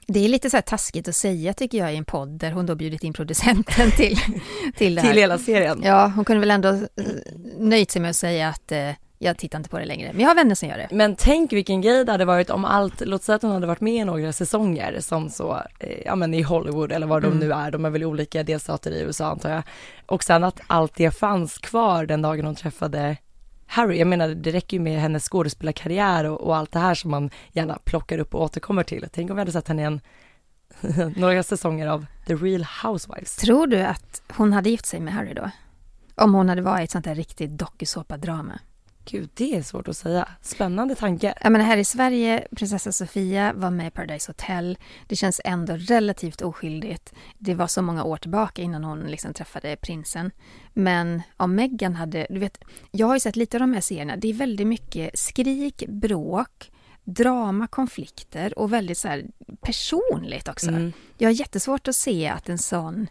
Det 0.07 0.25
är 0.25 0.29
lite 0.29 0.51
så 0.51 0.57
här 0.57 0.63
taskigt 0.63 1.09
att 1.09 1.15
säga 1.15 1.55
tycker 1.55 1.79
jag 1.79 1.95
i 1.95 1.97
en 1.97 2.05
podd 2.05 2.29
där 2.29 2.53
hon 2.53 2.67
då 2.67 2.75
bjudit 2.75 3.05
in 3.05 3.13
producenten 3.13 3.91
till, 3.91 4.19
till, 4.77 4.99
till 4.99 4.99
hela 4.99 5.39
serien. 5.39 5.81
Ja, 5.83 6.13
hon 6.17 6.25
kunde 6.25 6.41
väl 6.41 6.51
ändå 6.51 6.69
eh, 6.69 7.05
nöjt 7.59 7.91
sig 7.91 8.03
med 8.03 8.11
att 8.11 8.17
säga 8.17 8.49
att 8.49 8.73
eh, 8.73 8.91
jag 9.25 9.37
tittar 9.37 9.59
inte 9.59 9.71
på 9.71 9.79
det 9.79 9.85
längre. 9.85 10.11
Men 10.13 10.21
jag 10.21 10.29
har 10.29 10.35
vänner 10.35 10.55
som 10.55 10.69
gör 10.69 10.77
det. 10.77 10.89
Men 10.91 11.17
tänk 11.17 11.53
vilken 11.53 11.81
grej 11.81 12.05
det 12.05 12.13
hade 12.13 12.25
varit 12.25 12.51
om 12.51 12.65
allt, 12.65 13.01
låt 13.01 13.23
säga 13.23 13.37
att 13.37 13.43
hon 13.43 13.51
hade 13.51 13.67
varit 13.67 13.81
med 13.81 13.95
i 13.95 14.05
några 14.05 14.33
säsonger 14.33 15.01
som 15.01 15.31
så, 15.31 15.63
eh, 15.79 15.99
ja 16.05 16.15
men 16.15 16.35
i 16.35 16.43
Hollywood 16.43 16.93
eller 16.93 17.07
var 17.07 17.21
de 17.21 17.27
mm. 17.27 17.39
nu 17.39 17.53
är, 17.53 17.71
de 17.71 17.85
är 17.85 17.91
väl 17.91 18.05
olika 18.05 18.43
delstater 18.43 18.91
i 18.91 19.01
USA 19.01 19.31
antar 19.31 19.51
jag. 19.51 19.63
Och 20.07 20.25
sen 20.25 20.45
att 20.45 20.61
allt 20.67 20.95
det 20.97 21.11
fanns 21.11 21.59
kvar 21.59 22.07
den 22.07 22.23
dagen 22.23 22.45
hon 22.45 22.55
träffade 22.55 23.17
Harry, 23.67 23.99
jag 23.99 24.09
menar 24.09 24.29
det 24.29 24.51
räcker 24.51 24.77
ju 24.77 24.83
med 24.83 25.01
hennes 25.01 25.29
skådespelarkarriär 25.29 26.25
och, 26.25 26.41
och 26.41 26.57
allt 26.57 26.73
det 26.73 26.79
här 26.79 26.95
som 26.95 27.11
man 27.11 27.31
gärna 27.53 27.79
plockar 27.85 28.19
upp 28.19 28.35
och 28.35 28.43
återkommer 28.43 28.83
till. 28.83 29.07
Tänk 29.13 29.31
om 29.31 29.37
vi 29.37 29.41
hade 29.41 29.53
sett 29.53 29.69
henne 29.69 29.83
i 29.83 29.85
en 29.85 30.01
några 31.17 31.43
säsonger 31.43 31.87
av 31.87 32.07
The 32.27 32.35
Real 32.35 32.67
Housewives. 32.83 33.37
Tror 33.37 33.67
du 33.67 33.83
att 33.83 34.23
hon 34.37 34.53
hade 34.53 34.71
gift 34.71 34.87
sig 34.87 35.01
med 35.01 35.15
Harry 35.15 35.35
då? 35.35 35.51
Om 36.15 36.35
hon 36.35 36.49
hade 36.49 36.63
varit 36.63 36.85
ett 36.85 36.91
sånt 36.91 37.05
där 37.05 37.15
riktigt 37.15 37.51
dokusåpadrama? 37.51 38.59
Gud, 39.05 39.31
det 39.35 39.57
är 39.57 39.63
svårt 39.63 39.89
att 39.89 39.97
säga. 39.97 40.29
Spännande 40.43 40.95
tanke. 40.95 41.35
Jag 41.41 41.53
menar, 41.53 41.65
här 41.65 41.77
i 41.77 41.85
Sverige, 41.85 42.47
prinsessa 42.57 42.93
Sofia 42.93 43.53
var 43.53 43.71
med 43.71 43.87
i 43.87 43.91
Paradise 43.91 44.31
Hotel. 44.31 44.79
Det 45.07 45.17
känns 45.17 45.41
ändå 45.45 45.77
relativt 45.77 46.43
oskyldigt. 46.43 47.13
Det 47.39 47.55
var 47.55 47.67
så 47.67 47.83
många 47.83 48.05
år 48.05 48.17
tillbaka 48.17 48.63
innan 48.63 48.85
hon 48.85 49.01
liksom 49.01 49.35
träffade 49.35 49.77
prinsen. 49.77 50.31
Men 50.73 51.23
om 51.37 51.55
Meghan 51.55 51.95
hade, 51.95 52.27
du 52.31 52.39
vet, 52.39 52.65
jag 52.91 53.07
har 53.07 53.15
ju 53.15 53.21
sett 53.21 53.37
lite 53.37 53.57
av 53.57 53.61
de 53.61 53.75
här 53.75 53.81
serierna. 53.81 54.17
Det 54.17 54.29
är 54.29 54.35
väldigt 54.35 54.67
mycket 54.67 55.19
skrik, 55.19 55.85
bråk, 55.89 56.71
drama, 57.05 57.67
konflikter 57.67 58.59
och 58.59 58.73
väldigt 58.73 58.99
så 58.99 59.09
här 59.09 59.25
personligt 59.61 60.49
också. 60.49 60.69
Mm. 60.69 60.93
Jag 61.19 61.29
har 61.29 61.35
jättesvårt 61.35 61.89
att 61.89 61.97
se 61.97 62.29
att 62.29 62.49
en 62.49 62.59
sån 62.59 63.09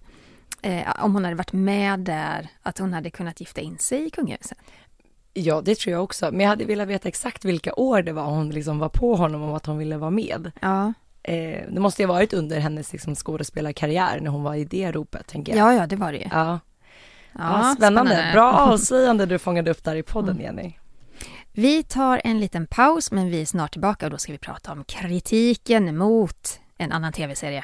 eh, 0.64 1.04
om 1.04 1.14
hon 1.14 1.24
hade 1.24 1.36
varit 1.36 1.54
med 1.54 2.00
där, 2.00 2.50
att 2.62 2.78
hon 2.78 2.94
hade 2.94 3.10
kunnat 3.10 3.40
gifta 3.40 3.62
in 3.62 3.78
sig 3.78 4.06
i 4.06 4.10
kungahuset. 4.10 4.58
Ja, 5.34 5.62
det 5.62 5.76
tror 5.76 5.94
jag 5.94 6.04
också. 6.04 6.32
Men 6.32 6.40
jag 6.40 6.50
hade 6.50 6.66
velat 6.66 6.88
veta 6.88 7.08
exakt 7.08 7.46
vilka 7.46 7.74
år 7.74 8.02
det 8.02 8.12
var 8.12 8.26
hon 8.26 8.50
liksom 8.50 8.80
var 8.80 8.90
på 8.90 9.16
honom 9.16 9.42
om 9.42 9.54
att 9.54 9.66
hon 9.66 9.78
ville 9.78 9.98
vara 9.98 10.12
med. 10.12 10.52
Ja. 10.60 10.94
Eh, 11.24 11.62
det 11.72 11.80
måste 11.80 12.02
ju 12.02 12.08
ha 12.08 12.14
varit 12.14 12.34
under 12.34 12.60
hennes 12.60 12.94
liksom, 12.94 13.16
skådespelarkarriär 13.16 14.20
när 14.20 14.30
hon 14.30 14.44
var 14.44 14.56
i 14.56 14.66
det 14.66 14.92
ropet, 14.92 15.28
tänker 15.28 15.56
jag. 15.56 15.74
Ja, 15.74 15.80
ja, 15.80 15.88
det 15.88 15.96
var 15.96 16.12
det 16.12 16.18
ju. 16.18 16.28
Ja. 16.32 16.60
Ja, 17.32 17.76
spännande. 17.78 18.12
spännande. 18.12 18.30
Bra 18.34 18.54
avslöjande 18.54 19.26
du 19.26 19.40
fångade 19.40 19.72
upp 19.72 19.84
där 19.84 19.96
i 19.96 20.04
podden, 20.04 20.36
mm. 20.36 20.44
Jenny. 20.44 20.74
Vi 21.52 21.84
tar 21.84 22.22
en 22.24 22.40
liten 22.40 22.68
paus, 22.68 23.12
men 23.12 23.30
vi 23.30 23.42
är 23.42 23.46
snart 23.46 23.72
tillbaka 23.72 24.06
och 24.06 24.12
då 24.12 24.18
ska 24.18 24.32
vi 24.32 24.38
prata 24.38 24.72
om 24.72 24.84
kritiken 24.84 25.98
mot 25.98 26.60
en 26.78 26.92
annan 26.92 27.14
tv-serie. 27.14 27.64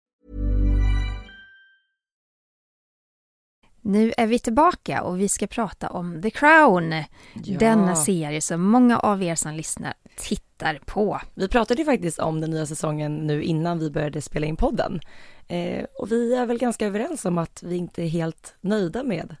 Nu 3.81 4.13
är 4.17 4.27
vi 4.27 4.39
tillbaka 4.39 5.01
och 5.01 5.19
vi 5.19 5.29
ska 5.29 5.47
prata 5.47 5.89
om 5.89 6.21
The 6.21 6.29
Crown. 6.29 6.91
Ja. 6.91 7.57
Denna 7.59 7.95
serie 7.95 8.41
som 8.41 8.61
många 8.61 8.99
av 8.99 9.23
er 9.23 9.35
som 9.35 9.53
lyssnar 9.53 9.93
tittar 10.17 10.79
på. 10.85 11.21
Vi 11.33 11.47
pratade 11.47 11.81
ju 11.81 11.85
faktiskt 11.85 12.19
om 12.19 12.41
den 12.41 12.51
nya 12.51 12.65
säsongen 12.65 13.15
nu 13.15 13.43
innan 13.43 13.79
vi 13.79 13.91
började 13.91 14.21
spela 14.21 14.45
in 14.47 14.55
podden. 14.55 14.99
Eh, 15.47 15.85
och 15.99 16.11
vi 16.11 16.35
är 16.35 16.45
väl 16.45 16.57
ganska 16.57 16.85
överens 16.87 17.25
om 17.25 17.37
att 17.37 17.63
vi 17.63 17.75
inte 17.75 18.03
är 18.03 18.07
helt 18.07 18.55
nöjda 18.61 19.03
med 19.03 19.35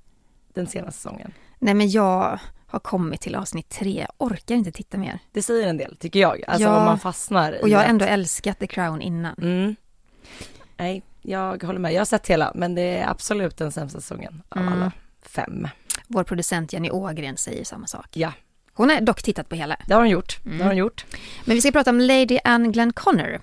den 0.53 0.67
senaste 0.67 1.01
säsongen. 1.01 1.33
Nej 1.59 1.73
men 1.73 1.89
jag 1.89 2.39
har 2.67 2.79
kommit 2.79 3.21
till 3.21 3.35
avsnitt 3.35 3.69
tre, 3.69 4.07
orkar 4.17 4.55
inte 4.55 4.71
titta 4.71 4.97
mer. 4.97 5.19
Det 5.31 5.41
säger 5.41 5.67
en 5.67 5.77
del, 5.77 5.95
tycker 5.95 6.19
jag. 6.19 6.43
Alltså 6.47 6.67
Ja. 6.67 6.77
om 6.79 6.85
man 6.85 6.99
fastnar 6.99 7.57
Och 7.61 7.69
jag 7.69 7.79
har 7.79 7.85
ändå 7.85 8.05
älskat 8.05 8.59
The 8.59 8.67
Crown 8.67 9.01
innan. 9.01 9.35
Mm. 9.41 9.75
Nej, 10.77 11.03
jag 11.21 11.63
håller 11.63 11.79
med. 11.79 11.93
Jag 11.93 11.99
har 11.99 12.05
sett 12.05 12.27
hela, 12.27 12.51
men 12.55 12.75
det 12.75 12.81
är 12.97 13.09
absolut 13.09 13.57
den 13.57 13.71
sämsta 13.71 14.01
säsongen 14.01 14.41
av 14.49 14.61
Mm. 14.61 14.73
alla 14.73 14.91
fem. 15.21 15.67
Vår 16.07 16.23
producent 16.23 16.73
Jenny 16.73 16.89
Ågren 16.89 17.37
säger 17.37 17.63
samma 17.65 17.87
sak. 17.87 18.07
Ja, 18.13 18.33
Hon 18.73 18.89
har 18.89 19.01
dock 19.01 19.23
tittat 19.23 19.49
på 19.49 19.55
hela. 19.55 19.77
det 19.87 19.93
har 19.93 20.01
hon 20.01 20.09
gjort. 20.09 20.39
Mm. 20.45 20.57
Det 20.57 20.63
har 20.63 20.69
hon 20.71 20.77
gjort. 20.77 21.05
Men 21.45 21.55
vi 21.55 21.61
ska 21.61 21.71
prata 21.71 21.89
om 21.89 21.99
Lady 22.01 22.39
Anne 22.43 22.69
Glenconner. 22.71 23.39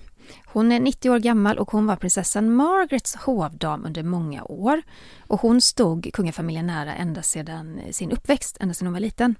Hon 0.46 0.72
är 0.72 0.80
90 0.80 1.10
år 1.10 1.18
gammal 1.18 1.58
och 1.58 1.70
hon 1.70 1.86
var 1.86 1.96
prinsessan 1.96 2.54
Margarets 2.54 3.14
hovdam 3.16 3.84
under 3.84 4.02
många 4.02 4.44
år. 4.44 4.82
Och 5.26 5.40
hon 5.40 5.60
stod 5.60 6.10
kungafamiljen 6.12 6.66
nära 6.66 6.94
ända 6.94 7.22
sedan 7.22 7.80
sin 7.90 8.10
uppväxt, 8.12 8.56
ända 8.60 8.74
sedan 8.74 8.86
hon 8.86 8.92
var 8.92 9.00
liten. 9.00 9.34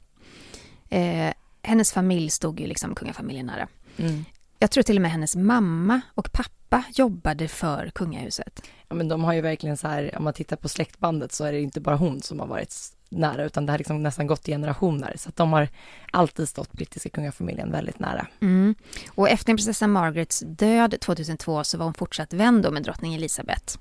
Eh, 0.89 1.33
hennes 1.63 1.93
familj 1.93 2.31
stod 2.31 2.61
ju 2.61 2.67
liksom 2.67 2.95
kungafamiljen 2.95 3.47
nära. 3.47 3.69
Mm. 3.97 4.25
Jag 4.59 4.71
tror 4.71 4.83
till 4.83 4.97
och 4.97 5.03
med 5.03 5.11
hennes 5.11 5.37
mamma 5.37 6.01
och 6.15 6.33
pappa 6.33 6.85
jobbade 6.95 7.49
för 7.49 7.91
kungahuset. 7.95 8.63
Ja, 8.89 8.95
men 8.95 9.09
de 9.09 9.25
har 9.25 9.33
ju 9.33 9.41
verkligen 9.41 9.77
så 9.77 9.89
här, 9.89 10.15
om 10.17 10.25
man 10.25 10.33
tittar 10.33 10.57
på 10.57 10.69
släktbandet 10.69 11.33
så 11.33 11.45
är 11.45 11.53
det 11.53 11.61
inte 11.61 11.81
bara 11.81 11.97
hon 11.97 12.23
som 12.23 12.41
har 12.41 12.47
varit 12.47 12.75
nära, 13.09 13.45
utan 13.45 13.67
det 13.67 13.73
har 13.73 13.79
liksom 13.79 14.03
nästan 14.03 14.27
gått 14.27 14.49
i 14.49 14.53
generationer. 14.53 15.15
Så 15.17 15.29
att 15.29 15.37
de 15.37 15.53
har 15.53 15.69
alltid 16.13 16.49
stått 16.49 16.73
brittiska 16.73 17.09
kungafamiljen 17.09 17.73
väldigt 17.73 17.99
nära. 17.99 18.27
Mm. 18.41 18.75
Och 19.09 19.29
efter 19.29 19.47
prinsessan 19.47 19.91
Margarets 19.91 20.45
död 20.47 21.01
2002 21.01 21.65
så 21.65 21.79
var 21.79 21.85
hon 21.85 21.95
fortsatt 21.95 22.33
vän 22.33 22.63
då 22.63 22.71
med 22.71 22.83
drottning 22.83 23.15
Elizabeth. 23.15 23.79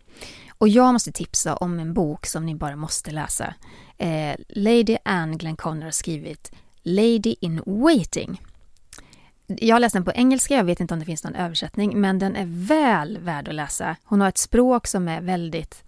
Och 0.57 0.67
jag 0.67 0.93
måste 0.93 1.11
tipsa 1.11 1.55
om 1.55 1.79
en 1.79 1.93
bok 1.93 2.25
som 2.25 2.45
ni 2.45 2.55
bara 2.55 2.75
måste 2.75 3.11
läsa. 3.11 3.53
Eh, 3.97 4.35
Lady 4.49 4.97
Anne 5.05 5.35
Glenconner 5.35 5.83
har 5.83 5.91
skrivit 5.91 6.51
Lady 6.83 7.35
in 7.41 7.61
Waiting. 7.65 8.41
Jag 9.47 9.75
har 9.75 9.79
läst 9.79 9.93
den 9.93 10.05
på 10.05 10.11
engelska, 10.11 10.55
jag 10.55 10.63
vet 10.63 10.79
inte 10.79 10.93
om 10.93 10.99
det 10.99 11.05
finns 11.05 11.23
någon 11.23 11.35
översättning, 11.35 12.01
men 12.01 12.19
den 12.19 12.35
är 12.35 12.45
väl 12.67 13.17
värd 13.17 13.47
att 13.47 13.55
läsa. 13.55 13.95
Hon 14.03 14.21
har 14.21 14.29
ett 14.29 14.37
språk 14.37 14.87
som 14.87 15.07
är 15.07 15.21
väldigt 15.21 15.83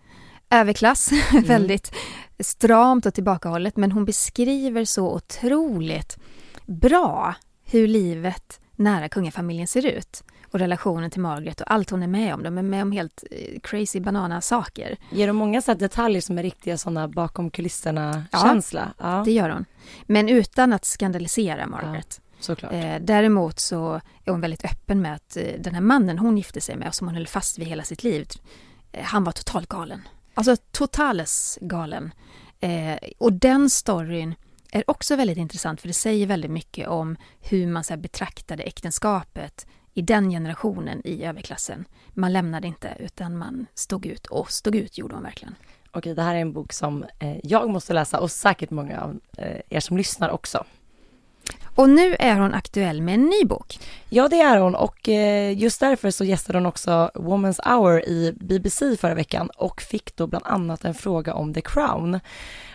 överklass, 0.49 1.09
väldigt 1.45 1.91
stramt 2.39 3.05
och 3.05 3.13
tillbakahållet, 3.13 3.77
men 3.77 3.91
hon 3.91 4.05
beskriver 4.05 4.85
så 4.85 5.13
otroligt 5.15 6.17
bra 6.65 7.35
hur 7.65 7.87
livet 7.87 8.59
nära 8.75 9.09
kungafamiljen 9.09 9.67
ser 9.67 9.85
ut 9.85 10.23
och 10.51 10.59
relationen 10.59 11.11
till 11.11 11.21
Margaret 11.21 11.61
och 11.61 11.71
allt 11.73 11.89
hon 11.89 12.03
är 12.03 12.07
med 12.07 12.33
om. 12.33 12.43
De 12.43 12.57
är 12.57 12.61
med 12.61 12.81
om 12.81 12.91
helt 12.91 13.23
eh, 13.31 13.59
crazy 13.63 13.99
banana 13.99 14.41
saker. 14.41 14.97
Ger 15.11 15.27
de 15.27 15.35
många 15.35 15.61
så 15.61 15.73
detaljer 15.73 16.21
som 16.21 16.37
är 16.37 16.43
riktiga 16.43 16.77
sådana 16.77 17.07
bakom 17.07 17.51
kulisserna 17.51 18.23
Ja. 18.31 18.39
Ja, 18.97 19.21
Det 19.25 19.31
gör 19.31 19.49
hon. 19.49 19.65
Men 20.03 20.29
utan 20.29 20.73
att 20.73 20.85
skandalisera 20.85 21.67
Margaret. 21.67 22.21
Såklart. 22.39 22.73
Eh, 22.73 22.95
däremot 23.01 23.59
så 23.59 24.01
är 24.25 24.31
hon 24.31 24.41
väldigt 24.41 24.65
öppen 24.65 25.01
med 25.01 25.15
att 25.15 25.37
eh, 25.37 25.43
den 25.59 25.73
här 25.73 25.81
mannen 25.81 26.19
hon 26.19 26.37
gifte 26.37 26.61
sig 26.61 26.75
med 26.75 26.87
och 26.87 26.95
som 26.95 27.07
hon 27.07 27.15
höll 27.15 27.27
fast 27.27 27.59
vid 27.59 27.67
hela 27.67 27.83
sitt 27.83 28.03
liv, 28.03 28.27
eh, 28.91 29.03
han 29.03 29.23
var 29.23 29.31
totalt 29.31 29.69
galen. 29.69 30.07
Alltså 30.33 30.55
totales 30.71 31.57
galen. 31.61 32.13
Och 33.17 33.33
den 33.33 33.69
storyn 33.69 34.35
är 34.71 34.89
också 34.89 35.15
väldigt 35.15 35.37
intressant 35.37 35.81
för 35.81 35.87
det 35.87 35.93
säger 35.93 36.27
väldigt 36.27 36.51
mycket 36.51 36.87
om 36.87 37.17
hur 37.41 37.67
man 37.67 37.83
så 37.83 37.93
här, 37.93 38.01
betraktade 38.01 38.63
äktenskapet 38.63 39.67
i 39.93 40.01
den 40.01 40.29
generationen 40.29 41.01
i 41.07 41.23
överklassen. 41.23 41.85
Man 42.09 42.33
lämnade 42.33 42.67
inte 42.67 42.97
utan 42.99 43.37
man 43.37 43.65
stod 43.73 44.05
ut 44.05 44.27
och 44.27 44.51
stod 44.51 44.75
ut 44.75 44.97
gjorde 44.97 45.15
hon 45.15 45.23
verkligen. 45.23 45.55
Okej, 45.91 46.15
det 46.15 46.21
här 46.21 46.35
är 46.35 46.39
en 46.39 46.53
bok 46.53 46.73
som 46.73 47.05
jag 47.43 47.69
måste 47.69 47.93
läsa 47.93 48.19
och 48.19 48.31
säkert 48.31 48.69
många 48.69 49.01
av 49.01 49.19
er 49.69 49.79
som 49.79 49.97
lyssnar 49.97 50.29
också. 50.29 50.65
Och 51.75 51.89
nu 51.89 52.15
är 52.19 52.35
hon 52.35 52.53
aktuell 52.53 53.01
med 53.01 53.13
en 53.13 53.25
ny 53.25 53.45
bok. 53.45 53.79
Ja, 54.09 54.27
det 54.27 54.41
är 54.41 54.57
hon 54.59 54.75
och 54.75 55.09
eh, 55.09 55.57
just 55.57 55.79
därför 55.79 56.11
så 56.11 56.23
gästade 56.23 56.57
hon 56.57 56.65
också 56.65 57.11
Woman's 57.13 57.59
Hour 57.69 58.05
i 58.05 58.33
BBC 58.39 58.97
förra 58.97 59.13
veckan 59.13 59.49
och 59.57 59.81
fick 59.81 60.15
då 60.15 60.27
bland 60.27 60.45
annat 60.47 60.85
en 60.85 60.93
fråga 60.93 61.33
om 61.33 61.53
The 61.53 61.61
Crown. 61.61 62.19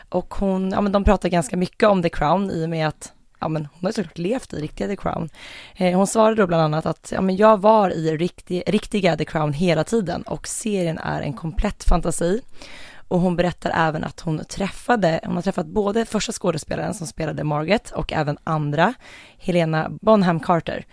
Och 0.08 0.34
hon, 0.34 0.70
ja 0.70 0.80
men 0.80 0.92
de 0.92 1.04
pratar 1.04 1.28
ganska 1.28 1.56
mycket 1.56 1.88
om 1.88 2.02
The 2.02 2.08
Crown 2.08 2.50
i 2.50 2.64
och 2.64 2.70
med 2.70 2.88
att 2.88 3.12
ja 3.40 3.48
men 3.48 3.68
hon 3.72 3.84
har 3.86 3.92
såklart 3.92 4.18
levt 4.18 4.52
i 4.52 4.60
riktiga 4.60 4.86
The 4.86 4.96
Crown. 4.96 5.28
Eh, 5.76 5.96
hon 5.96 6.06
svarade 6.06 6.42
då 6.42 6.46
bland 6.46 6.62
annat 6.62 6.86
att 6.86 7.12
ja 7.14 7.20
men 7.20 7.36
jag 7.36 7.60
var 7.60 7.90
i 7.90 8.16
riktig, 8.16 8.62
riktiga 8.66 9.16
The 9.16 9.24
Crown 9.24 9.52
hela 9.52 9.84
tiden 9.84 10.22
och 10.22 10.48
serien 10.48 10.98
är 10.98 11.22
en 11.22 11.32
komplett 11.32 11.84
fantasi. 11.84 12.40
Och 13.08 13.20
hon 13.20 13.36
berättar 13.36 13.88
även 13.88 14.04
att 14.04 14.20
hon 14.20 14.44
träffade, 14.44 15.20
hon 15.24 15.34
har 15.34 15.42
träffat 15.42 15.66
både 15.66 16.04
första 16.04 16.32
skådespelaren 16.32 16.94
som 16.94 17.06
spelade 17.06 17.44
Margaret 17.44 17.90
och 17.90 18.12
även 18.12 18.38
andra, 18.44 18.94
Helena 19.38 19.90
Bonham 20.00 20.40
Carter, 20.40 20.86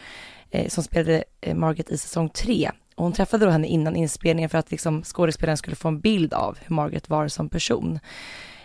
eh, 0.51 0.67
som 0.67 0.83
spelade 0.83 1.23
eh, 1.41 1.55
Margaret 1.55 1.89
i 1.89 1.97
säsong 1.97 2.29
tre. 2.29 2.71
Och 2.95 3.03
hon 3.03 3.13
träffade 3.13 3.45
då 3.45 3.51
henne 3.51 3.67
innan 3.67 3.95
inspelningen 3.95 4.49
för 4.49 4.57
att 4.57 4.71
liksom 4.71 5.03
skådespelaren 5.03 5.57
skulle 5.57 5.75
få 5.75 5.87
en 5.87 5.99
bild 5.99 6.33
av 6.33 6.57
hur 6.61 6.75
Margaret 6.75 7.09
var 7.09 7.27
som 7.27 7.49
person. 7.49 7.99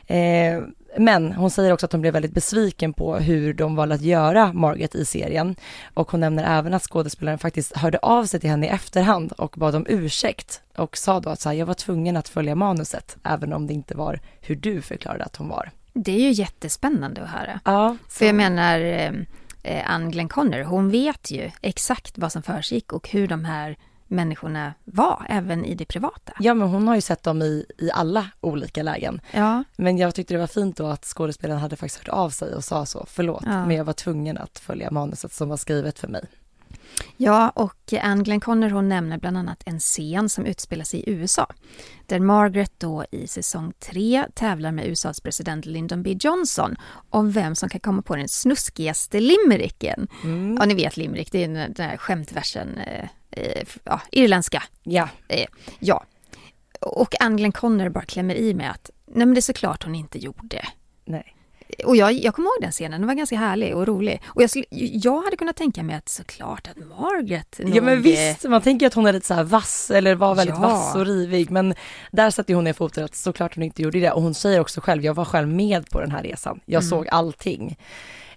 Eh, 0.07 0.63
men 0.99 1.33
hon 1.33 1.51
säger 1.51 1.73
också 1.73 1.87
att 1.87 1.93
hon 1.93 2.01
blev 2.01 2.13
väldigt 2.13 2.33
besviken 2.33 2.93
på 2.93 3.17
hur 3.17 3.55
de 3.55 3.77
valde 3.77 3.95
att 3.95 4.03
göra 4.03 4.53
Margaret 4.53 4.95
i 4.95 5.05
serien. 5.05 5.57
Och 5.95 6.11
hon 6.11 6.21
nämner 6.21 6.59
även 6.59 6.75
att 6.75 6.83
skådespelaren 6.83 7.39
faktiskt 7.39 7.77
hörde 7.77 7.99
av 7.99 8.25
sig 8.25 8.41
till 8.41 8.51
henne 8.51 8.67
i 8.67 8.69
efterhand 8.69 9.33
och 9.33 9.55
bad 9.57 9.75
om 9.75 9.87
ursäkt 9.89 10.63
och 10.77 10.97
sa 10.97 11.21
då 11.21 11.31
att 11.31 11.41
så 11.41 11.49
här, 11.49 11.57
jag 11.57 11.67
var 11.67 11.75
tvungen 11.75 12.17
att 12.17 12.29
följa 12.29 12.55
manuset, 12.55 13.17
även 13.23 13.53
om 13.53 13.67
det 13.67 13.75
inte 13.75 13.97
var 13.97 14.21
hur 14.41 14.57
du 14.57 14.83
förklarade 14.83 15.25
att 15.25 15.37
hon 15.37 15.49
var. 15.49 15.71
Det 15.93 16.13
är 16.13 16.21
ju 16.21 16.31
jättespännande 16.31 17.23
att 17.23 17.31
höra. 17.31 17.61
Ja, 17.65 17.97
För 18.09 18.27
jag 18.27 18.35
menar, 18.35 18.81
eh, 18.81 19.13
eh, 19.63 19.91
Anne 19.91 20.11
Glenconner, 20.11 20.63
hon 20.63 20.91
vet 20.91 21.31
ju 21.31 21.51
exakt 21.63 22.19
vad 22.19 22.33
som 22.33 22.43
försiggick 22.43 22.93
och 22.93 23.09
hur 23.09 23.29
de 23.29 23.45
här 23.45 23.77
människorna 24.09 24.75
var, 24.85 25.27
även 25.29 25.65
i 25.65 25.75
det 25.75 25.85
privata. 25.85 26.33
ja 26.39 26.55
men 26.55 26.69
hon 26.69 26.89
har 26.89 26.95
ju 26.95 27.01
sett 27.01 27.23
dem 27.23 27.43
i, 27.43 27.65
i 27.79 27.91
alla 27.91 28.27
olika 28.41 28.83
lägen. 28.83 29.21
Ja, 29.33 29.65
Men 29.77 29.99
jag 29.99 30.15
tyckte 30.15 30.35
det 30.35 30.39
var 30.41 30.47
fint 30.47 30.77
då 30.77 30.87
att 30.87 31.05
skådespelaren 31.05 31.61
hade 31.61 31.77
faktiskt 31.77 31.99
hört 32.07 32.09
av 32.15 32.31
sig 32.31 32.55
och 32.55 32.65
sa 32.65 32.87
så, 32.87 33.05
förlåt, 33.09 33.43
Ja. 33.47 33.67
men 33.67 33.77
jag 33.77 33.85
var 33.85 33.93
tvungen 33.93 34.39
att 34.39 34.59
följa 34.59 34.91
manuset 34.91 35.33
som 35.33 35.49
var 35.49 35.57
skrivet 35.57 35.99
för 35.99 36.09
mig. 36.09 36.25
ja 37.17 37.51
och 37.51 37.93
Anne 38.03 38.23
Glenconner 38.23 38.71
hon 38.71 38.89
nämner 38.89 39.19
bland 39.19 39.39
annat 39.39 39.63
en 39.67 39.79
scen 39.81 40.29
som 40.29 40.47
utspelar 40.47 40.85
sig 40.85 41.01
i 41.01 41.11
USA. 41.11 41.47
Där 42.07 42.21
Margaret 42.21 42.73
då 42.79 43.05
i 43.11 43.27
säsong 43.27 43.73
tre 43.79 44.27
tävlar 44.35 44.73
med 44.73 44.87
USAs 44.87 45.21
president 45.21 45.67
Lyndon 45.67 46.03
B 46.03 46.17
Johnson 46.21 46.77
om 47.11 47.31
vem 47.33 47.55
som 47.55 47.69
kan 47.69 47.81
komma 47.81 48.03
på 48.03 48.17
den 48.17 48.29
snuskigaste 48.29 49.21
limericken. 49.21 50.09
Mm. 50.25 50.57
Ja, 50.61 50.67
ni 50.67 50.75
vet 50.75 50.97
limerick, 50.97 51.33
det 51.33 51.45
är 51.45 51.49
den 51.49 51.87
här 51.91 51.97
skämtversen, 51.97 52.79
eh, 53.37 53.43
eh, 53.43 53.67
ja, 53.85 54.01
irländska. 54.11 54.63
Ja, 54.83 55.09
Eh, 55.29 55.47
ja. 55.79 56.05
Och 56.81 57.15
Anne 57.21 57.37
Glenconner 57.37 57.89
bara 57.89 58.05
klämmer 58.05 58.35
i 58.35 58.55
med 58.55 58.71
att 58.71 58.91
nej 59.07 59.27
men 59.27 59.35
det 59.35 59.39
är 59.39 59.43
såklart 59.43 59.85
hon 59.85 59.95
inte 59.95 60.19
gjorde. 60.19 60.63
nej. 61.05 61.33
Och 61.85 61.97
jag, 61.97 62.13
jag 62.13 62.35
kommer 62.35 62.47
ihåg 62.49 62.57
den 62.61 62.73
scenen, 62.73 63.01
den 63.01 63.09
var 63.09 63.15
ganska 63.15 63.37
härlig 63.37 63.77
och 63.77 63.87
rolig. 63.87 64.23
Och 64.27 64.43
jag, 64.43 64.51
jag 64.71 65.23
hade 65.23 65.37
kunnat 65.37 65.57
tänka 65.57 65.83
mig 65.83 65.97
att 65.97 66.09
såklart 66.09 66.69
att 66.69 66.77
Margaret 66.99 67.61
Ja 67.65 67.83
men 67.83 67.95
nog, 67.95 68.03
visst, 68.05 68.45
man 68.45 68.61
tänker 68.63 68.87
att 68.87 68.95
hon 68.95 69.07
är 69.07 69.13
lite 69.13 69.27
så 69.27 69.35
här 69.35 69.45
vass 69.45 69.91
eller 69.91 70.15
var 70.15 70.35
väldigt 70.35 70.55
Ja. 70.57 70.61
vass 70.63 70.95
och 70.95 71.07
rivig 71.07 71.51
men 71.51 71.75
där 72.13 72.31
satte 72.31 72.55
hon 72.55 72.65
ner 72.65 72.73
foten 72.73 73.05
att 73.05 73.15
såklart 73.15 73.55
hon 73.55 73.65
inte 73.65 73.83
gjorde 73.83 74.01
det 74.01 74.11
och 74.13 74.23
hon 74.23 74.35
säger 74.35 74.61
också 74.61 74.81
själv, 74.81 75.05
jag 75.05 75.15
var 75.15 75.25
själv 75.25 75.49
med 75.49 75.91
på 75.91 76.01
den 76.01 76.11
här 76.11 76.23
resan, 76.23 76.61
jag 76.65 76.81
Mm. 76.83 76.91
såg 76.91 77.09
allting. 77.09 77.77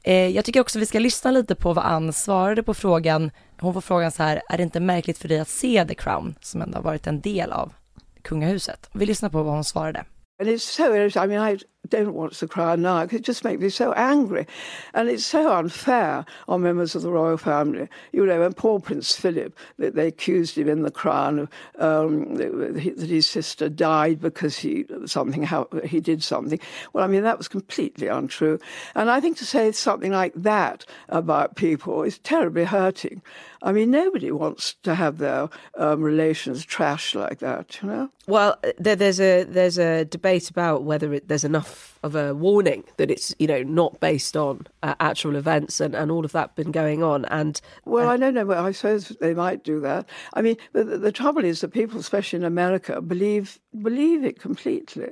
Eh, 0.03 0.27
jag 0.27 0.45
tycker 0.45 0.62
också 0.62 0.79
vi 0.79 0.85
ska 0.85 0.99
lyssna 0.99 1.31
lite 1.31 1.55
på 1.55 1.73
vad 1.73 1.85
Ann 1.85 2.13
svarade 2.13 2.63
på 2.63 2.73
frågan, 2.73 3.31
hon 3.59 3.73
får 3.73 3.81
frågan 3.81 4.12
så 4.12 4.23
här, 4.23 4.41
är 4.49 4.57
det 4.57 4.63
inte 4.63 4.79
märkligt 4.79 5.17
för 5.17 5.27
dig 5.27 5.39
att 5.39 5.49
se 5.49 5.85
The 5.85 5.95
Crown 5.95 6.35
som 6.41 6.62
ändå 6.62 6.77
har 6.77 6.83
varit 6.83 7.07
en 7.07 7.21
del 7.21 7.51
av 7.51 7.73
kungahuset? 8.21 8.89
Vi 8.93 9.05
lyssnar 9.05 9.29
på 9.29 9.43
vad 9.43 9.53
hon 9.53 9.63
svarade. 9.63 10.05
And 10.41 10.49
it's 10.49 10.59
so, 10.59 11.23
I 11.23 11.27
mean, 11.27 11.55
I 11.55 11.59
don't 11.89 12.13
watch 12.13 12.39
The 12.39 12.47
Crown 12.47 12.82
now 12.82 13.04
because 13.04 13.19
it 13.19 13.25
just 13.25 13.43
makes 13.43 13.62
me 13.62 13.69
so 13.69 13.93
angry. 13.93 14.47
And 14.93 15.10
it's 15.10 15.25
so 15.25 15.52
unfair 15.52 16.25
on 16.47 16.62
members 16.62 16.95
of 16.95 17.02
the 17.02 17.12
royal 17.12 17.38
family. 17.38 17.88
You 18.12 18.25
know, 18.25 18.39
when 18.39 18.54
poor 18.54 18.80
Prince 18.80 19.15
Philip, 19.15 19.58
they, 19.78 19.89
they 19.89 20.08
accused 20.08 20.58
him 20.58 20.69
in 20.69 20.84
The 20.84 20.91
Crown 20.91 21.39
of, 21.39 21.49
um, 21.80 22.36
that 22.36 22.80
his 23.10 23.28
sister 23.28 23.69
died 23.69 24.19
because 24.19 24.58
he 24.58 24.86
something 25.06 25.47
he 25.84 25.99
did 25.99 26.23
something. 26.23 26.60
Well, 26.93 27.04
I 27.04 27.08
mean, 27.08 27.23
that 27.23 27.38
was 27.38 27.47
completely 27.47 28.08
untrue. 28.08 28.60
And 28.95 29.10
I 29.10 29.19
think 29.19 29.38
to 29.38 29.45
say 29.45 29.71
something 29.71 30.12
like 30.12 30.34
that 30.36 30.86
about 31.10 31.56
people 31.56 32.04
is 32.04 32.19
terribly 32.19 32.65
hurting. 32.65 33.21
I 33.62 33.72
mean, 33.74 33.91
nobody 33.91 34.32
wants 34.32 34.76
to 34.84 34.95
have 34.95 35.17
their 35.17 35.50
um, 35.76 36.02
relations 36.02 36.65
trashed 36.65 37.15
like 37.15 37.39
that, 37.39 37.80
you 37.82 37.89
know. 37.89 38.10
Well, 38.28 38.58
there's 38.78 39.19
a 39.19 39.43
there's 39.43 39.78
a 39.78 40.06
debate 40.06 40.50
about 40.50 40.84
whether 40.84 41.13
it, 41.13 41.28
there's 41.28 41.43
enough 41.43 42.00
of 42.04 42.15
a 42.15 42.34
warning 42.34 42.86
that 42.98 43.12
it's 43.12 43.36
you 43.38 43.48
know 43.48 43.63
not 43.63 44.00
based 44.00 44.38
on 44.38 44.67
uh, 44.84 44.95
actual 45.00 45.36
events 45.36 45.82
and, 45.82 45.93
and 45.93 46.10
all 46.12 46.24
of 46.24 46.32
that 46.32 46.56
been 46.56 46.72
going 46.72 47.04
on. 47.04 47.26
And 47.26 47.60
well, 47.86 48.08
uh, 48.08 48.13
I 48.13 48.17
don't 48.17 48.34
know. 48.34 48.45
Well, 48.45 48.65
I 48.65 48.72
suppose 48.72 49.10
they 49.19 49.34
might 49.34 49.63
do 49.63 49.80
that. 49.82 50.08
I 50.34 50.41
mean, 50.41 50.56
the, 50.74 50.84
the 50.84 51.12
trouble 51.12 51.43
is 51.43 51.62
that 51.62 51.69
people, 51.69 52.00
especially 52.00 52.38
in 52.38 52.45
America, 52.45 53.02
believe 53.02 53.60
believe 53.82 54.24
it 54.24 54.39
completely, 54.39 55.10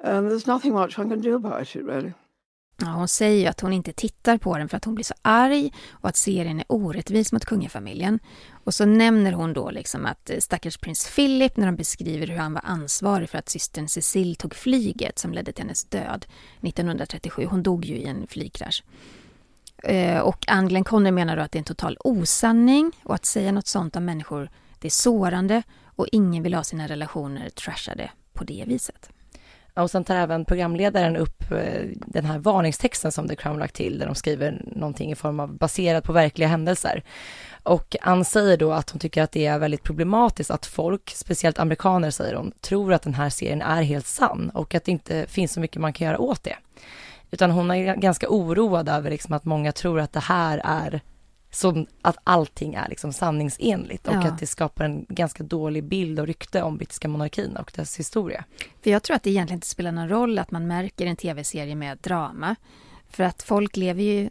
and 0.00 0.30
there's 0.30 0.46
nothing 0.46 0.74
much 0.74 0.98
one 0.98 1.10
can 1.10 1.20
do 1.20 1.34
about 1.34 1.74
it 1.74 1.84
really. 1.84 2.14
Ja, 2.84 2.88
hon 2.88 3.08
säger 3.08 3.40
ju 3.40 3.46
att 3.46 3.60
hon 3.60 3.72
inte 3.72 3.92
tittar 3.92 4.38
på 4.38 4.58
den 4.58 4.68
för 4.68 4.76
att 4.76 4.84
hon 4.84 4.94
blir 4.94 5.04
så 5.04 5.14
arg 5.22 5.72
och 5.90 6.08
att 6.08 6.16
serien 6.16 6.58
är 6.58 6.64
orättvis 6.68 7.32
mot 7.32 7.44
kungafamiljen. 7.44 8.18
Och 8.64 8.74
så 8.74 8.84
nämner 8.84 9.32
hon 9.32 9.52
då 9.52 9.70
liksom 9.70 10.06
att 10.06 10.30
eh, 10.30 10.38
stackars 10.38 10.78
prins 10.78 11.14
Philip 11.14 11.56
när 11.56 11.66
de 11.66 11.76
beskriver 11.76 12.26
hur 12.26 12.36
han 12.36 12.54
var 12.54 12.62
ansvarig 12.64 13.30
för 13.30 13.38
att 13.38 13.48
systern 13.48 13.88
Cecile 13.88 14.34
tog 14.34 14.54
flyget 14.54 15.18
som 15.18 15.32
ledde 15.32 15.52
till 15.52 15.64
hennes 15.64 15.84
död 15.84 16.26
1937. 16.60 17.46
Hon 17.50 17.62
dog 17.62 17.84
ju 17.84 17.94
i 17.96 18.04
en 18.04 18.26
flygkrasch. 18.26 18.84
Eh, 19.82 20.18
och 20.18 20.44
Anglen 20.48 20.84
Conner 20.84 21.12
menar 21.12 21.36
då 21.36 21.42
att 21.42 21.52
det 21.52 21.56
är 21.56 21.60
en 21.60 21.64
total 21.64 21.96
osanning 22.00 22.92
och 23.04 23.14
att 23.14 23.24
säga 23.24 23.52
något 23.52 23.66
sånt 23.66 23.96
om 23.96 24.04
människor, 24.04 24.50
det 24.78 24.88
är 24.88 24.90
sårande 24.90 25.62
och 25.84 26.06
ingen 26.12 26.42
vill 26.42 26.54
ha 26.54 26.64
sina 26.64 26.88
relationer 26.88 27.48
trashade 27.48 28.10
på 28.32 28.44
det 28.44 28.64
viset. 28.66 29.10
Och 29.74 29.90
sen 29.90 30.04
tar 30.04 30.14
även 30.14 30.44
programledaren 30.44 31.16
upp 31.16 31.52
eh, 31.52 31.82
den 31.94 32.24
här 32.24 32.38
varningstexten 32.38 33.12
som 33.12 33.28
The 33.28 33.36
Crown 33.36 33.58
lagt 33.58 33.74
till, 33.74 33.98
där 33.98 34.06
de 34.06 34.14
skriver 34.14 34.62
någonting 34.76 35.12
i 35.12 35.14
form 35.14 35.40
av 35.40 35.56
baserat 35.56 36.04
på 36.04 36.12
verkliga 36.12 36.48
händelser. 36.48 37.02
Och 37.62 37.96
Ann 38.00 38.24
säger 38.24 38.56
då 38.56 38.72
att 38.72 38.90
hon 38.90 39.00
tycker 39.00 39.22
att 39.22 39.32
det 39.32 39.46
är 39.46 39.58
väldigt 39.58 39.82
problematiskt 39.82 40.50
att 40.50 40.66
folk, 40.66 41.10
speciellt 41.10 41.58
amerikaner 41.58 42.10
säger 42.10 42.34
hon, 42.34 42.52
tror 42.60 42.92
att 42.92 43.02
den 43.02 43.14
här 43.14 43.30
serien 43.30 43.62
är 43.62 43.82
helt 43.82 44.06
sann 44.06 44.50
och 44.54 44.74
att 44.74 44.84
det 44.84 44.92
inte 44.92 45.26
finns 45.26 45.52
så 45.52 45.60
mycket 45.60 45.80
man 45.80 45.92
kan 45.92 46.06
göra 46.06 46.18
åt 46.18 46.42
det. 46.42 46.56
Utan 47.30 47.50
hon 47.50 47.70
är 47.70 47.96
ganska 47.96 48.26
oroad 48.28 48.88
över 48.88 49.10
liksom 49.10 49.34
att 49.34 49.44
många 49.44 49.72
tror 49.72 50.00
att 50.00 50.12
det 50.12 50.20
här 50.20 50.60
är 50.64 51.00
som 51.54 51.86
att 52.02 52.16
allting 52.24 52.74
är 52.74 52.88
liksom 52.88 53.12
sanningsenligt 53.12 54.08
och 54.08 54.14
ja. 54.14 54.28
att 54.28 54.38
det 54.38 54.46
skapar 54.46 54.84
en 54.84 55.06
ganska 55.08 55.42
dålig 55.42 55.84
bild 55.84 56.20
och 56.20 56.26
rykte 56.26 56.62
om 56.62 56.76
brittiska 56.76 57.08
monarkin 57.08 57.56
och 57.56 57.72
dess 57.74 57.98
historia. 57.98 58.44
För 58.82 58.90
jag 58.90 59.02
tror 59.02 59.16
att 59.16 59.22
det 59.22 59.30
egentligen 59.30 59.56
inte 59.56 59.66
spelar 59.66 59.92
någon 59.92 60.08
roll 60.08 60.38
att 60.38 60.50
man 60.50 60.66
märker 60.66 61.06
en 61.06 61.16
tv-serie 61.16 61.74
med 61.74 61.98
drama. 61.98 62.56
För 63.10 63.24
att 63.24 63.42
folk 63.42 63.76
lever 63.76 64.02
ju 64.02 64.30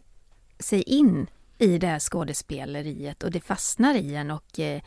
sig 0.58 0.82
in 0.82 1.26
i 1.58 1.78
det 1.78 1.86
här 1.86 1.98
skådespeleriet 1.98 3.22
och 3.22 3.30
det 3.30 3.40
fastnar 3.40 3.94
i 3.94 4.14
en 4.14 4.30
och 4.30 4.58
eh, 4.58 4.82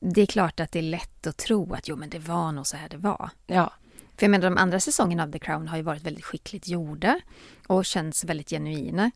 det 0.00 0.22
är 0.22 0.26
klart 0.26 0.60
att 0.60 0.72
det 0.72 0.78
är 0.78 0.82
lätt 0.82 1.26
att 1.26 1.36
tro 1.36 1.74
att 1.74 1.88
jo 1.88 1.96
men 1.96 2.10
det 2.10 2.18
var 2.18 2.52
nog 2.52 2.66
så 2.66 2.76
här 2.76 2.88
det 2.88 2.96
var. 2.96 3.30
Ja. 3.46 3.72
För 4.16 4.26
jag 4.26 4.30
menar 4.30 4.50
de 4.50 4.58
andra 4.58 4.80
säsongerna 4.80 5.22
av 5.22 5.32
The 5.32 5.38
Crown 5.38 5.68
har 5.68 5.76
ju 5.76 5.82
varit 5.82 6.02
väldigt 6.02 6.24
skickligt 6.24 6.68
gjorda 6.68 7.20
och 7.66 7.84
känns 7.84 8.24
väldigt 8.24 8.50
genuina. 8.50 9.10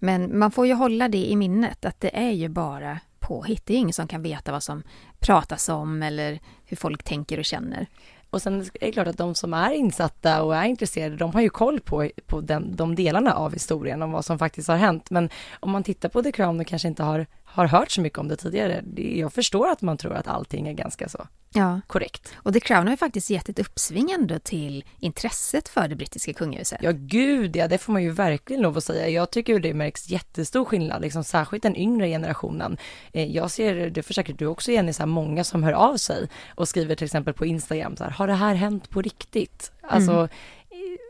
Men 0.00 0.38
man 0.38 0.50
får 0.50 0.66
ju 0.66 0.74
hålla 0.74 1.08
det 1.08 1.30
i 1.30 1.36
minnet 1.36 1.84
att 1.84 2.00
det 2.00 2.16
är 2.16 2.30
ju 2.30 2.48
bara 2.48 2.98
påhitt. 3.18 3.66
Det 3.66 3.74
är 3.74 3.78
ingen 3.78 3.92
som 3.92 4.06
kan 4.06 4.22
veta 4.22 4.52
vad 4.52 4.62
som 4.62 4.82
pratas 5.18 5.68
om 5.68 6.02
eller 6.02 6.40
hur 6.64 6.76
folk 6.76 7.02
tänker 7.02 7.38
och 7.38 7.44
känner. 7.44 7.86
Och 8.30 8.42
sen 8.42 8.60
är 8.60 8.86
det 8.86 8.92
klart 8.92 9.06
att 9.06 9.18
de 9.18 9.34
som 9.34 9.54
är 9.54 9.70
insatta 9.70 10.42
och 10.42 10.56
är 10.56 10.64
intresserade, 10.64 11.16
de 11.16 11.34
har 11.34 11.40
ju 11.40 11.50
koll 11.50 11.80
på, 11.80 12.10
på 12.26 12.40
den, 12.40 12.76
de 12.76 12.94
delarna 12.94 13.34
av 13.34 13.52
historien, 13.52 14.02
om 14.02 14.12
vad 14.12 14.24
som 14.24 14.38
faktiskt 14.38 14.68
har 14.68 14.76
hänt. 14.76 15.10
Men 15.10 15.30
om 15.60 15.70
man 15.70 15.82
tittar 15.82 16.08
på 16.08 16.22
The 16.22 16.32
Crown 16.32 16.60
och 16.60 16.66
kanske 16.66 16.88
inte 16.88 17.02
har 17.02 17.26
har 17.52 17.66
hört 17.66 17.90
så 17.90 18.00
mycket 18.00 18.18
om 18.18 18.28
det 18.28 18.36
tidigare. 18.36 18.82
Jag 18.96 19.32
förstår 19.32 19.68
att 19.68 19.82
man 19.82 19.96
tror 19.96 20.14
att 20.14 20.28
allting 20.28 20.68
är 20.68 20.72
ganska 20.72 21.08
så 21.08 21.26
ja. 21.52 21.80
korrekt. 21.86 22.32
Och 22.36 22.52
The 22.52 22.60
Crown 22.60 22.86
har 22.86 22.90
ju 22.90 22.96
faktiskt 22.96 23.30
gett 23.30 23.48
ett 23.48 23.58
uppsving 23.58 24.10
ändå 24.10 24.38
till 24.38 24.84
intresset 24.98 25.68
för 25.68 25.88
det 25.88 25.96
brittiska 25.96 26.32
kungahuset. 26.32 26.78
Ja, 26.82 26.90
gud 26.94 27.56
ja, 27.56 27.68
det 27.68 27.78
får 27.78 27.92
man 27.92 28.02
ju 28.02 28.10
verkligen 28.10 28.62
lov 28.62 28.76
att 28.76 28.84
säga. 28.84 29.08
Jag 29.08 29.30
tycker 29.30 29.58
det 29.58 29.74
märks 29.74 30.10
jättestor 30.10 30.64
skillnad, 30.64 31.02
liksom 31.02 31.24
särskilt 31.24 31.62
den 31.62 31.76
yngre 31.76 32.08
generationen. 32.08 32.76
Eh, 33.12 33.32
jag 33.36 33.50
ser, 33.50 33.90
det 33.90 34.02
försäkert 34.02 34.38
du 34.38 34.46
också 34.46 34.72
Jenny, 34.72 34.92
så 34.92 35.02
här 35.02 35.06
många 35.06 35.44
som 35.44 35.62
hör 35.62 35.72
av 35.72 35.96
sig 35.96 36.28
och 36.54 36.68
skriver 36.68 36.94
till 36.94 37.04
exempel 37.04 37.34
på 37.34 37.46
Instagram 37.46 37.96
så 37.96 38.04
här, 38.04 38.10
har 38.10 38.26
det 38.26 38.34
här 38.34 38.54
hänt 38.54 38.90
på 38.90 39.02
riktigt? 39.02 39.72
Alltså, 39.82 40.12
mm 40.12 40.28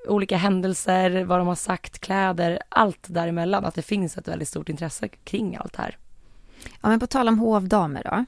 olika 0.08 0.36
händelser, 0.36 1.24
vad 1.24 1.38
de 1.38 1.46
har 1.46 1.54
sagt, 1.54 1.98
kläder, 1.98 2.62
allt 2.68 3.06
däremellan, 3.06 3.64
att 3.64 3.74
det 3.74 3.82
finns 3.82 4.18
ett 4.18 4.28
väldigt 4.28 4.48
stort 4.48 4.68
intresse 4.68 5.08
kring 5.08 5.56
allt 5.56 5.72
det 5.72 5.82
här. 5.82 5.96
Ja, 6.80 6.88
men 6.88 7.00
på 7.00 7.06
tal 7.06 7.28
om 7.28 7.38
hovdamer 7.38 8.02
då. 8.04 8.24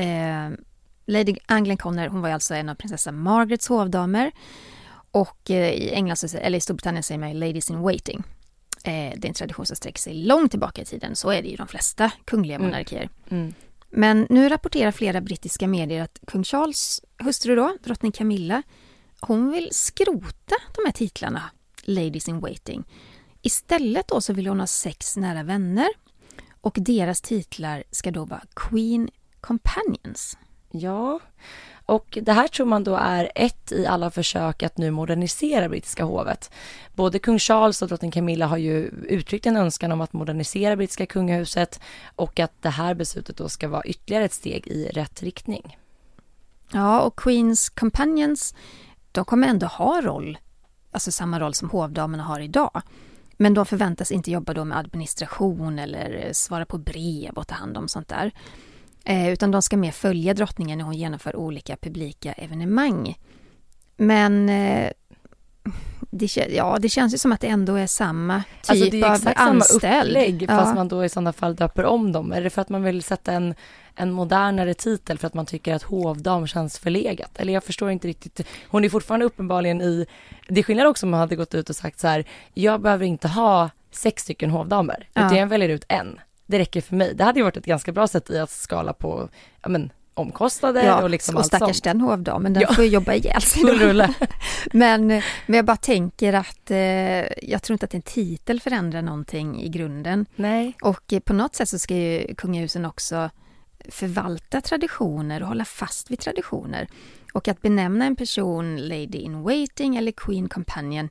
Eh, 0.00 0.50
Lady 1.06 1.36
Anglen 1.46 1.76
Conner, 1.76 2.08
hon 2.08 2.20
var 2.20 2.30
alltså 2.30 2.54
en 2.54 2.68
av 2.68 2.74
prinsessa 2.74 3.12
Margarets 3.12 3.68
hovdamer. 3.68 4.32
Och 5.10 5.50
eh, 5.50 5.72
i 5.72 5.90
England, 5.90 6.18
eller 6.34 6.58
i 6.58 6.60
Storbritannien 6.60 7.02
säger 7.02 7.18
man 7.18 7.38
ladies 7.38 7.70
in 7.70 7.80
waiting. 7.80 8.22
Eh, 8.84 9.12
det 9.16 9.24
är 9.24 9.28
en 9.28 9.34
tradition 9.34 9.66
som 9.66 9.76
sträcker 9.76 10.00
sig 10.00 10.14
långt 10.14 10.50
tillbaka 10.50 10.82
i 10.82 10.84
tiden. 10.84 11.16
Så 11.16 11.30
är 11.30 11.42
det 11.42 11.48
i 11.48 11.56
de 11.56 11.68
flesta 11.68 12.12
kungliga 12.24 12.56
mm. 12.56 12.66
monarkier. 12.68 13.08
Mm. 13.28 13.42
Mm. 13.42 13.54
Men 13.90 14.26
nu 14.30 14.48
rapporterar 14.48 14.90
flera 14.90 15.20
brittiska 15.20 15.68
medier 15.68 16.02
att 16.02 16.18
kung 16.26 16.44
Charles 16.44 17.00
hustru 17.18 17.56
då, 17.56 17.76
drottning 17.84 18.12
Camilla, 18.12 18.62
hon 19.20 19.50
vill 19.50 19.68
skrota 19.72 20.56
de 20.74 20.82
här 20.84 20.92
titlarna, 20.92 21.42
ladies 21.82 22.28
in 22.28 22.40
waiting. 22.40 22.84
Istället 23.42 24.08
då 24.08 24.20
så 24.20 24.32
vill 24.32 24.46
hon 24.46 24.60
ha 24.60 24.66
sex 24.66 25.16
nära 25.16 25.42
vänner 25.42 25.88
och 26.68 26.76
deras 26.80 27.20
titlar 27.20 27.84
ska 27.90 28.10
då 28.10 28.24
vara 28.24 28.42
Queen 28.54 29.10
Companions. 29.40 30.38
Ja, 30.70 31.20
och 31.86 32.18
det 32.22 32.32
här 32.32 32.48
tror 32.48 32.66
man 32.66 32.84
då 32.84 32.96
är 32.96 33.32
ett 33.34 33.72
i 33.72 33.86
alla 33.86 34.10
försök 34.10 34.62
att 34.62 34.78
nu 34.78 34.90
modernisera 34.90 35.68
brittiska 35.68 36.04
hovet. 36.04 36.50
Både 36.94 37.18
kung 37.18 37.38
Charles 37.38 37.82
och 37.82 37.88
drottning 37.88 38.10
Camilla 38.10 38.46
har 38.46 38.56
ju 38.56 38.86
uttryckt 39.08 39.46
en 39.46 39.56
önskan 39.56 39.92
om 39.92 40.00
att 40.00 40.12
modernisera 40.12 40.76
brittiska 40.76 41.06
kungahuset 41.06 41.80
och 42.16 42.40
att 42.40 42.62
det 42.62 42.70
här 42.70 42.94
beslutet 42.94 43.36
då 43.36 43.48
ska 43.48 43.68
vara 43.68 43.84
ytterligare 43.84 44.24
ett 44.24 44.32
steg 44.32 44.66
i 44.66 44.88
rätt 44.88 45.22
riktning. 45.22 45.78
Ja, 46.72 47.00
och 47.00 47.18
Queens 47.18 47.68
Companions, 47.68 48.54
de 49.12 49.24
kommer 49.24 49.48
ändå 49.48 49.66
ha 49.66 50.00
roll, 50.00 50.38
alltså 50.90 51.12
samma 51.12 51.40
roll 51.40 51.54
som 51.54 51.70
hovdamerna 51.70 52.22
har 52.22 52.40
idag. 52.40 52.82
Men 53.40 53.54
de 53.54 53.66
förväntas 53.66 54.12
inte 54.12 54.30
jobba 54.30 54.54
då 54.54 54.64
med 54.64 54.78
administration 54.78 55.78
eller 55.78 56.32
svara 56.32 56.66
på 56.66 56.78
brev 56.78 57.32
och 57.34 57.46
ta 57.46 57.54
hand 57.54 57.76
om 57.76 57.88
sånt 57.88 58.08
där. 58.08 58.32
Eh, 59.04 59.28
utan 59.28 59.50
de 59.50 59.62
ska 59.62 59.76
mer 59.76 59.92
följa 59.92 60.34
drottningen 60.34 60.78
när 60.78 60.84
hon 60.84 60.94
genomför 60.94 61.36
olika 61.36 61.76
publika 61.76 62.32
evenemang. 62.32 63.18
Men 63.96 64.48
eh, 64.48 64.90
det, 66.10 66.36
ja, 66.36 66.78
det 66.80 66.88
känns 66.88 67.14
ju 67.14 67.18
som 67.18 67.32
att 67.32 67.40
det 67.40 67.46
ändå 67.46 67.74
är 67.74 67.86
samma 67.86 68.42
typ 68.62 68.70
alltså 68.70 68.90
det 68.90 69.00
är 69.00 69.14
exakt 69.14 69.40
av 69.40 69.48
anställd. 69.48 69.82
Samma 69.82 70.04
upplägg, 70.04 70.42
ja. 70.42 70.46
fast 70.46 70.74
man 70.74 70.88
då 70.88 71.04
i 71.04 71.08
sådana 71.08 71.32
fall 71.32 71.56
döper 71.56 71.84
om 71.84 72.12
dem. 72.12 72.32
Är 72.32 72.42
det 72.42 72.50
för 72.50 72.62
att 72.62 72.68
man 72.68 72.82
vill 72.82 73.02
sätta 73.02 73.32
en, 73.32 73.54
en 73.98 74.12
modernare 74.12 74.74
titel 74.74 75.18
för 75.18 75.26
att 75.26 75.34
man 75.34 75.46
tycker 75.46 75.74
att 75.74 75.82
hovdam 75.82 76.46
känns 76.46 76.78
förlegat? 76.78 77.30
Eller 77.38 77.52
jag 77.52 77.64
förstår 77.64 77.90
inte 77.90 78.08
riktigt. 78.08 78.46
Hon 78.68 78.84
är 78.84 78.88
fortfarande 78.88 79.26
uppenbarligen 79.26 79.80
i, 79.80 80.06
det 80.48 80.60
är 80.60 80.64
skillnad 80.64 80.86
också 80.86 81.06
om 81.06 81.10
man 81.10 81.20
hade 81.20 81.36
gått 81.36 81.54
ut 81.54 81.70
och 81.70 81.76
sagt 81.76 82.00
så 82.00 82.08
här, 82.08 82.24
jag 82.54 82.80
behöver 82.80 83.06
inte 83.06 83.28
ha 83.28 83.70
sex 83.90 84.22
stycken 84.22 84.50
hovdamer, 84.50 85.08
ja. 85.14 85.26
utan 85.26 85.38
jag 85.38 85.46
väljer 85.46 85.68
ut 85.68 85.84
en. 85.88 86.20
Det 86.46 86.58
räcker 86.58 86.80
för 86.80 86.96
mig. 86.96 87.14
Det 87.14 87.24
hade 87.24 87.38
ju 87.38 87.44
varit 87.44 87.56
ett 87.56 87.66
ganska 87.66 87.92
bra 87.92 88.06
sätt 88.06 88.30
i 88.30 88.38
att 88.38 88.50
skala 88.50 88.92
på, 88.92 89.28
ja 89.62 89.68
men 89.68 89.92
omkostnader 90.18 90.84
ja, 90.84 91.02
och 91.02 91.10
liksom 91.10 91.36
och 91.36 91.46
stackars 91.46 91.80
den 91.80 92.00
hovdamen, 92.00 92.52
den 92.52 92.62
ja. 92.62 92.74
får 92.74 92.84
ju 92.84 92.90
jobba 92.90 93.14
ihjäl 93.14 93.42
sig. 93.42 93.64
men, 94.72 95.06
men 95.46 95.56
jag 95.56 95.64
bara 95.64 95.76
tänker 95.76 96.32
att 96.32 96.70
eh, 96.70 96.78
jag 97.48 97.62
tror 97.62 97.74
inte 97.74 97.86
att 97.86 97.94
en 97.94 98.02
titel 98.02 98.60
förändrar 98.60 99.02
någonting 99.02 99.62
i 99.62 99.68
grunden. 99.68 100.26
Nej. 100.36 100.76
Och 100.82 101.12
eh, 101.12 101.20
på 101.20 101.32
något 101.32 101.54
sätt 101.54 101.68
så 101.68 101.78
ska 101.78 101.94
ju 101.94 102.34
kungahusen 102.34 102.84
också 102.84 103.30
förvalta 103.88 104.60
traditioner 104.60 105.42
och 105.42 105.48
hålla 105.48 105.64
fast 105.64 106.10
vid 106.10 106.18
traditioner. 106.18 106.88
Och 107.32 107.48
att 107.48 107.62
benämna 107.62 108.04
en 108.04 108.16
person 108.16 108.76
Lady 108.76 109.18
in 109.18 109.42
Waiting 109.42 109.96
eller 109.96 110.12
Queen 110.12 110.48
Companion, 110.48 111.08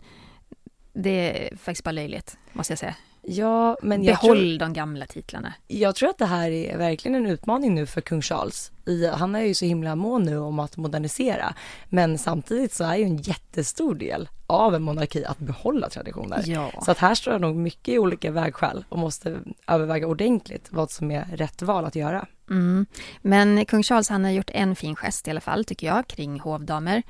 det 0.93 1.49
är 1.49 1.55
faktiskt 1.57 1.83
bara 1.83 1.91
löjligt, 1.91 2.37
måste 2.53 2.71
jag 2.71 2.79
säga. 2.79 2.95
Ja, 3.29 3.77
men 3.81 4.03
jag 4.03 4.15
Behåll 4.15 4.37
tror, 4.37 4.59
de 4.59 4.73
gamla 4.73 5.05
titlarna. 5.05 5.53
jag 5.67 5.95
tror 5.95 6.09
att 6.09 6.17
det 6.17 6.25
här 6.25 6.51
är 6.51 6.77
verkligen 6.77 7.15
en 7.15 7.25
utmaning 7.25 7.75
nu 7.75 7.85
för 7.85 8.01
kung 8.01 8.21
Charles. 8.21 8.71
I, 8.85 9.07
han 9.07 9.35
är 9.35 9.41
ju 9.41 9.53
så 9.53 9.65
himla 9.65 9.95
mån 9.95 10.23
nu 10.23 10.37
om 10.37 10.59
att 10.59 10.77
modernisera. 10.77 11.55
Men 11.89 12.17
samtidigt 12.17 12.73
så 12.73 12.83
är 12.83 12.95
ju 12.95 13.03
en 13.03 13.17
jättestor 13.17 13.95
del 13.95 14.29
av 14.47 14.75
en 14.75 14.83
monarki 14.83 15.25
att 15.25 15.39
behålla 15.39 15.89
traditioner. 15.89 16.43
Ja. 16.45 16.71
Så 16.85 16.91
att 16.91 16.97
här 16.97 17.15
står 17.15 17.33
jag 17.33 17.41
nog 17.41 17.55
mycket 17.55 17.93
i 17.93 17.99
olika 17.99 18.31
vägskäl 18.31 18.85
och 18.89 18.99
måste 18.99 19.39
överväga 19.67 20.07
ordentligt 20.07 20.67
vad 20.69 20.91
som 20.91 21.11
är 21.11 21.25
rätt 21.33 21.61
val 21.61 21.85
att 21.85 21.95
göra. 21.95 22.27
Mm. 22.49 22.85
Men 23.21 23.65
kung 23.65 23.83
Charles 23.83 24.09
han 24.09 24.23
har 24.23 24.31
gjort 24.31 24.49
en 24.53 24.75
fin 24.75 24.95
gest 24.95 25.27
i 25.27 25.31
alla 25.31 25.41
fall, 25.41 25.65
tycker 25.65 25.87
jag, 25.87 26.07
kring 26.07 26.39
hovdamer. 26.39 27.03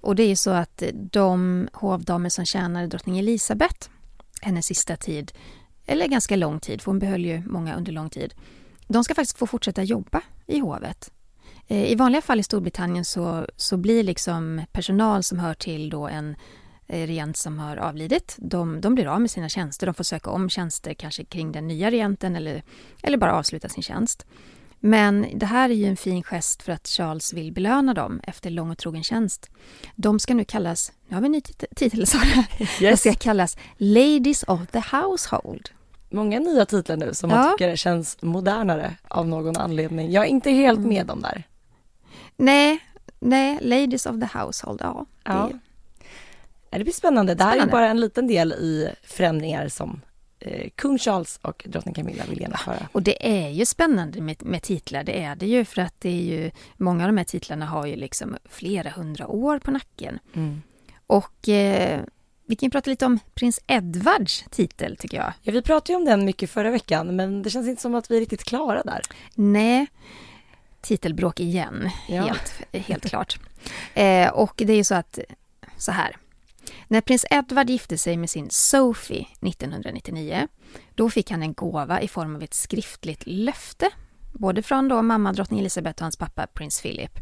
Och 0.00 0.16
det 0.16 0.22
är 0.22 0.28
ju 0.28 0.36
så 0.36 0.50
att 0.50 0.82
de 0.94 1.68
hovdamer 1.72 2.28
som 2.28 2.44
tjänade 2.44 2.86
drottning 2.86 3.18
Elisabeth 3.18 3.88
hennes 4.42 4.66
sista 4.66 4.96
tid, 4.96 5.32
eller 5.86 6.06
ganska 6.06 6.36
lång 6.36 6.60
tid, 6.60 6.82
för 6.82 6.90
hon 6.90 6.98
behöll 6.98 7.24
ju 7.24 7.42
många 7.46 7.76
under 7.76 7.92
lång 7.92 8.10
tid, 8.10 8.34
de 8.88 9.04
ska 9.04 9.14
faktiskt 9.14 9.38
få 9.38 9.46
fortsätta 9.46 9.82
jobba 9.82 10.20
i 10.46 10.58
hovet. 10.58 11.10
Eh, 11.68 11.92
I 11.92 11.94
vanliga 11.94 12.22
fall 12.22 12.40
i 12.40 12.42
Storbritannien 12.42 13.04
så, 13.04 13.46
så 13.56 13.76
blir 13.76 14.02
liksom 14.02 14.62
personal 14.72 15.22
som 15.22 15.38
hör 15.38 15.54
till 15.54 15.90
då 15.90 16.08
en 16.08 16.36
eh, 16.86 17.06
regent 17.06 17.36
som 17.36 17.58
har 17.58 17.76
avlidit, 17.76 18.36
de, 18.38 18.80
de 18.80 18.94
blir 18.94 19.06
av 19.06 19.20
med 19.20 19.30
sina 19.30 19.48
tjänster. 19.48 19.86
De 19.86 19.94
får 19.94 20.04
söka 20.04 20.30
om 20.30 20.48
tjänster 20.48 20.94
kanske 20.94 21.24
kring 21.24 21.52
den 21.52 21.68
nya 21.68 21.90
regenten 21.90 22.36
eller, 22.36 22.62
eller 23.02 23.18
bara 23.18 23.34
avsluta 23.34 23.68
sin 23.68 23.82
tjänst. 23.82 24.26
Men 24.84 25.26
det 25.38 25.46
här 25.46 25.70
är 25.70 25.74
ju 25.74 25.84
en 25.86 25.96
fin 25.96 26.22
gest 26.22 26.62
för 26.62 26.72
att 26.72 26.86
Charles 26.88 27.32
vill 27.32 27.52
belöna 27.52 27.94
dem 27.94 28.20
efter 28.24 28.50
lång 28.50 28.70
och 28.70 28.78
trogen 28.78 29.02
tjänst. 29.02 29.50
De 29.96 30.18
ska 30.18 30.34
nu 30.34 30.44
kallas, 30.44 30.92
nu 31.08 31.14
har 31.16 31.20
vi 31.20 31.26
en 31.26 31.32
ny 31.32 31.40
tit- 31.40 31.64
titel 31.76 32.06
Sara, 32.06 32.44
de 32.80 32.96
ska 32.96 33.14
kallas 33.14 33.56
Ladies 33.76 34.42
of 34.42 34.60
the 34.66 34.82
Household. 34.92 35.70
Många 36.10 36.38
nya 36.40 36.66
titlar 36.66 36.96
nu 36.96 37.14
som 37.14 37.30
Ja. 37.30 37.36
man 37.36 37.52
tycker 37.52 37.76
känns 37.76 38.22
modernare 38.22 38.96
av 39.08 39.28
någon 39.28 39.56
anledning. 39.56 40.12
Jag 40.12 40.24
är 40.24 40.28
inte 40.28 40.50
helt 40.50 40.78
Mm. 40.78 40.88
med 40.88 41.06
dem 41.06 41.20
där. 41.22 41.42
Nej, 42.36 42.78
nej, 43.20 43.58
Ladies 43.62 44.06
of 44.06 44.16
the 44.20 44.38
Household, 44.38 44.80
ja. 44.80 45.06
Ja. 45.24 45.50
Det, 46.70 46.84
blir 46.84 46.92
spännande. 46.92 47.34
Det 47.34 47.44
här 47.44 47.56
är 47.58 47.66
bara 47.66 47.88
en 47.88 48.00
liten 48.00 48.26
del 48.26 48.52
i 48.52 48.88
förändringar 49.02 49.68
som 49.68 50.00
kung 50.74 50.98
Charles 50.98 51.38
och 51.42 51.64
drottning 51.68 51.94
Camilla 51.94 52.24
vill 52.28 52.40
genomföra. 52.40 52.88
och 52.92 53.02
det 53.02 53.44
är 53.44 53.48
ju 53.48 53.64
spännande 53.66 54.20
med, 54.20 54.46
med 54.46 54.62
titlar, 54.62 55.04
det 55.04 55.22
är 55.22 55.36
det 55.36 55.46
ju 55.46 55.64
för 55.64 55.82
att 55.82 55.94
det 56.00 56.08
är 56.08 56.22
ju, 56.22 56.50
många 56.76 57.04
av 57.04 57.08
de 57.08 57.16
här 57.16 57.24
titlarna 57.24 57.66
har 57.66 57.86
ju 57.86 57.96
liksom 57.96 58.36
flera 58.44 58.90
hundra 58.90 59.26
år 59.26 59.58
på 59.58 59.70
nacken. 59.70 60.18
Mm. 60.34 60.62
Och 61.06 61.48
eh, 61.48 62.00
vi 62.46 62.56
kan 62.56 62.66
ju 62.66 62.70
prata 62.70 62.90
lite 62.90 63.06
om 63.06 63.18
prins 63.34 63.60
Edwards 63.66 64.44
titel 64.50 64.96
tycker 64.96 65.16
jag. 65.16 65.32
Ja, 65.42 65.52
vi 65.52 65.62
pratade 65.62 65.92
ju 65.92 65.96
om 65.96 66.04
den 66.04 66.24
mycket 66.24 66.50
förra 66.50 66.70
veckan, 66.70 67.16
men 67.16 67.42
det 67.42 67.50
känns 67.50 67.68
inte 67.68 67.82
som 67.82 67.94
att 67.94 68.10
vi 68.10 68.16
är 68.16 68.20
riktigt 68.20 68.44
klara 68.44 68.82
där. 68.82 69.00
Nej, 69.34 69.86
titelbråk 70.80 71.40
igen, 71.40 71.90
Ja. 72.08 72.22
helt, 72.22 72.62
helt 72.86 73.08
klart. 73.08 73.38
Eh, 73.94 74.28
och 74.28 74.54
det 74.56 74.72
är 74.72 74.76
ju 74.76 74.84
så 74.84 74.94
att, 74.94 75.18
så 75.76 75.92
här. 75.92 76.16
När 76.88 77.00
prins 77.00 77.26
Edward 77.30 77.70
gifte 77.70 77.98
sig 77.98 78.16
med 78.16 78.30
sin 78.30 78.50
Sophie 78.50 79.26
1999, 79.40 80.48
då 80.94 81.10
fick 81.10 81.30
han 81.30 81.42
en 81.42 81.54
gåva 81.54 82.00
i 82.00 82.08
form 82.08 82.36
av 82.36 82.42
ett 82.42 82.54
skriftligt 82.54 83.22
löfte, 83.26 83.90
både 84.32 84.62
från 84.62 84.88
då 84.88 85.02
mamma 85.02 85.32
drottning 85.32 85.60
Elizabeth 85.60 86.02
och 86.02 86.04
hans 86.04 86.16
pappa 86.16 86.46
prins 86.46 86.82
Philip. 86.82 87.18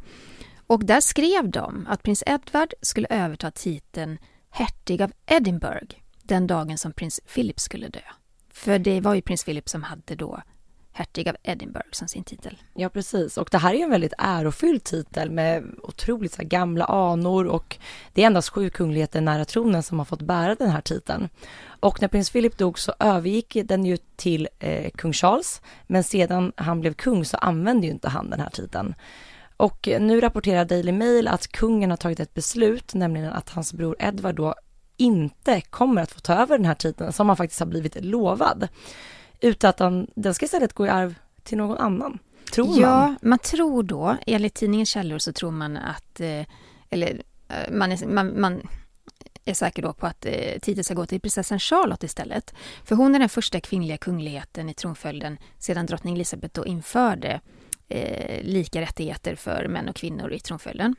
Och 0.67 0.85
där 0.85 1.01
skrev 1.01 1.51
de 1.51 1.87
att 1.87 2.03
prins 2.03 2.23
Edward 2.27 2.75
skulle 2.83 3.07
överta 3.11 3.51
titeln 3.51 4.19
hertig 4.51 5.03
av 5.03 5.13
Edinburgh 5.27 5.97
den 6.23 6.47
dagen 6.47 6.79
som 6.79 6.93
prins 6.93 7.21
Philip 7.35 7.61
skulle 7.61 7.89
dö. 7.89 8.01
För 8.53 8.79
det 8.79 9.01
var 9.01 9.15
ju 9.15 9.23
prins 9.23 9.45
Philip 9.45 9.69
som 9.69 9.83
hade 9.83 10.15
då 10.15 10.43
hertig 11.01 11.29
av 11.29 11.37
Edinburgh 11.43 11.89
som 11.93 12.09
sin 12.09 12.25
titel. 12.25 12.59
Ja, 12.75 12.89
precis. 12.89 13.39
Och 13.39 13.49
det 13.51 13.59
här 13.59 13.75
är 13.75 13.79
ju 13.79 13.83
en 13.83 13.91
väldigt 13.91 14.13
ärofylld 14.19 14.85
titel 14.85 15.31
med 15.31 15.65
otroligt 15.83 16.33
så 16.33 16.43
här, 16.43 16.49
gamla 16.49 16.85
anor 16.85 17.47
och 17.47 17.79
det 18.13 18.23
är 18.23 18.27
endast 18.27 18.49
sju 18.49 18.71
kungligheter 18.71 19.21
nära 19.21 19.45
tronen 19.45 19.83
som 19.83 19.99
har 19.99 20.07
fått 20.07 20.23
bära 20.23 20.55
den 20.55 20.71
här 20.71 20.81
titeln. 20.81 21.29
Och 21.81 22.01
när 22.01 22.09
prins 22.09 22.31
Philip 22.31 22.59
dog 22.59 22.79
så 22.79 22.93
övergick 22.99 23.57
den 23.65 23.85
ju 23.85 23.97
till 24.17 24.49
eh, 24.59 24.91
kung 24.91 25.13
Charles, 25.13 25.63
men 25.87 26.05
sedan 26.05 26.53
han 26.57 26.81
blev 26.81 26.95
kung 26.95 27.25
så 27.25 27.37
använde 27.37 27.87
ju 27.87 27.93
inte 27.93 28.09
han 28.09 28.31
den 28.31 28.41
här 28.41 28.51
titeln. 28.51 28.95
Och 29.57 29.89
eh, 29.89 30.01
nu 30.01 30.21
rapporterar 30.21 30.65
Daily 30.65 30.93
Mail 30.93 31.29
att 31.29 31.49
kungen 31.49 31.91
har 31.91 31.97
tagit 31.97 32.21
ett 32.21 32.35
beslut, 32.35 32.95
nämligen 32.95 33.33
att 33.33 33.51
hans 33.51 33.73
bror 33.73 33.97
Edward 33.99 34.35
då 34.35 34.55
inte 34.97 35.61
kommer 35.61 36.03
att 36.03 36.13
få 36.13 36.21
ta 36.21 36.35
över 36.35 36.57
den 36.57 36.67
här 36.67 36.75
titeln 36.75 37.13
som 37.13 37.29
han 37.29 37.37
faktiskt 37.37 37.61
har 37.61 37.67
blivit 37.67 38.05
lovad. 38.05 38.69
Utan 39.41 39.71
att 39.71 39.79
han, 39.79 40.07
den 40.15 40.35
ska 40.35 40.45
istället 40.45 40.73
gå 40.73 40.87
i 40.87 40.89
arv 40.89 41.15
till 41.43 41.59
någon 41.59 41.79
annan. 41.79 42.19
Tror 42.53 42.67
man. 42.67 42.81
Ja, 42.81 43.15
man 43.23 43.39
tror 43.39 43.83
då, 43.83 44.17
enligt 44.27 44.55
tidningens 44.55 44.89
källor 44.89 45.19
så 45.19 45.33
tror 45.33 45.51
man 45.51 45.77
att, 45.77 46.21
eh, 46.21 46.47
eller 46.91 47.23
eh, 47.49 47.73
man 47.73 47.93
är, 47.93 48.07
man, 48.07 48.41
man 48.41 48.63
är 49.45 49.55
säker 49.55 49.83
då 49.83 49.93
på 49.93 50.07
att 50.07 50.27
eh, 50.27 50.59
titeln 50.63 50.85
ska 50.85 50.95
gå 50.95 51.07
till 51.07 51.21
prinsessan 51.21 51.59
Charlotte 51.59 52.03
istället. 52.03 52.55
För 52.85 52.97
hon 52.97 53.15
är 53.15 53.19
den 53.19 53.29
första 53.29 53.61
kvinnliga 53.61 53.97
kungligheten 53.97 54.69
i 54.69 54.75
tronföljden 54.75 55.39
sedan 55.59 55.87
drottning 55.87 56.15
Elizabeth 56.15 56.55
då 56.55 56.67
införde 56.67 57.41
eh, 57.89 58.43
lika 58.45 58.81
rättigheter 58.81 59.35
för 59.35 59.69
män 59.69 59.89
och 59.89 59.97
kvinnor 59.97 60.33
i 60.33 60.41
tronföljden. 60.41 60.97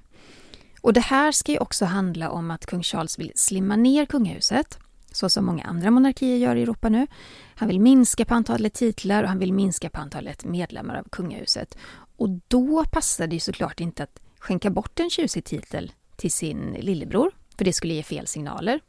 Och 0.82 0.94
det 0.94 1.02
här 1.02 1.32
ska 1.32 1.52
ju 1.52 1.58
också 1.58 1.86
handla 1.86 2.30
om 2.30 2.52
att 2.52 2.66
kung 2.66 2.84
Charles 2.84 3.20
vill 3.20 3.32
slimma 3.36 3.76
ner 3.76 4.06
kungahuset, 4.06 4.80
så 5.12 5.30
som 5.30 5.46
många 5.46 5.64
andra 5.64 5.92
monarkier 5.92 6.38
gör 6.38 6.56
i 6.56 6.62
Europa 6.62 6.90
nu. 6.90 7.08
Han 7.56 7.68
vill 7.68 7.80
minska 7.80 8.26
på 8.26 8.34
antalet 8.34 8.74
titlar 8.74 9.24
och 9.24 9.30
han 9.30 9.40
vill 9.40 9.54
minska 9.54 9.90
på 9.90 10.00
antalet 10.00 10.46
medlemmar 10.46 10.96
av 10.96 11.04
kungahuset. 11.04 11.78
Och 12.18 12.30
då 12.48 12.86
passar 12.86 13.28
det 13.28 13.34
ju 13.34 13.40
såklart 13.40 13.80
inte 13.80 14.04
att 14.04 14.20
skänka 14.40 14.70
bort 14.70 15.00
en 15.00 15.10
tjusig 15.10 15.44
titel 15.44 15.92
till 16.16 16.32
sin 16.32 16.78
lillebror, 16.80 17.32
för 17.58 17.66
det 17.66 17.74
skulle 17.74 17.94
ge 17.94 18.04
fel 18.04 18.28
signaler. 18.28 18.80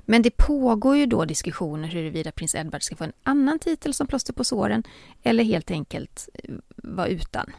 Men 0.00 0.22
det 0.22 0.30
pågår 0.30 0.96
ju 0.96 1.06
då 1.06 1.24
diskussioner 1.24 1.88
huruvida 1.88 2.32
prins 2.32 2.54
Edward 2.54 2.82
ska 2.82 2.96
få 2.96 3.04
en 3.04 3.12
annan 3.22 3.58
titel 3.58 3.94
som 3.94 4.06
plåster 4.06 4.32
på 4.32 4.44
såren 4.44 4.82
eller 5.22 5.44
helt 5.44 5.70
enkelt 5.70 6.28
eh, 6.34 6.54
vara 6.76 7.06
utan 7.06 7.52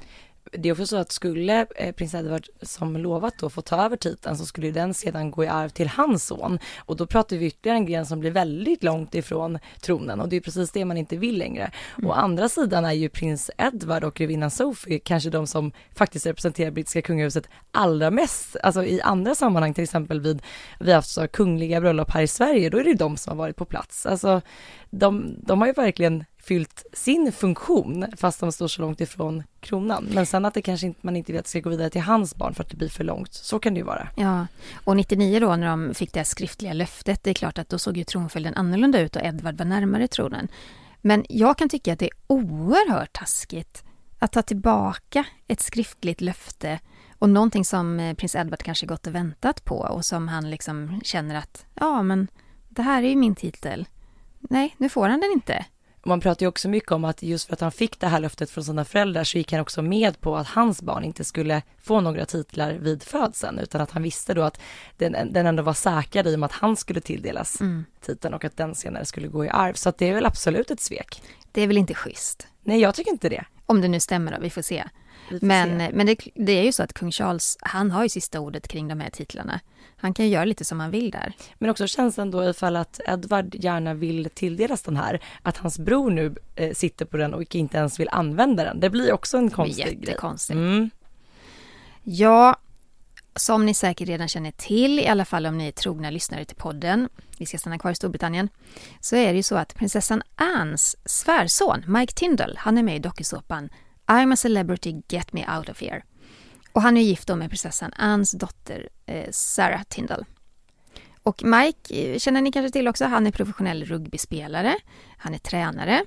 det 0.52 0.70
är 0.70 0.74
också 0.74 0.88
så 0.88 0.98
att 0.98 1.12
skulle 1.12 1.66
eh, 1.76 1.92
prins 1.92 2.14
Edward 2.14 2.48
som 2.62 2.98
lovat 2.98 3.34
då 3.40 3.50
få 3.50 3.62
ta 3.62 3.86
över 3.86 3.98
titeln 3.98 4.38
så 4.38 4.46
skulle 4.46 4.72
den 4.72 4.94
sedan 4.94 5.32
gå 5.32 5.44
i 5.44 5.48
arv 5.48 5.70
till 5.70 5.88
hans 5.88 6.26
son. 6.26 6.60
Och 6.78 6.96
då 6.96 7.08
pratar 7.08 7.38
vi 7.38 7.46
ytterligare 7.46 7.78
en 7.78 7.86
gren 7.86 8.06
som 8.06 8.20
blir 8.20 8.32
väldigt 8.32 8.84
långt 8.84 9.16
ifrån 9.16 9.60
tronen 9.82 10.22
och 10.22 10.30
det 10.30 10.36
är 10.36 10.42
precis 10.42 10.72
det 10.72 10.86
man 10.86 10.98
inte 10.98 11.18
vill 11.18 11.38
längre. 11.38 11.72
Å 12.04 12.12
andra 12.12 12.50
sidan 12.50 12.86
är 12.86 12.94
ju 12.94 13.10
prins 13.10 13.52
Edward 13.58 14.04
och 14.04 14.14
grevinnan 14.14 14.52
Sophie 14.52 15.00
kanske 15.00 15.30
de 15.30 15.48
som 15.48 15.72
faktiskt 15.96 16.26
representerar 16.26 16.72
brittiska 16.72 17.02
kungahuset 17.02 17.50
allra 17.72 18.12
mest, 18.12 18.56
alltså 18.64 18.84
i 18.84 19.02
andra 19.02 19.36
sammanhang, 19.36 19.74
till 19.74 19.84
exempel 19.84 20.22
vid, 20.22 20.42
vi 20.80 20.92
har 20.92 20.96
haft 20.96 21.10
så 21.10 21.28
kungliga 21.28 21.82
bröllop 21.82 22.12
här 22.12 22.22
i 22.22 22.28
Sverige, 22.28 22.70
då 22.70 22.78
är 22.78 22.84
det 22.84 22.90
ju 22.90 22.96
de 22.96 23.18
som 23.18 23.32
har 23.32 23.38
varit 23.38 23.56
på 23.56 23.66
plats. 23.66 24.06
Alltså 24.06 24.42
de, 24.90 25.36
de 25.38 25.62
har 25.62 25.68
ju 25.68 25.74
verkligen 25.74 26.26
fyllt 26.48 26.86
sin 26.94 27.32
funktion 27.32 28.06
fast 28.18 28.40
de 28.40 28.52
står 28.52 28.68
så 28.68 28.82
långt 28.82 29.02
ifrån 29.02 29.44
kronan. 29.60 30.10
Men 30.14 30.26
sen 30.26 30.46
att 30.46 30.54
det 30.54 30.62
kanske 30.62 30.88
inte, 30.88 31.00
man 31.04 31.16
inte 31.16 31.32
vill 31.32 31.40
att 31.40 31.46
det 31.46 31.50
ska 31.50 31.60
gå 31.60 31.70
vidare 31.70 31.90
till 31.90 32.02
hans 32.02 32.36
barn 32.36 32.54
för 32.54 32.64
att 32.64 32.70
det 32.70 32.78
blir 32.78 32.90
för 32.90 33.04
långt. 33.04 33.34
Så 33.34 33.60
kan 33.60 33.74
det 33.74 33.78
ju 33.78 33.86
vara. 33.86 34.08
Ja, 34.16 34.48
och 34.84 34.96
99 34.96 35.40
då 35.40 35.56
när 35.56 35.68
de 35.68 35.94
fick 35.94 36.14
det 36.14 36.20
här 36.20 36.26
skriftliga 36.26 36.74
löftet, 36.74 37.24
det 37.24 37.30
är 37.30 37.34
klart 37.34 37.58
att 37.58 37.70
då 37.70 37.80
såg 37.80 37.98
ju 37.98 38.04
tronföljden 38.04 38.56
annorlunda 38.56 39.00
ut 39.00 39.16
och 39.16 39.22
Edvard 39.22 39.58
var 39.58 39.66
närmare 39.66 40.08
tronen. 40.08 40.48
Men 41.02 41.26
jag 41.30 41.58
kan 41.58 41.70
tycka 41.70 41.94
att 41.94 42.00
det 42.00 42.06
är 42.06 42.18
oerhört 42.28 43.14
taskigt 43.14 43.84
att 44.20 44.32
ta 44.32 44.42
tillbaka 44.42 45.26
ett 45.48 45.62
skriftligt 45.62 46.22
löfte 46.22 46.80
och 47.20 47.30
någonting 47.30 47.66
som 47.66 48.00
eh, 48.00 48.14
prins 48.14 48.36
Edvard 48.36 48.64
kanske 48.64 48.86
gått 48.86 49.08
och 49.08 49.16
väntat 49.16 49.66
på 49.66 49.78
och 49.78 50.06
som 50.06 50.28
han 50.28 50.50
liksom 50.50 51.02
känner 51.04 51.36
att 51.36 51.66
ja, 51.74 52.04
men 52.04 52.28
det 52.70 52.82
här 52.82 53.04
är 53.04 53.10
ju 53.10 53.16
min 53.16 53.36
titel. 53.36 53.88
Nej, 54.40 54.76
nu 54.78 54.90
får 54.90 55.10
han 55.10 55.20
den 55.20 55.32
inte. 55.32 55.66
Och 56.06 56.10
man 56.10 56.20
pratar 56.20 56.44
ju 56.44 56.48
också 56.48 56.70
mycket 56.70 56.92
om 56.92 57.06
att 57.06 57.24
just 57.24 57.48
för 57.48 57.54
att 57.54 57.62
han 57.62 57.72
fick 57.72 58.00
det 58.00 58.08
här 58.08 58.20
löftet 58.20 58.50
från 58.50 58.64
sina 58.64 58.86
föräldrar 58.86 59.24
så 59.24 59.38
gick 59.38 59.52
han 59.52 59.62
också 59.62 59.82
med 59.82 60.22
på 60.22 60.38
att 60.38 60.48
hans 60.48 60.82
barn 60.82 61.04
inte 61.04 61.24
skulle 61.24 61.62
få 61.82 62.02
några 62.02 62.26
titlar 62.26 62.74
vid 62.74 63.04
födseln 63.04 63.60
utan 63.60 63.82
att 63.82 63.92
han 63.92 64.04
visste 64.04 64.34
då 64.34 64.42
att 64.42 64.60
den, 64.98 65.34
den 65.34 65.46
ändå 65.46 65.64
var 65.64 65.74
säkrad 65.74 66.28
i 66.28 66.36
och 66.36 66.40
med 66.40 66.46
att 66.46 66.52
han 66.52 66.76
skulle 66.76 67.02
tilldelas 67.02 67.58
titeln 68.06 68.34
och 68.34 68.46
att 68.46 68.58
den 68.58 68.76
senare 68.76 69.06
skulle 69.06 69.28
gå 69.28 69.46
i 69.46 69.50
arv. 69.50 69.74
Så 69.74 69.90
att 69.90 69.98
det 69.98 70.10
är 70.10 70.14
väl 70.14 70.26
absolut 70.26 70.72
ett 70.72 70.80
svek. 70.80 71.22
Det 71.52 71.62
är 71.62 71.68
väl 71.68 71.78
inte 71.78 71.94
schysst? 71.94 72.48
Nej, 72.64 72.80
jag 72.82 72.96
tycker 72.96 73.12
inte 73.12 73.30
det. 73.30 73.46
Om 73.66 73.82
det 73.82 73.88
nu 73.88 74.00
stämmer 74.00 74.32
då, 74.32 74.38
vi 74.42 74.50
får 74.50 74.62
se. 74.62 74.84
Vi 75.30 75.40
får 75.40 75.48
Men, 75.48 75.80
se. 75.80 75.90
men 75.94 76.06
det, 76.06 76.18
det 76.36 76.52
är 76.52 76.64
ju 76.64 76.72
så 76.72 76.84
att 76.84 76.94
kung 76.94 77.12
Charles, 77.12 77.58
han 77.62 77.92
har 77.92 78.04
ju 78.04 78.10
sista 78.10 78.40
ordet 78.40 78.68
kring 78.68 78.88
de 78.88 79.00
här 79.00 79.10
titlarna. 79.10 79.60
Han 79.98 80.14
kan 80.14 80.26
ju 80.26 80.32
göra 80.32 80.46
lite 80.46 80.66
som 80.66 80.80
han 80.80 80.92
vill 80.92 81.12
där. 81.12 81.34
Men 81.56 81.70
också 81.70 81.88
känslan 81.88 82.32
då 82.32 82.50
ifall 82.50 82.76
att 82.76 83.00
Edward 83.08 83.56
gärna 83.56 83.94
vill 83.94 84.30
tilldelas 84.34 84.82
den 84.82 84.98
här, 84.98 85.20
att 85.42 85.58
hans 85.58 85.80
bror 85.80 86.12
nu 86.12 86.36
eh, 86.56 86.74
sitter 86.74 87.06
på 87.06 87.18
den 87.18 87.34
och 87.34 87.56
inte 87.56 87.78
ens 87.78 88.00
vill 88.00 88.10
använda 88.12 88.64
den. 88.64 88.80
Det 88.80 88.90
blir 88.90 89.14
också 89.14 89.38
en 89.38 89.50
konstig 89.50 89.86
grej. 89.86 90.00
Jättekonstigt. 90.00 90.56
Mm. 90.56 90.90
Ja, 92.04 92.56
som 93.36 93.66
ni 93.66 93.74
säkert 93.74 94.08
redan 94.08 94.28
känner 94.28 94.52
till, 94.52 95.00
i 95.00 95.08
alla 95.08 95.26
fall 95.26 95.46
om 95.46 95.58
ni 95.58 95.68
är 95.68 95.72
trogna 95.72 96.10
lyssnare 96.10 96.46
till 96.46 96.56
podden, 96.56 97.10
vi 97.38 97.46
ska 97.46 97.58
stanna 97.58 97.80
kvar 97.80 97.92
i 97.92 97.96
Storbritannien, 97.96 98.50
så 99.00 99.16
är 99.16 99.28
det 99.28 99.38
ju 99.38 99.44
så 99.44 99.56
att 99.56 99.76
prinsessan 99.76 100.22
Annes 100.36 100.96
svärson, 101.06 101.84
Mike 101.88 102.14
Tindall, 102.14 102.56
han 102.58 102.78
är 102.78 102.84
med 102.84 102.96
i 102.96 103.00
dokusåpan 103.00 103.70
I'm 104.06 104.34
a 104.34 104.36
celebrity, 104.36 105.02
get 105.08 105.34
me 105.34 105.46
out 105.58 105.70
of 105.70 105.82
here. 105.82 106.04
Och 106.76 106.82
han 106.82 106.98
är 106.98 107.02
gift 107.02 107.28
då 107.28 107.36
med 107.36 107.50
prinsessan 107.50 107.94
Annes 107.96 108.32
dotter 108.32 108.90
eh, 109.06 109.32
Sarah 109.32 109.84
Tindall. 109.84 110.26
Och 111.24 111.44
Mike 111.44 111.96
eh, 111.96 112.18
känner 112.18 112.42
ni 112.42 112.52
kanske 112.52 112.72
till 112.72 112.88
också, 112.88 113.06
han 113.06 113.28
är 113.28 113.32
professionell 113.32 113.86
rugbyspelare, 113.86 114.76
han 115.18 115.34
är 115.34 115.38
tränare 115.38 116.06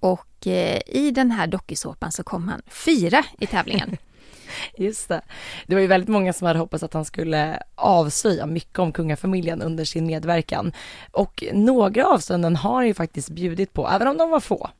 och 0.00 0.46
eh, 0.46 0.80
i 0.86 1.10
den 1.10 1.30
här 1.30 1.46
dokusåpan 1.46 2.12
så 2.12 2.22
kom 2.22 2.48
han 2.48 2.62
fyra 2.66 3.24
i 3.38 3.46
tävlingen. 3.46 3.96
Just 4.76 5.08
det. 5.08 5.20
Det 5.66 5.74
var 5.74 5.82
ju 5.82 5.86
väldigt 5.86 6.08
många 6.08 6.32
som 6.32 6.46
hade 6.46 6.58
hoppats 6.58 6.82
att 6.82 6.94
han 6.94 7.04
skulle 7.04 7.62
avslöja 7.74 8.46
mycket 8.46 8.78
om 8.78 8.92
kungafamiljen 8.92 9.62
under 9.62 9.84
sin 9.84 10.06
medverkan. 10.06 10.72
Och 11.10 11.44
några 11.52 12.06
avslöjanden 12.06 12.56
har 12.56 12.74
han 12.74 12.86
ju 12.86 12.94
faktiskt 12.94 13.30
bjudit 13.30 13.72
på, 13.72 13.88
även 13.88 14.08
om 14.08 14.16
de 14.16 14.30
var 14.30 14.40
få. 14.40 14.70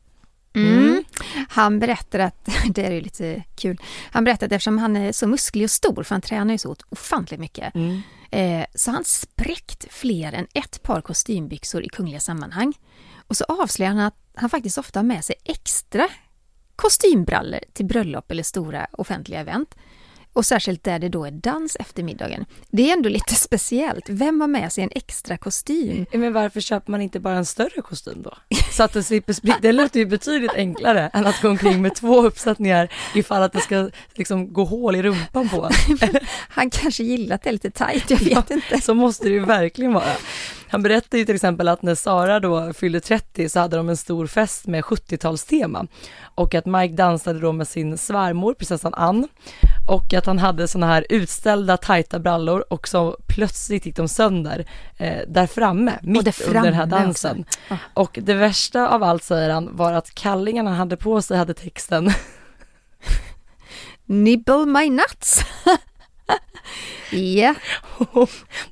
Mm. 0.55 0.79
Mm. 0.79 1.05
Han 1.49 1.79
berättar 1.79 2.19
att, 2.19 2.49
det 2.71 2.87
är 2.87 2.91
ju 2.91 3.01
lite 3.01 3.43
kul, 3.57 3.81
han 4.11 4.25
berättar 4.25 4.47
att 4.47 4.53
eftersom 4.53 4.79
han 4.79 4.97
är 4.97 5.13
så 5.13 5.27
musklig 5.27 5.65
och 5.65 5.71
stor, 5.71 6.03
för 6.03 6.15
han 6.15 6.23
tränar 6.23 6.55
ju 6.55 6.59
så 6.59 6.77
ofantligt 6.89 7.41
mycket, 7.41 7.75
mm. 7.75 8.01
eh, 8.31 8.67
så 8.75 8.91
han 8.91 9.05
spräckt 9.05 9.93
fler 9.93 10.33
än 10.33 10.47
ett 10.55 10.83
par 10.83 11.01
kostymbyxor 11.01 11.85
i 11.85 11.89
kungliga 11.89 12.21
sammanhang. 12.21 12.73
Och 13.29 13.37
så 13.37 13.45
avslöjar 13.45 13.93
han 13.93 14.01
att 14.01 14.17
han 14.35 14.51
faktiskt 14.51 14.79
ofta 14.79 14.99
har 14.99 15.05
med 15.05 15.25
sig 15.25 15.37
extra 15.45 16.09
kostymbrallor 16.77 17.61
till 17.73 17.87
bröllop 17.87 18.31
eller 18.31 18.43
stora 18.43 18.87
offentliga 18.93 19.41
event. 19.41 19.75
Och 20.39 20.47
särskilt 20.47 20.85
där 20.85 20.99
det 20.99 21.09
då 21.09 21.25
är 21.25 21.31
dans 21.31 21.77
efter 21.81 22.03
middagen. 22.03 22.45
Det 22.71 22.91
är 22.91 22.93
ändå 22.93 23.09
lite 23.09 23.35
speciellt. 23.49 24.09
Vem 24.09 24.41
har 24.41 24.49
med 24.49 24.73
sig 24.73 24.85
en 24.85 24.91
extra 24.95 25.37
kostym? 25.37 26.07
Men 26.13 26.33
varför 26.33 26.61
köper 26.61 26.91
man 26.91 27.03
inte 27.03 27.21
bara 27.21 27.37
en 27.37 27.47
större 27.47 27.83
kostym 27.83 28.23
då? 28.23 28.35
Så 28.73 28.83
att 28.83 28.93
det 28.93 29.03
slipper 29.03 29.33
spricka. 29.33 29.59
Det 29.63 29.73
låter 29.73 30.01
ju 30.01 30.07
betydligt 30.07 30.55
enklare 30.55 31.11
än 31.13 31.27
att 31.27 31.43
gå 31.43 31.49
omkring 31.49 31.83
med 31.83 31.95
två 31.95 32.23
uppsättningar 32.23 32.93
ifall 33.15 33.43
att 33.43 33.53
det 33.53 33.61
ska 33.61 33.91
liksom 34.15 34.53
gå 34.53 34.65
hål 34.65 34.97
i 34.97 35.03
rumpan 35.03 35.49
på 35.49 35.71
Han 36.49 36.71
kanske 36.71 37.03
gillar 37.03 37.35
att 37.35 37.43
det 37.43 37.51
är 37.51 37.53
lite 37.53 37.71
tajt, 37.71 38.11
jag 38.11 38.19
vet 38.19 38.51
ja, 38.51 38.57
inte. 38.57 38.81
Så 38.81 38.95
måste 38.95 39.25
det 39.25 39.35
ju 39.35 39.45
verkligen 39.45 39.93
vara. 39.93 40.13
Han 40.71 40.83
berättade 40.83 41.19
ju 41.19 41.25
till 41.25 41.35
exempel 41.35 41.69
att 41.69 41.83
när 41.83 41.95
Sara 41.95 42.41
då 42.41 42.73
fyllde 42.73 43.01
30 43.01 43.49
så 43.49 43.61
hade 43.61 43.77
de 43.77 43.89
en 43.89 43.97
stor 43.97 44.27
fest 44.27 44.67
med 44.67 44.85
70-talstema 44.85 45.89
och 46.35 46.55
att 46.55 46.67
Mike 46.67 46.95
dansade 46.95 47.41
då 47.41 47.53
med 47.53 47.69
sin 47.69 47.99
svärmor, 47.99 48.55
prinsessan 48.55 48.95
Ann 48.95 49.29
och 49.89 50.15
att 50.15 50.27
han 50.27 50.39
hade 50.39 50.69
såna 50.69 50.87
här 50.87 51.07
utställda 51.09 51.77
tajta 51.77 52.19
brallor 52.19 52.65
och 52.71 52.89
så 52.89 53.17
plötsligt 53.27 53.87
gick 53.87 53.97
de 53.97 54.09
sönder 54.09 54.67
eh, 54.97 55.19
där 55.29 55.47
framme, 55.47 55.99
mitt 56.03 56.35
framme 56.35 56.59
under 56.59 56.71
den 56.71 56.75
här 56.75 56.87
dansen. 56.87 57.45
Oh. 57.71 57.77
Och 57.95 58.19
det 58.23 58.35
värsta 58.35 58.89
av 58.89 59.03
allt 59.03 59.25
säger 59.25 59.51
han 59.51 59.77
var 59.77 59.93
att 59.93 60.15
kallingarna 60.15 60.71
han 60.71 60.79
hade 60.79 60.97
på 60.97 61.23
sig 61.23 61.39
hade 61.39 61.55
texten 61.55 62.11
Nibble 64.07 64.67
my 64.67 64.91
nuts. 64.91 65.45
Ja. 67.11 67.55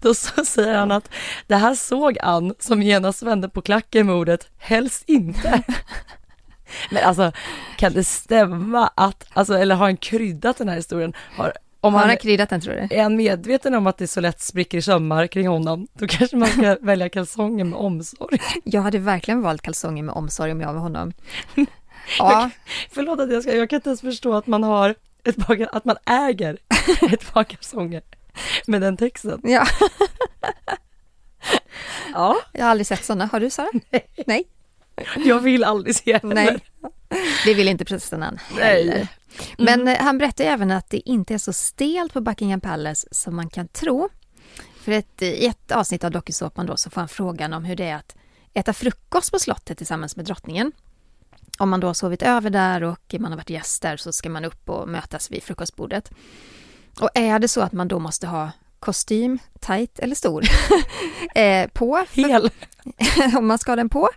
Då 0.00 0.14
så 0.14 0.44
säger 0.44 0.78
han 0.78 0.90
att 0.90 1.10
det 1.46 1.56
här 1.56 1.74
såg 1.74 2.18
Ann 2.22 2.54
som 2.58 2.82
genast 2.82 3.22
vände 3.22 3.48
på 3.48 3.62
klacken 3.62 4.06
med 4.06 4.14
ordet 4.14 4.48
helst 4.58 5.04
inte. 5.06 5.62
Men 6.90 7.04
alltså, 7.04 7.32
kan 7.76 7.92
det 7.92 8.04
stämma 8.04 8.90
att, 8.94 9.26
alltså, 9.32 9.54
eller 9.54 9.74
har 9.74 9.86
han 9.86 9.96
kryddat 9.96 10.58
den 10.58 10.68
här 10.68 10.76
historien? 10.76 11.12
Har, 11.36 11.52
om 11.80 11.94
han 11.94 12.08
har 12.08 12.16
kryddat 12.16 12.50
den 12.50 12.60
tror 12.60 12.74
du? 12.74 12.96
Är 12.96 13.02
han 13.02 13.16
medveten 13.16 13.74
om 13.74 13.86
att 13.86 13.98
det 13.98 14.06
så 14.06 14.20
lätt 14.20 14.40
spricker 14.40 14.78
i 14.78 14.82
sömmar 14.82 15.26
kring 15.26 15.48
honom, 15.48 15.86
då 15.92 16.06
kanske 16.06 16.36
man 16.36 16.48
ska 16.48 16.76
välja 16.80 17.08
kalsonger 17.08 17.64
med 17.64 17.78
omsorg. 17.78 18.38
Jag 18.64 18.82
hade 18.82 18.98
verkligen 18.98 19.42
valt 19.42 19.62
kalsonger 19.62 20.02
med 20.02 20.14
omsorg 20.14 20.52
om 20.52 20.60
jag 20.60 20.72
var 20.72 20.80
honom. 20.80 21.12
Ja. 22.18 22.50
förlåt 22.90 23.20
att 23.20 23.32
jag 23.32 23.42
ska, 23.42 23.56
jag 23.56 23.70
kan 23.70 23.76
inte 23.76 23.88
ens 23.88 24.00
förstå 24.00 24.34
att 24.34 24.46
man 24.46 24.62
har 24.62 24.94
ett 25.24 25.46
par, 25.46 25.68
att 25.72 25.84
man 25.84 25.96
äger 26.04 26.58
ett 27.12 27.32
par 27.32 27.44
kalsonger 27.44 28.02
med 28.66 28.80
den 28.80 28.96
texten. 28.96 29.40
Ja. 29.44 29.66
ja. 32.12 32.36
Jag 32.52 32.64
har 32.64 32.70
aldrig 32.70 32.86
sett 32.86 33.04
sådana. 33.04 33.26
Har 33.26 33.40
du 33.40 33.50
Sara? 33.50 33.68
Nej. 33.90 34.06
Nej. 34.26 34.44
Jag 35.24 35.40
vill 35.40 35.64
aldrig 35.64 35.96
se 35.96 36.18
henne. 36.22 36.34
Nej. 36.34 36.60
Det 37.44 37.54
vill 37.54 37.68
inte 37.68 37.84
prinsessan 37.84 38.22
heller. 38.22 38.40
Nej. 38.58 39.08
Men 39.58 39.80
mm. 39.80 39.96
han 40.00 40.18
berättar 40.18 40.44
även 40.44 40.70
att 40.70 40.90
det 40.90 41.08
inte 41.08 41.34
är 41.34 41.38
så 41.38 41.52
stelt 41.52 42.12
på 42.12 42.20
Buckingham 42.20 42.60
Palace 42.60 43.08
som 43.10 43.36
man 43.36 43.50
kan 43.50 43.68
tro. 43.68 44.08
För 44.80 44.92
ett, 44.92 45.22
i 45.22 45.46
ett 45.46 45.72
avsnitt 45.72 46.04
av 46.04 46.10
dokusåpan 46.10 46.66
då 46.66 46.76
så 46.76 46.90
får 46.90 47.00
han 47.00 47.08
frågan 47.08 47.52
om 47.52 47.64
hur 47.64 47.76
det 47.76 47.84
är 47.84 47.96
att 47.96 48.16
äta 48.54 48.72
frukost 48.72 49.32
på 49.32 49.38
slottet 49.38 49.78
tillsammans 49.78 50.16
med 50.16 50.24
drottningen. 50.24 50.72
Om 51.58 51.70
man 51.70 51.80
då 51.80 51.86
har 51.86 51.94
sovit 51.94 52.22
över 52.22 52.50
där 52.50 52.82
och 52.82 53.14
man 53.18 53.32
har 53.32 53.36
varit 53.36 53.50
gäst 53.50 53.82
där 53.82 53.96
så 53.96 54.12
ska 54.12 54.30
man 54.30 54.44
upp 54.44 54.68
och 54.68 54.88
mötas 54.88 55.30
vid 55.30 55.42
frukostbordet. 55.42 56.10
Och 57.00 57.10
är 57.14 57.38
det 57.38 57.48
så 57.48 57.60
att 57.60 57.72
man 57.72 57.88
då 57.88 57.98
måste 57.98 58.26
ha 58.26 58.50
kostym, 58.80 59.38
tight 59.60 59.98
eller 59.98 60.14
stor, 60.14 60.44
eh, 61.34 61.68
på. 61.68 62.04
Hel. 62.10 62.50
om 63.36 63.46
man 63.46 63.58
ska 63.58 63.70
ha 63.70 63.76
den 63.76 63.88
på 63.88 64.08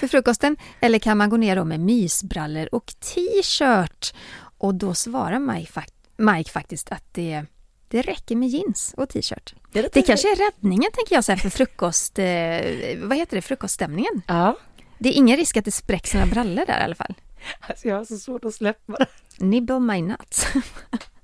för 0.00 0.06
frukosten. 0.08 0.56
Eller 0.80 0.98
kan 0.98 1.18
man 1.18 1.30
gå 1.30 1.36
ner 1.36 1.56
då 1.56 1.64
med 1.64 1.80
mysbrallor 1.80 2.68
och 2.74 2.86
t-shirt? 2.86 4.14
Och 4.58 4.74
då 4.74 4.94
svarar 4.94 5.38
Mike, 5.38 5.82
Mike 6.16 6.50
faktiskt 6.50 6.92
att 6.92 7.04
det, 7.12 7.44
det 7.88 8.02
räcker 8.02 8.36
med 8.36 8.48
jeans 8.48 8.94
och 8.96 9.08
t-shirt. 9.08 9.54
Det, 9.72 9.82
det, 9.82 9.88
det 9.92 10.02
kanske 10.02 10.32
är 10.32 10.36
räddningen 10.36 10.90
tänker 10.92 11.14
jag 11.14 11.24
så 11.24 11.32
här, 11.32 11.36
för 11.36 11.50
frukost, 11.50 12.18
eh, 12.18 13.08
vad 13.08 13.18
heter 13.18 13.36
det, 13.36 13.42
frukoststämningen. 13.42 14.22
Ja. 14.26 14.58
Det 14.98 15.08
är 15.08 15.12
ingen 15.12 15.36
risk 15.36 15.56
att 15.56 15.64
det 15.64 15.72
spräcks 15.72 16.14
några 16.14 16.26
brallor 16.26 16.66
där 16.66 16.80
i 16.80 16.84
alla 16.84 16.94
fall. 16.94 17.14
Alltså 17.60 17.88
jag 17.88 17.96
har 17.96 18.04
så 18.04 18.16
svårt 18.16 18.44
att 18.44 18.54
släppa 18.54 18.92
det. 18.92 19.06
Nibble 19.44 19.80
my 19.80 20.02
nuts. 20.02 20.46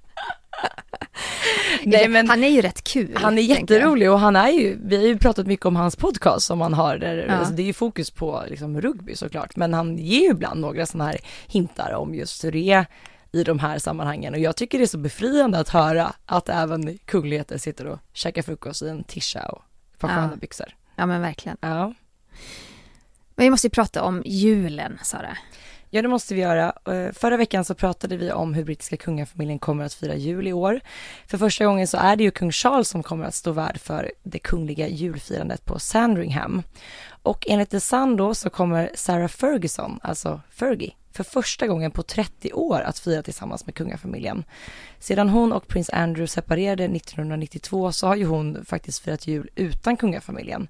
Nej, 1.84 2.08
men 2.08 2.28
han 2.28 2.44
är 2.44 2.48
ju 2.48 2.62
rätt 2.62 2.84
kul. 2.84 3.16
Han 3.16 3.38
är 3.38 3.42
jätterolig 3.42 4.10
och 4.10 4.20
han 4.20 4.36
är 4.36 4.48
ju, 4.48 4.78
vi 4.84 4.96
har 4.96 5.04
ju 5.04 5.18
pratat 5.18 5.46
mycket 5.46 5.66
om 5.66 5.76
hans 5.76 5.96
podcast 5.96 6.46
som 6.46 6.60
han 6.60 6.74
har 6.74 6.98
där, 6.98 7.26
ja. 7.28 7.34
alltså 7.34 7.54
det 7.54 7.62
är 7.62 7.66
ju 7.66 7.72
fokus 7.72 8.10
på 8.10 8.44
liksom 8.48 8.80
rugby 8.80 9.16
såklart, 9.16 9.56
men 9.56 9.74
han 9.74 9.98
ger 9.98 10.20
ju 10.20 10.30
ibland 10.30 10.60
några 10.60 10.86
sådana 10.86 11.10
här 11.10 11.18
hintar 11.46 11.92
om 11.92 12.14
just 12.14 12.44
hur 12.44 12.52
det 12.52 12.70
är 12.70 12.86
i 13.32 13.44
de 13.44 13.58
här 13.58 13.78
sammanhangen 13.78 14.34
och 14.34 14.40
jag 14.40 14.56
tycker 14.56 14.78
det 14.78 14.84
är 14.84 14.86
så 14.86 14.98
befriande 14.98 15.58
att 15.58 15.68
höra 15.68 16.12
att 16.26 16.48
även 16.48 16.98
kungligheter 16.98 17.58
sitter 17.58 17.86
och 17.86 17.98
käkar 18.12 18.42
frukost 18.42 18.82
i 18.82 18.88
en 18.88 19.04
tisha 19.04 19.48
och 19.48 19.62
får 19.98 20.08
sköna 20.08 20.30
ja. 20.32 20.36
byxor. 20.36 20.76
Ja 20.96 21.06
men 21.06 21.20
verkligen. 21.20 21.56
Ja. 21.60 21.94
Men 23.34 23.44
vi 23.44 23.50
måste 23.50 23.66
ju 23.66 23.70
prata 23.70 24.02
om 24.02 24.22
julen, 24.26 24.98
Sara. 25.02 25.36
Ja, 25.90 26.02
det 26.02 26.08
måste 26.08 26.34
vi 26.34 26.40
göra. 26.40 26.72
Eh, 26.86 27.12
förra 27.12 27.36
veckan 27.36 27.64
så 27.64 27.74
pratade 27.74 28.16
vi 28.16 28.32
om 28.32 28.54
hur 28.54 28.64
brittiska 28.64 28.96
kungafamiljen 28.96 29.58
kommer 29.58 29.84
att 29.84 29.94
fira 29.94 30.14
jul 30.14 30.48
i 30.48 30.52
år. 30.52 30.80
För 31.26 31.38
första 31.38 31.64
gången 31.64 31.86
så 31.86 31.96
är 31.96 32.16
det 32.16 32.24
ju 32.24 32.30
kung 32.30 32.52
Charles 32.52 32.88
som 32.88 33.02
kommer 33.02 33.24
att 33.24 33.34
stå 33.34 33.52
värd 33.52 33.80
för 33.80 34.12
det 34.22 34.38
kungliga 34.38 34.88
julfirandet 34.88 35.64
på 35.64 35.78
Sandringham. 35.78 36.62
Och 37.22 37.46
enligt 37.48 37.70
The 37.70 37.80
Sun 37.80 38.16
då 38.16 38.34
så 38.34 38.50
kommer 38.50 38.90
Sarah 38.94 39.28
Ferguson, 39.28 40.00
alltså 40.02 40.40
Fergie, 40.50 40.92
för 41.12 41.24
första 41.24 41.66
gången 41.66 41.90
på 41.90 42.02
30 42.02 42.52
år 42.52 42.80
att 42.80 42.98
fira 42.98 43.22
tillsammans 43.22 43.66
med 43.66 43.74
kungafamiljen. 43.74 44.44
Sedan 44.98 45.28
hon 45.28 45.52
och 45.52 45.68
prins 45.68 45.90
Andrew 45.90 46.26
separerade 46.26 46.84
1992 46.84 47.92
så 47.92 48.06
har 48.06 48.16
ju 48.16 48.24
hon 48.24 48.64
faktiskt 48.64 48.98
firat 49.04 49.26
jul 49.26 49.50
utan 49.54 49.96
kungafamiljen. 49.96 50.68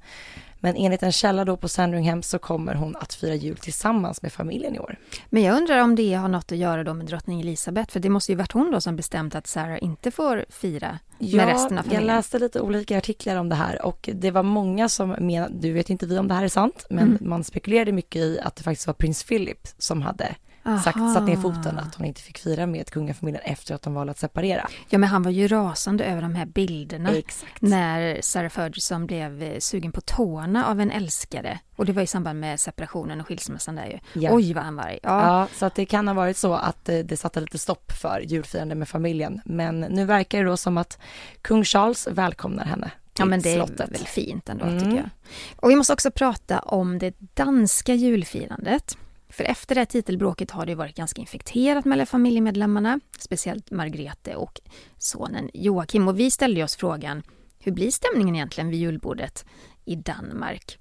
Men 0.61 0.77
enligt 0.77 1.03
en 1.03 1.13
källa 1.13 1.45
då 1.45 1.57
på 1.57 1.69
Sandringham 1.69 2.23
så 2.23 2.39
kommer 2.39 2.75
hon 2.75 2.97
att 2.97 3.15
fira 3.15 3.35
jul 3.35 3.57
tillsammans 3.57 4.23
med 4.23 4.33
familjen 4.33 4.75
i 4.75 4.79
år. 4.79 4.99
Men 5.31 5.43
jag 5.43 5.57
undrar 5.57 5.79
om 5.79 5.95
det 5.95 6.15
har 6.15 6.29
något 6.29 6.53
att 6.53 6.59
göra 6.59 6.85
då 6.85 6.95
med 6.95 7.07
drottning 7.07 7.41
Elisabeth, 7.41 7.93
för 7.93 8.01
det 8.01 8.09
måste 8.09 8.33
ju 8.33 8.37
varit 8.37 8.53
hon 8.53 8.71
då 8.71 8.81
som 8.81 8.97
bestämt 8.97 9.35
att 9.35 9.47
Sarah 9.47 9.79
inte 9.83 10.11
får 10.11 10.45
fira 10.49 10.99
ja, 11.19 11.37
med 11.37 11.47
resten 11.47 11.79
av 11.79 11.83
familjen. 11.83 12.09
jag 12.09 12.17
läste 12.17 12.39
lite 12.39 12.61
olika 12.61 12.99
artiklar 12.99 13.37
om 13.37 13.49
det 13.49 13.55
här 13.55 13.83
och 13.83 14.11
det 14.15 14.31
var 14.31 14.43
många 14.43 14.89
som 14.89 15.11
menade, 15.11 15.55
du 15.55 15.73
vet 15.73 15.91
inte 15.91 16.07
vi 16.07 16.19
om 16.19 16.29
det 16.29 16.35
här 16.35 16.45
är 16.45 16.49
sant, 16.49 16.87
men 16.91 17.09
mm. 17.09 17.19
man 17.21 17.45
spekulerade 17.45 17.93
mycket 17.93 18.21
i 18.23 18.41
att 18.41 18.57
det 18.57 18.63
faktiskt 18.63 18.87
var 18.87 18.95
prins 18.95 19.25
Philip 19.25 19.69
som 19.79 20.03
hade 20.03 20.35
sagt, 20.65 20.99
satt 21.15 21.27
ner 21.27 21.37
foten 21.37 21.79
att 21.79 21.95
hon 21.95 22.07
inte 22.07 22.21
fick 22.21 22.39
fira 22.39 22.67
med 22.67 22.91
kungafamiljen 22.91 23.43
efter 23.45 23.75
att 23.75 23.83
de 23.83 23.95
valde 23.95 24.11
att 24.11 24.19
separera. 24.19 24.69
Ja, 24.89 24.99
men 24.99 25.09
han 25.09 25.23
var 25.23 25.31
ju 25.31 25.49
rasande 25.49 26.05
över 26.05 26.23
de 26.23 26.35
här 26.35 26.47
bilderna. 26.47 27.11
Exakt. 27.11 27.63
När 27.63 28.19
Sarah 28.23 28.51
Ferguson 28.51 29.07
blev 29.07 29.43
eh, 29.43 29.59
sugen 29.59 29.93
på 29.93 30.01
tårna 30.01 30.67
av 30.67 30.81
en 30.81 30.91
älskare. 30.91 31.59
Och 31.77 31.87
det 31.87 31.93
var 31.93 32.03
i 32.03 32.07
samband 32.07 32.41
med 32.41 32.61
separationen 32.61 33.21
och 33.21 33.27
skilsmässan 33.27 33.75
där 33.75 33.87
ju. 33.87 34.21
Ja. 34.21 34.31
Oj 34.33 34.53
vad 34.53 34.65
han 34.65 34.77
var 34.77 34.85
arg. 34.85 34.99
Ja. 35.03 35.27
ja, 35.27 35.49
så 35.55 35.67
att 35.67 35.75
det 35.75 35.87
kan 35.87 36.09
ha 36.09 36.15
varit 36.15 36.37
så 36.37 36.55
att 36.55 36.89
eh, 36.89 36.99
det 36.99 37.17
satte 37.17 37.41
lite 37.41 37.59
stopp 37.59 37.93
för 37.93 38.21
julfirande 38.21 38.75
med 38.75 38.89
familjen. 38.89 39.41
Men 39.45 39.81
nu 39.81 40.05
verkar 40.05 40.39
det 40.39 40.45
då 40.45 40.57
som 40.57 40.79
att 40.79 40.99
kung 41.43 41.65
Charles 41.65 42.09
välkomnar 42.11 42.65
henne 42.65 42.91
Ja 43.19 43.25
men 43.25 43.41
det 43.41 43.55
slottet. 43.55 43.81
är 43.81 43.93
väl 43.93 44.07
fint 44.07 44.49
ändå 44.49 44.65
mm. 44.65 44.79
tycker 44.79 44.97
jag. 44.97 45.11
Och 45.57 45.71
vi 45.71 45.77
måste 45.77 45.93
också 45.93 46.11
prata 46.11 46.59
om 46.59 46.99
det 46.99 47.15
danska 47.19 47.95
julfirandet. 47.95 48.97
För 49.39 49.45
efter 49.45 49.75
det 49.75 49.81
här 49.81 49.87
titelbråket 49.87 50.51
har 50.51 50.67
det 50.67 50.75
varit 50.75 50.97
ganska 50.97 51.21
infekterat 51.21 51.85
mellan 51.85 52.07
familjemedlemmarna, 52.07 53.01
speciellt 53.19 53.71
Margrethe 53.71 54.35
och 54.35 54.61
sonen 54.97 55.51
Joakim. 55.55 56.09
Och 56.09 56.21
vi 56.21 56.31
ställde 56.31 56.65
oss 56.65 56.77
frågan, 56.77 57.23
hur 57.59 57.73
blir 57.73 57.91
stämningen 57.91 58.35
egentligen 58.35 58.71
vid 58.71 58.81
julbordet 58.81 59.45
i 59.85 59.97
Danmark? 59.97 60.79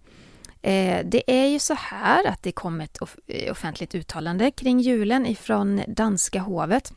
Eh, 0.61 1.05
det 1.05 1.31
är 1.31 1.47
ju 1.47 1.59
så 1.59 1.73
här 1.73 2.27
att 2.27 2.43
det 2.43 2.51
kom 2.51 2.81
ett 2.81 2.97
eh, 3.27 3.51
offentligt 3.51 3.95
uttalande 3.95 4.51
kring 4.51 4.79
julen 4.79 5.25
ifrån 5.25 5.81
danska 5.87 6.39
hovet. 6.39 6.93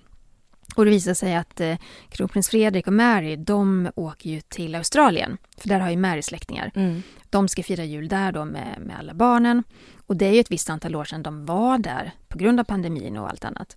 Och 0.77 0.85
det 0.85 0.91
visar 0.91 1.15
sig 1.15 1.37
att 1.37 1.61
eh, 1.61 1.77
kronprins 2.09 2.49
Fredrik 2.49 2.87
och 2.87 2.93
Mary, 2.93 3.37
de 3.37 3.91
åker 3.95 4.31
ju 4.31 4.41
till 4.41 4.75
Australien. 4.75 5.39
För 5.57 5.69
där 5.69 5.81
har 5.81 5.91
ju 5.91 5.97
Mary 5.97 6.23
släktingar. 6.23 6.71
Mm. 6.75 7.03
De 7.31 7.49
ska 7.49 7.63
fira 7.63 7.85
jul 7.85 8.09
där 8.09 8.33
då 8.33 8.45
med, 8.45 8.79
med 8.81 8.99
alla 8.99 9.15
barnen. 9.15 9.63
Och 10.07 10.17
det 10.17 10.27
är 10.27 10.33
ju 10.33 10.41
ett 10.41 10.51
visst 10.51 10.71
antal 10.71 10.97
år 10.97 11.05
sedan 11.05 11.23
de 11.23 11.47
var 11.47 11.79
där 11.79 12.13
på 12.29 12.39
grund 12.39 12.61
av 12.61 12.65
pandemin 12.65 13.17
och 13.17 13.29
allt 13.29 13.45
annat. 13.45 13.77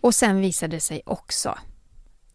Och 0.00 0.14
sen 0.14 0.40
visade 0.40 0.76
det 0.76 0.80
sig 0.80 1.02
också 1.06 1.58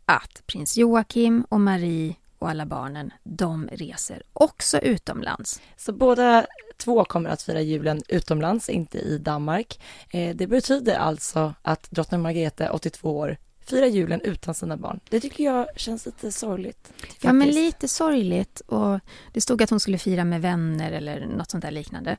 att 0.05 0.43
prins 0.45 0.77
Joakim 0.77 1.45
och 1.49 1.61
Marie 1.61 2.15
och 2.39 2.49
alla 2.49 2.65
barnen, 2.65 3.13
de 3.23 3.69
reser 3.71 4.23
också 4.33 4.79
utomlands. 4.79 5.61
Så 5.77 5.93
båda 5.93 6.45
två 6.77 7.05
kommer 7.05 7.29
att 7.29 7.41
fira 7.41 7.61
julen 7.61 8.01
utomlands, 8.07 8.69
inte 8.69 8.97
i 8.97 9.17
Danmark. 9.17 9.79
Eh, 10.09 10.35
det 10.35 10.47
betyder 10.47 10.95
alltså 10.95 11.53
att 11.61 11.91
drottning 11.91 12.21
Margrethe, 12.21 12.69
82 12.69 13.17
år, 13.17 13.37
firar 13.65 13.87
julen 13.87 14.21
utan 14.21 14.53
sina 14.53 14.77
barn. 14.77 14.99
Det 15.09 15.19
tycker 15.19 15.43
jag 15.43 15.67
känns 15.75 16.05
lite 16.05 16.31
sorgligt. 16.31 16.91
Faktiskt. 16.97 17.23
Ja, 17.23 17.33
men 17.33 17.47
lite 17.47 17.87
sorgligt. 17.87 18.59
Och 18.59 18.99
det 19.33 19.41
stod 19.41 19.61
att 19.61 19.69
hon 19.69 19.79
skulle 19.79 19.97
fira 19.97 20.23
med 20.23 20.41
vänner 20.41 20.91
eller 20.91 21.25
något 21.25 21.51
sånt 21.51 21.61
där 21.61 21.71
liknande. 21.71 22.17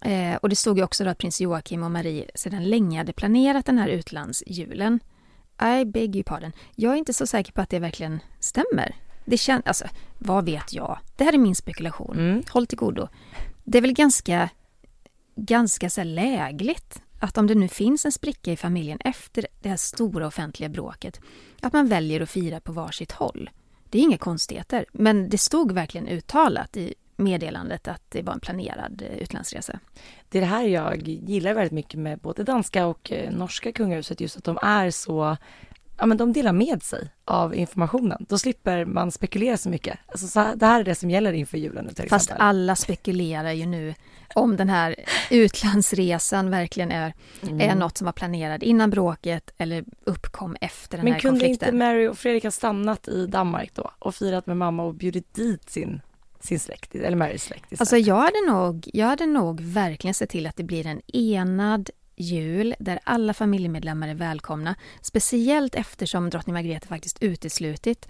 Eh, 0.00 0.34
och 0.36 0.48
det 0.48 0.56
stod 0.56 0.78
ju 0.78 0.84
också 0.84 1.08
att 1.08 1.18
prins 1.18 1.40
Joakim 1.40 1.82
och 1.82 1.90
Marie 1.90 2.30
sedan 2.34 2.64
länge 2.64 2.98
hade 2.98 3.12
planerat 3.12 3.66
den 3.66 3.78
här 3.78 3.88
utlandsjulen. 3.88 5.00
I 5.80 5.84
beg 5.84 6.16
you 6.16 6.24
pardon. 6.24 6.52
Jag 6.74 6.92
är 6.92 6.96
inte 6.96 7.12
så 7.12 7.26
säker 7.26 7.52
på 7.52 7.60
att 7.60 7.70
det 7.70 7.78
verkligen 7.78 8.20
stämmer. 8.40 8.96
Det 9.24 9.38
känns, 9.38 9.66
alltså, 9.66 9.84
vad 10.18 10.44
vet 10.44 10.72
jag? 10.72 10.98
Det 11.16 11.24
här 11.24 11.32
är 11.32 11.38
min 11.38 11.54
spekulation. 11.54 12.18
Mm. 12.18 12.42
Håll 12.50 12.66
till 12.66 12.78
godo. 12.78 13.08
Det 13.64 13.78
är 13.78 13.82
väl 13.82 13.92
ganska, 13.92 14.48
ganska 15.36 15.90
så 15.90 16.04
lägligt 16.04 17.02
att 17.22 17.38
om 17.38 17.46
det 17.46 17.54
nu 17.54 17.68
finns 17.68 18.04
en 18.04 18.12
spricka 18.12 18.52
i 18.52 18.56
familjen 18.56 18.98
efter 19.04 19.46
det 19.60 19.68
här 19.68 19.76
stora 19.76 20.26
offentliga 20.26 20.68
bråket, 20.68 21.20
att 21.60 21.72
man 21.72 21.88
väljer 21.88 22.20
att 22.20 22.30
fira 22.30 22.60
på 22.60 22.72
varsitt 22.72 23.12
håll. 23.12 23.50
Det 23.90 23.98
är 23.98 24.02
inga 24.02 24.18
konstigheter, 24.18 24.86
men 24.92 25.28
det 25.28 25.38
stod 25.38 25.72
verkligen 25.72 26.08
uttalat 26.08 26.76
i 26.76 26.94
meddelandet 27.16 27.88
att 27.88 28.02
det 28.08 28.22
var 28.22 28.32
en 28.32 28.40
planerad 28.40 29.02
eh, 29.02 29.18
utlandsresa. 29.18 29.78
Det 30.28 30.38
är 30.38 30.42
det 30.42 30.48
här 30.48 30.64
jag 30.64 31.08
gillar 31.08 31.54
väldigt 31.54 31.72
mycket 31.72 32.00
med 32.00 32.18
både 32.18 32.44
danska 32.44 32.86
och 32.86 33.12
eh, 33.12 33.30
norska 33.30 33.72
kungahuset, 33.72 34.20
just 34.20 34.36
att 34.36 34.44
de 34.44 34.58
är 34.62 34.90
så 34.90 35.36
ja, 36.02 36.06
men 36.06 36.16
de 36.16 36.32
delar 36.32 36.52
med 36.52 36.82
sig 36.82 37.08
av 37.24 37.54
informationen. 37.54 38.26
Då 38.28 38.38
slipper 38.38 38.84
man 38.84 39.10
spekulera 39.10 39.56
så 39.56 39.68
mycket. 39.68 39.98
Alltså, 40.06 40.26
så 40.26 40.40
här, 40.40 40.56
det 40.56 40.66
här 40.66 40.80
är 40.80 40.84
det 40.84 40.94
som 40.94 41.10
gäller 41.10 41.32
inför 41.32 41.58
julen. 41.58 41.94
Till 41.94 42.08
Fast 42.08 42.26
exempel. 42.26 42.46
alla 42.46 42.76
spekulerar 42.76 43.52
ju 43.52 43.66
nu 43.66 43.94
om 44.34 44.56
den 44.56 44.68
här 44.68 44.96
utlandsresan 45.30 46.50
verkligen 46.50 46.92
är, 46.92 47.14
mm. 47.42 47.60
är 47.60 47.74
något 47.74 47.98
som 47.98 48.04
var 48.04 48.12
planerat 48.12 48.62
innan 48.62 48.90
bråket 48.90 49.50
eller 49.58 49.84
uppkom 50.04 50.56
efter 50.60 50.96
den 50.96 51.04
men 51.04 51.12
här 51.12 51.20
konflikten. 51.20 51.38
Men 51.38 51.58
kunde 51.58 51.86
inte 51.86 51.94
Mary 51.94 52.08
och 52.08 52.18
Fredrik 52.18 52.44
ha 52.44 52.50
stannat 52.50 53.08
i 53.08 53.26
Danmark 53.26 53.70
då 53.74 53.90
och 53.98 54.14
firat 54.14 54.46
med 54.46 54.56
mamma 54.56 54.82
och 54.82 54.94
bjudit 54.94 55.34
dit 55.34 55.70
sin 55.70 56.00
sin 56.40 56.60
släkt, 56.60 56.94
eller 56.94 57.16
Marys 57.16 57.44
släkt 57.44 57.64
istället. 57.64 57.80
Alltså 57.80 57.96
jag 57.96 58.16
hade, 58.16 58.46
nog, 58.48 58.90
jag 58.92 59.06
hade 59.06 59.26
nog 59.26 59.60
verkligen 59.60 60.14
sett 60.14 60.30
till 60.30 60.46
att 60.46 60.56
det 60.56 60.62
blir 60.62 60.86
en 60.86 61.00
enad 61.12 61.90
jul 62.16 62.74
där 62.78 62.98
alla 63.04 63.34
familjemedlemmar 63.34 64.08
är 64.08 64.14
välkomna. 64.14 64.74
Speciellt 65.00 65.74
eftersom 65.74 66.30
drottning 66.30 66.54
Margrethe 66.54 66.86
faktiskt 66.86 67.22
uteslutit 67.22 68.08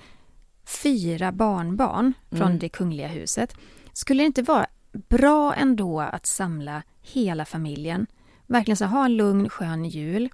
fyra 0.65 1.33
barnbarn 1.33 2.13
från 2.31 2.43
mm. 2.43 2.59
det 2.59 2.69
kungliga 2.69 3.09
huset. 3.09 3.55
Skulle 3.93 4.23
det 4.23 4.27
inte 4.27 4.43
vara 4.43 4.67
bra 4.93 5.55
ändå 5.55 6.01
att 6.01 6.27
samla 6.27 6.83
hela 7.01 7.45
familjen? 7.45 8.07
Verkligen 8.47 8.77
så 8.77 8.85
ha 8.85 9.05
en 9.05 9.17
lugn, 9.17 9.49
skön 9.49 9.85
jul. 9.85 10.29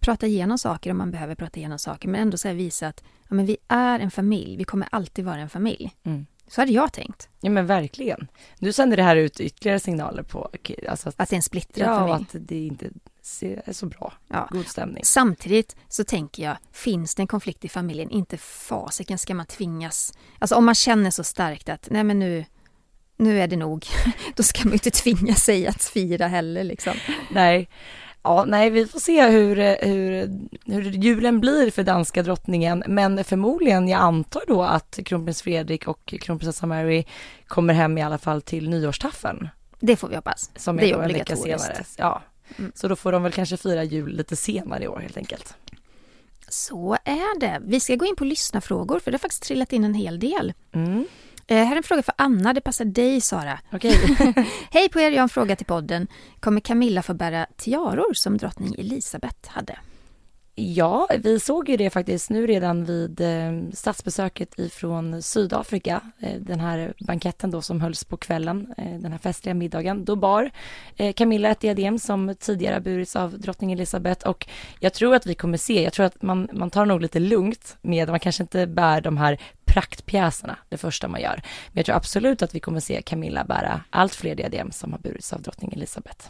Prata 0.00 0.26
igenom 0.26 0.58
saker 0.58 0.90
om 0.90 0.98
man 0.98 1.10
behöver 1.10 1.34
prata 1.34 1.60
igenom 1.60 1.78
saker 1.78 2.08
men 2.08 2.20
ändå 2.20 2.36
så 2.36 2.52
visa 2.52 2.88
att 2.88 3.04
ja, 3.28 3.34
men 3.34 3.46
vi 3.46 3.56
är 3.68 4.00
en 4.00 4.10
familj, 4.10 4.56
vi 4.56 4.64
kommer 4.64 4.88
alltid 4.92 5.24
vara 5.24 5.38
en 5.38 5.48
familj. 5.48 5.94
Mm. 6.02 6.26
Så 6.50 6.60
hade 6.60 6.72
jag 6.72 6.92
tänkt. 6.92 7.28
Ja 7.40 7.50
men 7.50 7.66
verkligen. 7.66 8.28
Nu 8.58 8.72
sänder 8.72 8.96
det 8.96 9.02
här 9.02 9.16
ut 9.16 9.40
ytterligare 9.40 9.80
signaler 9.80 10.22
på 10.22 10.50
alltså 10.88 11.08
att, 11.08 11.14
att 11.20 11.28
det 11.28 11.34
är 11.34 11.36
en 11.36 11.42
splittrad 11.42 11.88
ja, 11.88 11.98
familj. 11.98 12.26
Ja, 12.32 12.38
att 12.38 12.48
det 12.48 12.66
inte 12.66 12.90
är 13.40 13.72
så 13.72 13.86
bra. 13.86 14.12
Ja. 14.28 14.48
God 14.50 14.66
stämning. 14.66 15.04
Samtidigt 15.04 15.76
så 15.88 16.04
tänker 16.04 16.42
jag, 16.42 16.56
finns 16.72 17.14
det 17.14 17.22
en 17.22 17.26
konflikt 17.26 17.64
i 17.64 17.68
familjen, 17.68 18.10
inte 18.10 18.36
fasiken 18.36 19.18
ska 19.18 19.34
man 19.34 19.46
tvingas... 19.46 20.12
Alltså 20.38 20.54
om 20.54 20.64
man 20.64 20.74
känner 20.74 21.10
så 21.10 21.24
starkt 21.24 21.68
att 21.68 21.88
nej 21.90 22.04
men 22.04 22.18
nu, 22.18 22.44
nu 23.16 23.40
är 23.40 23.48
det 23.48 23.56
nog, 23.56 23.86
då 24.36 24.42
ska 24.42 24.64
man 24.64 24.68
ju 24.68 24.74
inte 24.74 24.90
tvinga 24.90 25.34
sig 25.34 25.66
att 25.66 25.82
fira 25.82 26.26
heller 26.26 26.64
liksom. 26.64 26.94
Nej. 27.30 27.68
Ja, 28.22 28.44
nej, 28.44 28.70
vi 28.70 28.86
får 28.86 29.00
se 29.00 29.28
hur, 29.28 29.56
hur, 29.86 30.30
hur 30.64 30.82
julen 30.82 31.40
blir 31.40 31.70
för 31.70 31.82
danska 31.82 32.22
drottningen, 32.22 32.84
men 32.86 33.24
förmodligen, 33.24 33.88
jag 33.88 34.00
antar 34.00 34.42
då 34.46 34.62
att 34.62 34.98
kronprins 35.04 35.42
Fredrik 35.42 35.88
och 35.88 36.14
kronprinsessa 36.20 36.66
Mary 36.66 37.04
kommer 37.46 37.74
hem 37.74 37.98
i 37.98 38.02
alla 38.02 38.18
fall 38.18 38.42
till 38.42 38.70
nyårstaffeln. 38.70 39.48
Det 39.80 39.96
får 39.96 40.08
vi 40.08 40.16
hoppas. 40.16 40.50
Som 40.56 40.78
är, 40.78 40.82
det 40.82 40.90
är 40.90 41.04
obligatoriskt. 41.04 41.66
Senare. 41.66 41.84
Ja, 41.96 42.22
mm. 42.58 42.72
så 42.74 42.88
då 42.88 42.96
får 42.96 43.12
de 43.12 43.22
väl 43.22 43.32
kanske 43.32 43.56
fira 43.56 43.84
jul 43.84 44.16
lite 44.16 44.36
senare 44.36 44.84
i 44.84 44.88
år 44.88 44.98
helt 44.98 45.16
enkelt. 45.16 45.54
Så 46.48 46.96
är 47.04 47.40
det. 47.40 47.60
Vi 47.64 47.80
ska 47.80 47.94
gå 47.94 48.06
in 48.06 48.16
på 48.16 48.24
lyssnarfrågor 48.24 48.98
för 48.98 49.10
det 49.10 49.14
har 49.14 49.20
faktiskt 49.20 49.42
trillat 49.42 49.72
in 49.72 49.84
en 49.84 49.94
hel 49.94 50.18
del. 50.18 50.52
Mm. 50.72 51.04
Eh, 51.50 51.56
här 51.56 51.72
är 51.72 51.76
en 51.76 51.82
fråga 51.82 52.02
för 52.02 52.14
Anna, 52.18 52.52
det 52.52 52.60
passar 52.60 52.84
dig 52.84 53.20
Sara. 53.20 53.58
Okay. 53.72 53.96
Hej 54.70 54.88
på 54.88 55.00
er, 55.00 55.10
jag 55.10 55.18
har 55.18 55.22
en 55.22 55.28
fråga 55.28 55.56
till 55.56 55.66
podden. 55.66 56.06
Kommer 56.40 56.60
Camilla 56.60 57.02
få 57.02 57.14
bära 57.14 57.46
tiaror 57.56 58.14
som 58.14 58.36
drottning 58.36 58.74
Elisabeth 58.78 59.50
hade? 59.50 59.78
Ja, 60.62 61.08
vi 61.18 61.40
såg 61.40 61.68
ju 61.68 61.76
det 61.76 61.90
faktiskt 61.90 62.30
nu 62.30 62.46
redan 62.46 62.84
vid 62.84 63.20
eh, 63.20 63.52
statsbesöket 63.72 64.58
ifrån 64.58 65.22
Sydafrika. 65.22 66.00
Eh, 66.18 66.40
den 66.40 66.60
här 66.60 66.94
banketten 66.98 67.50
då 67.50 67.62
som 67.62 67.80
hölls 67.80 68.04
på 68.04 68.16
kvällen, 68.16 68.74
eh, 68.76 68.98
den 68.98 69.12
här 69.12 69.18
festliga 69.18 69.54
middagen. 69.54 70.04
Då 70.04 70.16
bar 70.16 70.50
Camilla 71.14 71.48
ett 71.48 71.60
diadem 71.60 71.98
som 71.98 72.34
tidigare 72.38 72.80
burits 72.80 73.16
av 73.16 73.38
drottning 73.38 73.72
Elizabeth 73.72 74.28
och 74.28 74.48
jag 74.80 74.94
tror 74.94 75.14
att 75.14 75.26
vi 75.26 75.34
kommer 75.34 75.58
se, 75.58 75.82
jag 75.82 75.92
tror 75.92 76.06
att 76.06 76.22
man, 76.22 76.48
man 76.52 76.70
tar 76.70 76.86
nog 76.86 77.00
lite 77.00 77.18
lugnt 77.18 77.76
med, 77.82 78.08
man 78.08 78.20
kanske 78.20 78.42
inte 78.42 78.66
bär 78.66 79.00
de 79.00 79.16
här 79.16 79.38
praktpjäserna 79.64 80.56
det 80.68 80.76
första 80.76 81.08
man 81.08 81.20
gör. 81.20 81.42
Men 81.66 81.76
jag 81.78 81.86
tror 81.86 81.96
absolut 81.96 82.42
att 82.42 82.54
vi 82.54 82.60
kommer 82.60 82.80
se 82.80 83.02
Camilla 83.02 83.44
bära 83.44 83.80
allt 83.90 84.14
fler 84.14 84.34
diadem 84.34 84.70
som 84.70 84.92
har 84.92 84.98
burits 84.98 85.32
av 85.32 85.42
drottning 85.42 85.72
Elizabeth. 85.72 86.26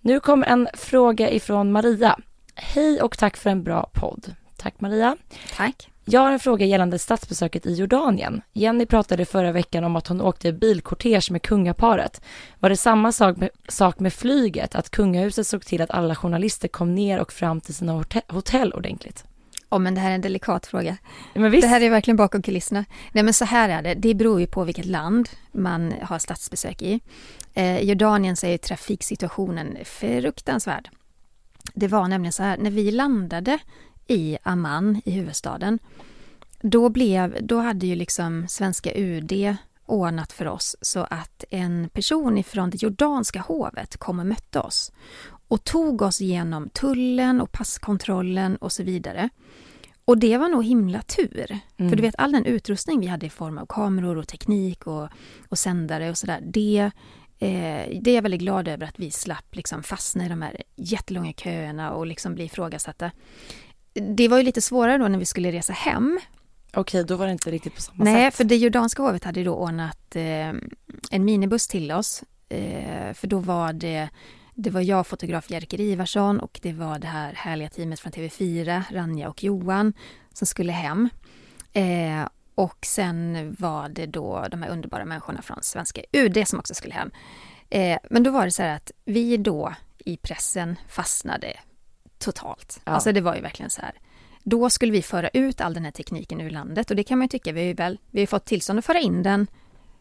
Nu 0.00 0.20
kommer 0.20 0.46
en 0.46 0.68
fråga 0.74 1.30
ifrån 1.30 1.72
Maria. 1.72 2.18
Hej 2.60 3.02
och 3.02 3.18
tack 3.18 3.36
för 3.36 3.50
en 3.50 3.62
bra 3.62 3.90
podd. 3.92 4.34
Tack 4.56 4.80
Maria. 4.80 5.16
Tack. 5.56 5.90
Jag 6.04 6.20
har 6.20 6.32
en 6.32 6.40
fråga 6.40 6.66
gällande 6.66 6.98
statsbesöket 6.98 7.66
i 7.66 7.74
Jordanien. 7.74 8.42
Jenny 8.52 8.86
pratade 8.86 9.24
förra 9.24 9.52
veckan 9.52 9.84
om 9.84 9.96
att 9.96 10.06
hon 10.06 10.20
åkte 10.20 10.52
bilkortege 10.52 11.32
med 11.32 11.42
kungaparet. 11.42 12.20
Var 12.58 12.70
det 12.70 12.76
samma 12.76 13.12
sak 13.12 13.36
med, 13.36 13.50
sak 13.68 13.98
med 14.00 14.12
flyget, 14.12 14.74
att 14.74 14.90
kungahuset 14.90 15.46
såg 15.46 15.64
till 15.64 15.82
att 15.82 15.90
alla 15.90 16.14
journalister 16.14 16.68
kom 16.68 16.94
ner 16.94 17.18
och 17.18 17.32
fram 17.32 17.60
till 17.60 17.74
sina 17.74 18.04
hotell 18.28 18.72
ordentligt? 18.72 19.24
Oh, 19.70 19.78
men 19.78 19.94
det 19.94 20.00
här 20.00 20.10
är 20.10 20.14
en 20.14 20.20
delikat 20.20 20.66
fråga. 20.66 20.96
Det 21.34 21.66
här 21.66 21.80
är 21.80 21.90
verkligen 21.90 22.16
bakom 22.16 22.42
kulisserna. 22.42 22.84
Nej 23.12 23.24
men 23.24 23.34
så 23.34 23.44
här 23.44 23.68
är 23.68 23.82
det, 23.82 23.94
det 23.94 24.14
beror 24.14 24.40
ju 24.40 24.46
på 24.46 24.64
vilket 24.64 24.86
land 24.86 25.28
man 25.52 25.94
har 26.02 26.18
statsbesök 26.18 26.82
i. 26.82 27.00
Eh, 27.54 27.78
I 27.78 27.84
Jordanien 27.84 28.36
så 28.36 28.46
är 28.46 28.58
trafiksituationen 28.58 29.76
fruktansvärd. 29.84 30.90
Det 31.74 31.88
var 31.88 32.08
nämligen 32.08 32.32
så 32.32 32.42
här, 32.42 32.58
när 32.58 32.70
vi 32.70 32.90
landade 32.90 33.58
i 34.06 34.38
Amman, 34.42 35.02
i 35.04 35.10
huvudstaden, 35.10 35.78
då, 36.60 36.88
blev, 36.88 37.46
då 37.46 37.58
hade 37.58 37.86
ju 37.86 37.94
liksom 37.94 38.48
svenska 38.48 38.94
UD 38.94 39.56
ordnat 39.86 40.32
för 40.32 40.48
oss 40.48 40.76
så 40.80 41.00
att 41.00 41.44
en 41.50 41.88
person 41.88 42.38
ifrån 42.38 42.70
det 42.70 42.82
jordanska 42.82 43.40
hovet 43.40 43.96
kom 43.96 44.18
och 44.18 44.26
mötte 44.26 44.60
oss 44.60 44.92
och 45.48 45.64
tog 45.64 46.02
oss 46.02 46.20
genom 46.20 46.68
tullen 46.68 47.40
och 47.40 47.52
passkontrollen 47.52 48.56
och 48.56 48.72
så 48.72 48.82
vidare. 48.82 49.28
Och 50.04 50.18
det 50.18 50.38
var 50.38 50.48
nog 50.48 50.64
himla 50.64 51.02
tur. 51.02 51.58
Mm. 51.76 51.90
För 51.90 51.96
du 51.96 52.02
vet 52.02 52.14
all 52.18 52.32
den 52.32 52.44
utrustning 52.44 53.00
vi 53.00 53.06
hade 53.06 53.26
i 53.26 53.30
form 53.30 53.58
av 53.58 53.66
kameror 53.66 54.16
och 54.16 54.28
teknik 54.28 54.86
och, 54.86 55.08
och 55.48 55.58
sändare 55.58 56.10
och 56.10 56.18
sådär. 56.18 56.40
Det, 56.42 56.90
eh, 57.38 58.00
det 58.00 58.10
är 58.10 58.14
jag 58.14 58.22
väldigt 58.22 58.40
glad 58.40 58.68
över 58.68 58.86
att 58.86 58.98
vi 58.98 59.10
slapp 59.10 59.54
liksom 59.54 59.82
fastna 59.82 60.26
i 60.26 60.28
de 60.28 60.42
här 60.42 60.62
jättelånga 60.76 61.32
köerna 61.32 61.92
och 61.92 62.06
liksom 62.06 62.34
bli 62.34 62.44
ifrågasatta. 62.44 63.10
Det 63.92 64.28
var 64.28 64.36
ju 64.38 64.42
lite 64.42 64.62
svårare 64.62 64.98
då 64.98 65.08
när 65.08 65.18
vi 65.18 65.26
skulle 65.26 65.52
resa 65.52 65.72
hem. 65.72 66.20
Okej, 66.74 67.04
då 67.04 67.16
var 67.16 67.26
det 67.26 67.32
inte 67.32 67.50
riktigt 67.50 67.74
på 67.74 67.82
samma 67.82 68.04
Nej, 68.04 68.14
sätt. 68.14 68.20
Nej, 68.20 68.30
för 68.30 68.44
det 68.44 68.56
jordanska 68.56 69.02
hovet 69.02 69.24
hade 69.24 69.44
då 69.44 69.54
ordnat 69.54 70.16
eh, 70.16 70.48
en 71.10 71.24
minibuss 71.24 71.68
till 71.68 71.92
oss. 71.92 72.22
Eh, 72.48 73.12
för 73.14 73.26
då 73.26 73.38
var 73.38 73.72
det 73.72 74.08
det 74.60 74.70
var 74.70 74.80
jag, 74.80 75.06
fotograf 75.06 75.50
Jerker 75.50 75.80
Ivarsson 75.80 76.40
och 76.40 76.60
det 76.62 76.72
var 76.72 76.98
det 76.98 77.06
här 77.06 77.32
härliga 77.32 77.68
teamet 77.68 78.00
från 78.00 78.12
TV4, 78.12 78.82
Ranja 78.90 79.28
och 79.28 79.44
Johan, 79.44 79.92
som 80.32 80.46
skulle 80.46 80.72
hem. 80.72 81.08
Eh, 81.72 82.28
och 82.58 82.86
sen 82.86 83.56
var 83.58 83.88
det 83.88 84.06
då 84.06 84.46
de 84.50 84.62
här 84.62 84.70
underbara 84.70 85.04
människorna 85.04 85.42
från 85.42 85.62
svenska 85.62 86.02
UD 86.12 86.48
som 86.48 86.58
också 86.58 86.74
skulle 86.74 86.94
hem. 86.94 87.10
Eh, 87.70 87.98
men 88.10 88.22
då 88.22 88.30
var 88.30 88.44
det 88.44 88.50
så 88.50 88.62
här 88.62 88.76
att 88.76 88.92
vi 89.04 89.36
då 89.36 89.74
i 89.98 90.16
pressen 90.16 90.76
fastnade 90.88 91.56
totalt. 92.18 92.80
Ja. 92.84 92.92
Alltså 92.92 93.12
det 93.12 93.20
var 93.20 93.34
ju 93.34 93.40
verkligen 93.40 93.70
så 93.70 93.80
här. 93.80 93.92
Då 94.42 94.70
skulle 94.70 94.92
vi 94.92 95.02
föra 95.02 95.28
ut 95.28 95.60
all 95.60 95.74
den 95.74 95.84
här 95.84 95.90
tekniken 95.90 96.40
ur 96.40 96.50
landet 96.50 96.90
och 96.90 96.96
det 96.96 97.04
kan 97.04 97.18
man 97.18 97.24
ju 97.24 97.28
tycka, 97.28 97.52
vi 97.52 97.60
har 97.60 97.66
ju 97.66 97.74
väl, 97.74 97.98
vi 98.10 98.20
har 98.20 98.26
fått 98.26 98.44
tillstånd 98.44 98.78
att 98.78 98.84
föra 98.84 99.00
in 99.00 99.22
den, 99.22 99.46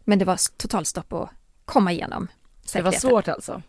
men 0.03 0.19
det 0.19 0.25
var 0.25 0.57
totalstopp 0.57 1.13
att 1.13 1.29
komma 1.65 1.91
igenom. 1.91 2.27
Det 2.73 2.81
var 2.81 2.91
svårt 2.91 3.27
alltså? 3.27 3.61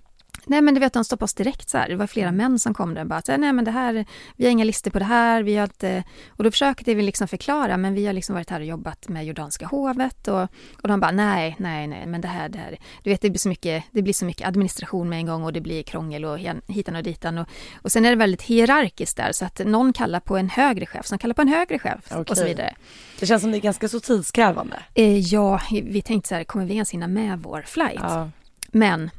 Nej 0.47 0.63
men 0.63 0.75
du 0.75 0.81
vet, 0.81 0.93
de 0.93 1.05
stoppade 1.05 1.25
oss 1.25 1.35
direkt 1.35 1.69
så 1.69 1.79
här. 1.79 1.89
Det 1.89 1.97
var 1.97 2.07
flera 2.07 2.29
mm. 2.29 2.37
män 2.37 2.59
som 2.59 2.75
kom 2.75 2.95
där 2.95 3.03
och 3.03 3.09
bara, 3.09 3.23
nej 3.27 3.53
men 3.53 3.65
det 3.65 3.71
här, 3.71 4.05
vi 4.37 4.45
har 4.45 4.51
inga 4.51 4.65
listor 4.65 4.91
på 4.91 4.99
det 4.99 5.05
här, 5.05 5.43
vi 5.43 5.57
har 5.57 5.65
inte... 5.65 6.05
Och 6.29 6.45
då 6.45 6.51
försökte 6.51 6.95
vi 6.95 7.03
liksom 7.03 7.29
förklara, 7.29 7.77
men 7.77 7.95
vi 7.95 8.07
har 8.07 8.13
liksom 8.13 8.35
varit 8.35 8.51
här 8.51 8.61
och 8.61 8.67
jobbat 8.67 9.09
med 9.09 9.27
jordanska 9.27 9.67
hovet 9.67 10.29
och, 10.29 10.43
och 10.83 10.89
de 10.89 11.01
bara, 11.01 11.11
nej, 11.11 11.57
nej, 11.59 11.87
nej, 11.87 12.07
men 12.07 12.21
det 12.21 12.29
här, 12.29 12.49
det 12.49 12.59
här. 12.59 12.79
Du 13.03 13.11
vet, 13.11 13.21
det 13.21 13.31
blir 13.31 13.39
så 13.39 13.49
mycket, 13.49 13.85
det 13.91 14.03
blir 14.03 14.15
så 14.15 14.25
mycket 14.25 14.49
administration 14.49 15.09
med 15.09 15.19
en 15.19 15.27
gång 15.27 15.45
och 15.45 15.53
det 15.53 15.61
blir 15.61 15.83
krångel 15.83 16.25
och 16.25 16.39
hitan 16.67 16.97
och 16.97 17.03
ditan. 17.03 17.39
Och, 17.39 17.49
och 17.83 17.93
sen 17.93 18.05
är 18.05 18.11
det 18.11 18.17
väldigt 18.17 18.43
hierarkiskt 18.43 19.17
där, 19.17 19.33
så 19.33 19.45
att 19.45 19.59
någon 19.67 19.93
kallar 19.93 20.21
på 20.21 20.37
en 20.37 20.49
högre 20.49 20.87
chef 20.87 21.07
som 21.07 21.19
kallar 21.19 21.35
på 21.35 21.43
en 21.43 21.49
högre 21.49 21.79
chef 21.79 22.07
okay. 22.07 22.25
och 22.29 22.37
så 22.37 22.45
vidare. 22.45 22.75
Det 23.21 23.27
känns 23.27 23.43
som 23.43 23.51
det 23.51 23.59
är 23.59 23.61
ganska 23.61 23.89
så 23.89 24.01
tidskrävande. 24.01 24.77
Eh, 24.95 25.19
ja, 25.19 25.61
vi 25.71 26.03
tänkte 26.03 26.29
så 26.29 26.35
här, 26.35 26.45
kommer 26.45 26.65
vi 26.65 26.75
ens 26.75 26.91
hinna 26.91 27.07
med 27.07 27.39
vår 27.39 27.63
flight? 27.63 28.01
Ja. 28.03 28.31
Men 28.73 29.11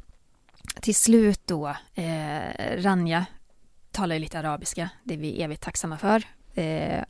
till 0.81 0.95
slut 0.95 1.41
då, 1.45 1.75
eh, 1.95 2.77
Ranja 2.77 3.25
talar 3.91 4.15
ju 4.15 4.19
lite 4.19 4.39
arabiska, 4.39 4.89
det 5.03 5.13
är 5.13 5.17
vi 5.17 5.41
evigt 5.41 5.63
tacksamma 5.63 5.97
för. 5.97 6.23
Eh, 6.55 7.03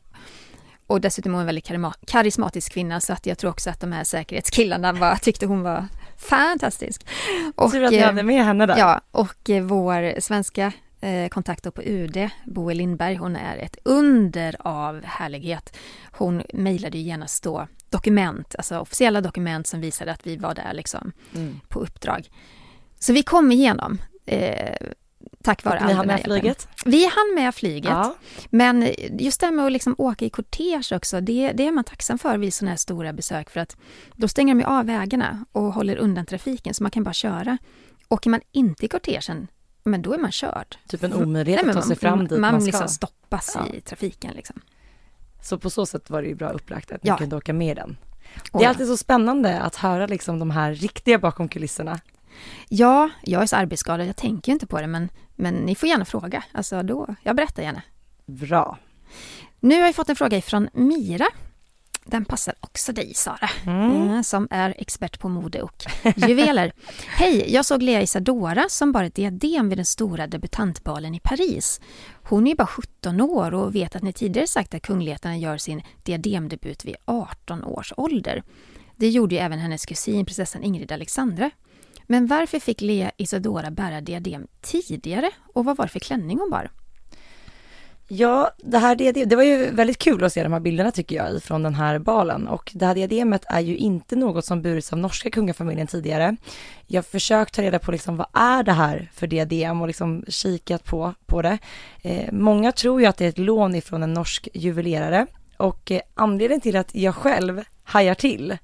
och 0.86 1.00
dessutom 1.00 1.32
är 1.32 1.34
hon 1.34 1.40
en 1.40 1.46
väldigt 1.46 1.70
karismatisk 2.06 2.72
kvinna 2.72 3.00
så 3.00 3.12
att 3.12 3.26
jag 3.26 3.38
tror 3.38 3.50
också 3.50 3.70
att 3.70 3.80
de 3.80 3.92
här 3.92 4.04
säkerhetskillarna 4.04 4.92
var, 4.92 5.16
tyckte 5.16 5.46
hon 5.46 5.62
var 5.62 5.86
fantastisk. 6.16 7.06
Och, 7.54 7.72
Tur 7.72 7.84
att 7.84 7.90
ni 7.90 7.96
eh, 7.96 8.06
hade 8.06 8.22
med 8.22 8.44
henne 8.44 8.66
där. 8.66 8.78
Ja, 8.78 9.00
och 9.10 9.50
eh, 9.50 9.62
vår 9.62 10.20
svenska 10.20 10.72
eh, 11.00 11.28
kontakt 11.28 11.74
på 11.74 11.82
UD, 11.82 12.30
Boel 12.44 12.76
Lindberg, 12.76 13.14
hon 13.14 13.36
är 13.36 13.56
ett 13.56 13.76
under 13.84 14.56
av 14.58 15.04
härlighet. 15.04 15.76
Hon 16.12 16.42
mejlade 16.52 16.98
ju 16.98 17.04
genast 17.04 17.44
då 17.44 17.66
dokument, 17.90 18.54
alltså 18.58 18.78
officiella 18.78 19.20
dokument 19.20 19.66
som 19.66 19.80
visade 19.80 20.12
att 20.12 20.26
vi 20.26 20.36
var 20.36 20.54
där 20.54 20.72
liksom 20.72 21.12
mm. 21.34 21.60
på 21.68 21.80
uppdrag. 21.80 22.28
Så 23.00 23.12
vi 23.12 23.22
kom 23.22 23.52
igenom. 23.52 23.98
Eh, 24.26 24.76
tack 25.42 25.64
vare 25.64 25.80
Och 25.80 25.86
ni 25.86 25.92
hann 25.92 26.06
med 26.06 26.20
flyget? 26.20 26.68
Vi 26.84 27.04
hann 27.04 27.34
med 27.34 27.54
flyget. 27.54 27.90
Ja. 27.90 28.14
Men 28.50 28.88
just 29.18 29.40
det 29.40 29.46
här 29.46 29.52
med 29.52 29.66
att 29.66 29.72
liksom 29.72 29.94
åka 29.98 30.24
i 30.24 30.30
kortege 30.30 30.96
också, 30.96 31.20
det, 31.20 31.52
det 31.52 31.66
är 31.66 31.72
man 31.72 31.84
tacksam 31.84 32.18
för 32.18 32.38
vid 32.38 32.54
sådana 32.54 32.70
här 32.70 32.76
stora 32.76 33.12
besök 33.12 33.50
för 33.50 33.60
att 33.60 33.76
då 34.16 34.28
stänger 34.28 34.54
de 34.54 34.64
av 34.64 34.86
vägarna 34.86 35.44
och 35.52 35.62
håller 35.62 35.96
undan 35.96 36.26
trafiken 36.26 36.74
så 36.74 36.82
man 36.82 36.90
kan 36.90 37.02
bara 37.02 37.12
köra. 37.12 37.58
Åker 38.08 38.30
man 38.30 38.40
inte 38.52 38.84
i 38.84 38.88
kortegen, 38.88 39.46
men 39.82 40.02
då 40.02 40.14
är 40.14 40.18
man 40.18 40.32
körd. 40.32 40.76
Typ 40.88 41.02
en 41.02 41.12
omöjlighet 41.12 41.68
att 41.68 41.74
ta 41.74 41.82
sig 41.82 41.96
fram 41.96 42.18
dit 42.28 42.30
man, 42.30 42.52
man 42.52 42.60
ska. 42.60 42.66
liksom 42.66 42.88
stoppas 42.88 43.56
ja. 43.58 43.74
i 43.74 43.80
trafiken 43.80 44.32
liksom. 44.34 44.60
Så 45.42 45.58
på 45.58 45.70
så 45.70 45.86
sätt 45.86 46.10
var 46.10 46.22
det 46.22 46.28
ju 46.28 46.34
bra 46.34 46.48
upplagt 46.48 46.92
att 46.92 47.04
ni 47.04 47.08
ja. 47.08 47.16
kunde 47.16 47.36
åka 47.36 47.52
med 47.52 47.76
den. 47.76 47.96
Det 48.52 48.64
är 48.64 48.68
alltid 48.68 48.86
så 48.86 48.96
spännande 48.96 49.60
att 49.60 49.76
höra 49.76 50.06
liksom 50.06 50.38
de 50.38 50.50
här 50.50 50.74
riktiga 50.74 51.18
bakom 51.18 51.48
kulisserna. 51.48 52.00
Ja, 52.68 53.10
jag 53.22 53.42
är 53.42 53.46
så 53.46 53.56
arbetsskadad, 53.56 54.08
jag 54.08 54.16
tänker 54.16 54.52
inte 54.52 54.66
på 54.66 54.80
det, 54.80 54.86
men, 54.86 55.08
men 55.36 55.54
ni 55.54 55.74
får 55.74 55.88
gärna 55.88 56.04
fråga. 56.04 56.44
Alltså 56.52 56.82
då, 56.82 57.14
jag 57.22 57.36
berättar 57.36 57.62
gärna. 57.62 57.82
Bra. 58.26 58.78
Nu 59.60 59.80
har 59.80 59.86
jag 59.86 59.94
fått 59.94 60.08
en 60.08 60.16
fråga 60.16 60.36
ifrån 60.38 60.68
Mira. 60.72 61.26
Den 62.04 62.24
passar 62.24 62.54
också 62.60 62.92
dig 62.92 63.14
Sara, 63.14 63.50
mm. 63.66 63.90
mm 63.90 64.24
som 64.24 64.48
är 64.50 64.74
expert 64.78 65.20
på 65.20 65.28
mode 65.28 65.62
och 65.62 65.84
juveler. 66.16 66.72
Hej, 67.06 67.52
jag 67.52 67.64
såg 67.64 67.82
Lea 67.82 68.02
Isadora 68.02 68.68
som 68.68 68.92
bar 68.92 69.04
ett 69.04 69.14
diadem 69.14 69.68
vid 69.68 69.78
den 69.78 69.86
stora 69.86 70.26
debutantbalen 70.26 71.14
i 71.14 71.20
Paris. 71.20 71.80
Hon 72.12 72.46
är 72.46 72.54
bara 72.54 72.66
17 72.66 73.20
år 73.20 73.54
och 73.54 73.74
vet 73.74 73.96
att 73.96 74.02
ni 74.02 74.12
tidigare 74.12 74.46
sagt 74.46 74.74
att 74.74 74.82
kungligheterna 74.82 75.36
gör 75.36 75.58
sin 75.58 75.82
diademdebut 76.02 76.84
vid 76.84 76.96
18 77.04 77.64
års 77.64 77.92
ålder. 77.96 78.42
Det 78.96 79.08
gjorde 79.08 79.34
ju 79.34 79.40
även 79.40 79.58
hennes 79.58 79.86
kusin 79.86 80.26
prinsessan 80.26 80.62
Ingrid 80.62 80.92
Alexandra. 80.92 81.50
Men 82.10 82.26
varför 82.26 82.58
fick 82.58 82.80
Lea 82.80 83.10
Isadora 83.16 83.70
bära 83.70 84.00
diadem 84.00 84.46
tidigare 84.60 85.30
och 85.54 85.64
vad 85.64 85.76
var 85.76 85.84
det 85.84 85.90
för 85.90 85.98
klänning 85.98 86.38
hon 86.38 86.50
bar? 86.50 86.70
Ja, 88.08 88.50
det 88.58 88.78
här 88.78 88.96
diadem, 88.96 89.28
det 89.28 89.36
var 89.36 89.42
ju 89.42 89.70
väldigt 89.70 89.98
kul 89.98 90.24
att 90.24 90.32
se 90.32 90.42
de 90.42 90.52
här 90.52 90.60
bilderna 90.60 90.90
tycker 90.90 91.16
jag 91.16 91.42
från 91.42 91.62
den 91.62 91.74
här 91.74 91.98
balen 91.98 92.48
och 92.48 92.70
det 92.74 92.86
här 92.86 92.94
diademet 92.94 93.44
är 93.48 93.60
ju 93.60 93.76
inte 93.76 94.16
något 94.16 94.44
som 94.44 94.62
burits 94.62 94.92
av 94.92 94.98
norska 94.98 95.30
kungafamiljen 95.30 95.86
tidigare. 95.86 96.36
Jag 96.86 96.98
har 96.98 97.02
försökt 97.02 97.54
ta 97.54 97.62
reda 97.62 97.78
på 97.78 97.92
liksom 97.92 98.16
vad 98.16 98.26
är 98.32 98.62
det 98.62 98.72
här 98.72 99.10
för 99.14 99.26
diadem 99.26 99.80
och 99.80 99.86
liksom 99.86 100.24
kikat 100.28 100.84
på, 100.84 101.14
på 101.26 101.42
det. 101.42 101.58
Eh, 102.02 102.32
många 102.32 102.72
tror 102.72 103.00
ju 103.00 103.06
att 103.06 103.16
det 103.16 103.24
är 103.24 103.28
ett 103.28 103.38
lån 103.38 103.74
ifrån 103.74 104.02
en 104.02 104.14
norsk 104.14 104.48
juvelerare 104.54 105.26
och 105.56 105.90
eh, 105.90 106.00
anledningen 106.14 106.60
till 106.60 106.76
att 106.76 106.94
jag 106.94 107.14
själv 107.14 107.62
hajar 107.84 108.14
till 108.14 108.56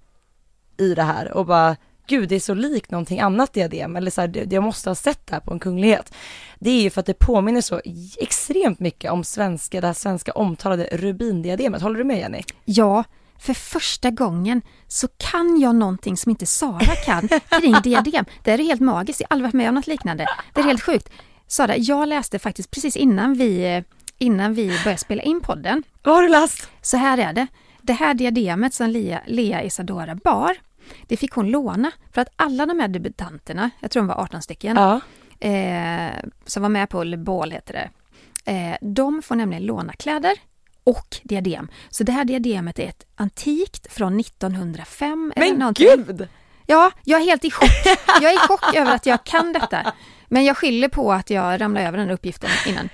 i 0.76 0.94
det 0.94 1.02
här 1.02 1.32
och 1.32 1.46
bara 1.46 1.76
gud 2.06 2.28
det 2.28 2.34
är 2.34 2.40
så 2.40 2.54
likt 2.54 2.90
någonting 2.90 3.20
annat 3.20 3.52
diadem 3.52 3.96
eller 3.96 4.10
så 4.10 4.20
här, 4.20 4.46
jag 4.50 4.62
måste 4.62 4.90
ha 4.90 4.94
sett 4.94 5.26
det 5.26 5.34
här 5.34 5.40
på 5.40 5.52
en 5.52 5.58
kunglighet. 5.58 6.12
Det 6.58 6.70
är 6.70 6.82
ju 6.82 6.90
för 6.90 7.00
att 7.00 7.06
det 7.06 7.18
påminner 7.18 7.60
så 7.60 7.80
extremt 8.18 8.80
mycket 8.80 9.10
om 9.10 9.24
svenska, 9.24 9.80
det 9.80 9.86
här 9.86 9.94
svenska 9.94 10.32
omtalade 10.32 10.88
rubindiademet. 10.92 11.82
Håller 11.82 11.98
du 11.98 12.04
med 12.04 12.18
Jenny? 12.18 12.42
Ja, 12.64 13.04
för 13.38 13.54
första 13.54 14.10
gången 14.10 14.62
så 14.88 15.08
kan 15.16 15.60
jag 15.60 15.74
någonting 15.74 16.16
som 16.16 16.30
inte 16.30 16.46
Sara 16.46 16.94
kan 17.04 17.28
kring 17.60 17.74
diadem. 17.82 18.24
Det 18.42 18.50
är 18.50 18.58
helt 18.58 18.80
magiskt, 18.80 19.20
jag 19.20 19.26
har 19.30 19.34
aldrig 19.34 19.46
varit 19.46 19.54
med 19.54 19.68
om 19.68 19.74
något 19.74 19.86
liknande. 19.86 20.26
Det 20.54 20.60
är 20.60 20.64
helt 20.64 20.82
sjukt. 20.82 21.10
Sara, 21.46 21.76
jag 21.76 22.08
läste 22.08 22.38
faktiskt 22.38 22.70
precis 22.70 22.96
innan 22.96 23.34
vi, 23.34 23.84
innan 24.18 24.54
vi 24.54 24.66
började 24.66 24.96
spela 24.96 25.22
in 25.22 25.40
podden. 25.40 25.82
Vad 26.02 26.14
har 26.14 26.22
du 26.22 26.28
läst? 26.28 26.68
Så 26.82 26.96
här 26.96 27.18
är 27.18 27.32
det. 27.32 27.46
Det 27.82 27.92
här 27.92 28.14
diademet 28.14 28.74
som 28.74 28.90
Lea, 28.90 29.20
Lea 29.26 29.62
Isadora 29.62 30.14
bar 30.14 30.56
det 31.06 31.16
fick 31.16 31.32
hon 31.32 31.50
låna 31.50 31.90
för 32.12 32.20
att 32.20 32.28
alla 32.36 32.66
de 32.66 32.80
här 32.80 32.88
debutanterna, 32.88 33.70
jag 33.80 33.90
tror 33.90 34.02
de 34.02 34.06
var 34.08 34.14
18 34.22 34.42
stycken, 34.42 34.76
ja. 34.76 35.00
eh, 35.48 36.12
som 36.46 36.62
var 36.62 36.68
med 36.68 36.88
på 36.88 37.04
Le 37.04 37.16
Ball 37.16 37.50
heter 37.50 37.72
det, 37.74 37.90
eh, 38.52 38.76
de 38.80 39.22
får 39.22 39.34
nämligen 39.34 39.62
låna 39.66 39.92
kläder 39.92 40.32
och 40.84 41.16
diadem. 41.22 41.68
Så 41.90 42.04
det 42.04 42.12
här 42.12 42.24
diademet 42.24 42.78
är 42.78 42.88
ett 42.88 43.06
antikt 43.14 43.92
från 43.92 44.20
1905 44.20 45.32
Men 45.36 45.42
eller 45.48 45.58
någonting. 45.58 45.86
gud! 45.96 46.28
Ja, 46.66 46.90
jag 47.04 47.20
är 47.20 47.24
helt 47.24 47.44
i 47.44 47.50
chock. 47.50 47.70
Jag 48.20 48.32
är 48.32 48.34
i 48.34 48.48
chock 48.48 48.76
över 48.76 48.94
att 48.94 49.06
jag 49.06 49.24
kan 49.24 49.52
detta. 49.52 49.92
Men 50.28 50.44
jag 50.44 50.56
skyller 50.56 50.88
på 50.88 51.12
att 51.12 51.30
jag 51.30 51.60
ramlade 51.60 51.86
över 51.86 51.98
den 51.98 52.10
uppgiften 52.10 52.50
innan. 52.66 52.88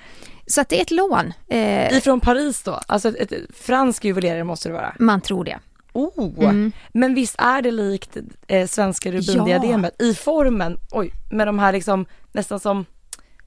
Så 0.46 0.60
att 0.60 0.68
det 0.68 0.78
är 0.78 0.82
ett 0.82 0.90
lån. 0.90 1.32
Eh, 1.48 1.96
Ifrån 1.96 2.20
Paris 2.20 2.62
då? 2.62 2.80
Alltså 2.86 3.08
ett, 3.08 3.32
ett 3.32 3.56
fransk 3.56 4.04
juvelerare 4.04 4.44
måste 4.44 4.68
det 4.68 4.72
vara? 4.72 4.94
Man 4.98 5.20
tror 5.20 5.44
det. 5.44 5.58
Oh, 5.92 6.44
mm. 6.44 6.72
men 6.92 7.14
visst 7.14 7.34
är 7.38 7.62
det 7.62 7.70
likt 7.70 8.16
eh, 8.46 8.66
svenska 8.66 9.12
rubindiademet 9.12 9.94
ja. 9.98 10.04
i 10.04 10.14
formen, 10.14 10.78
oj, 10.90 11.12
med 11.30 11.48
de 11.48 11.58
här 11.58 11.72
liksom 11.72 12.06
nästan 12.32 12.60
som, 12.60 12.86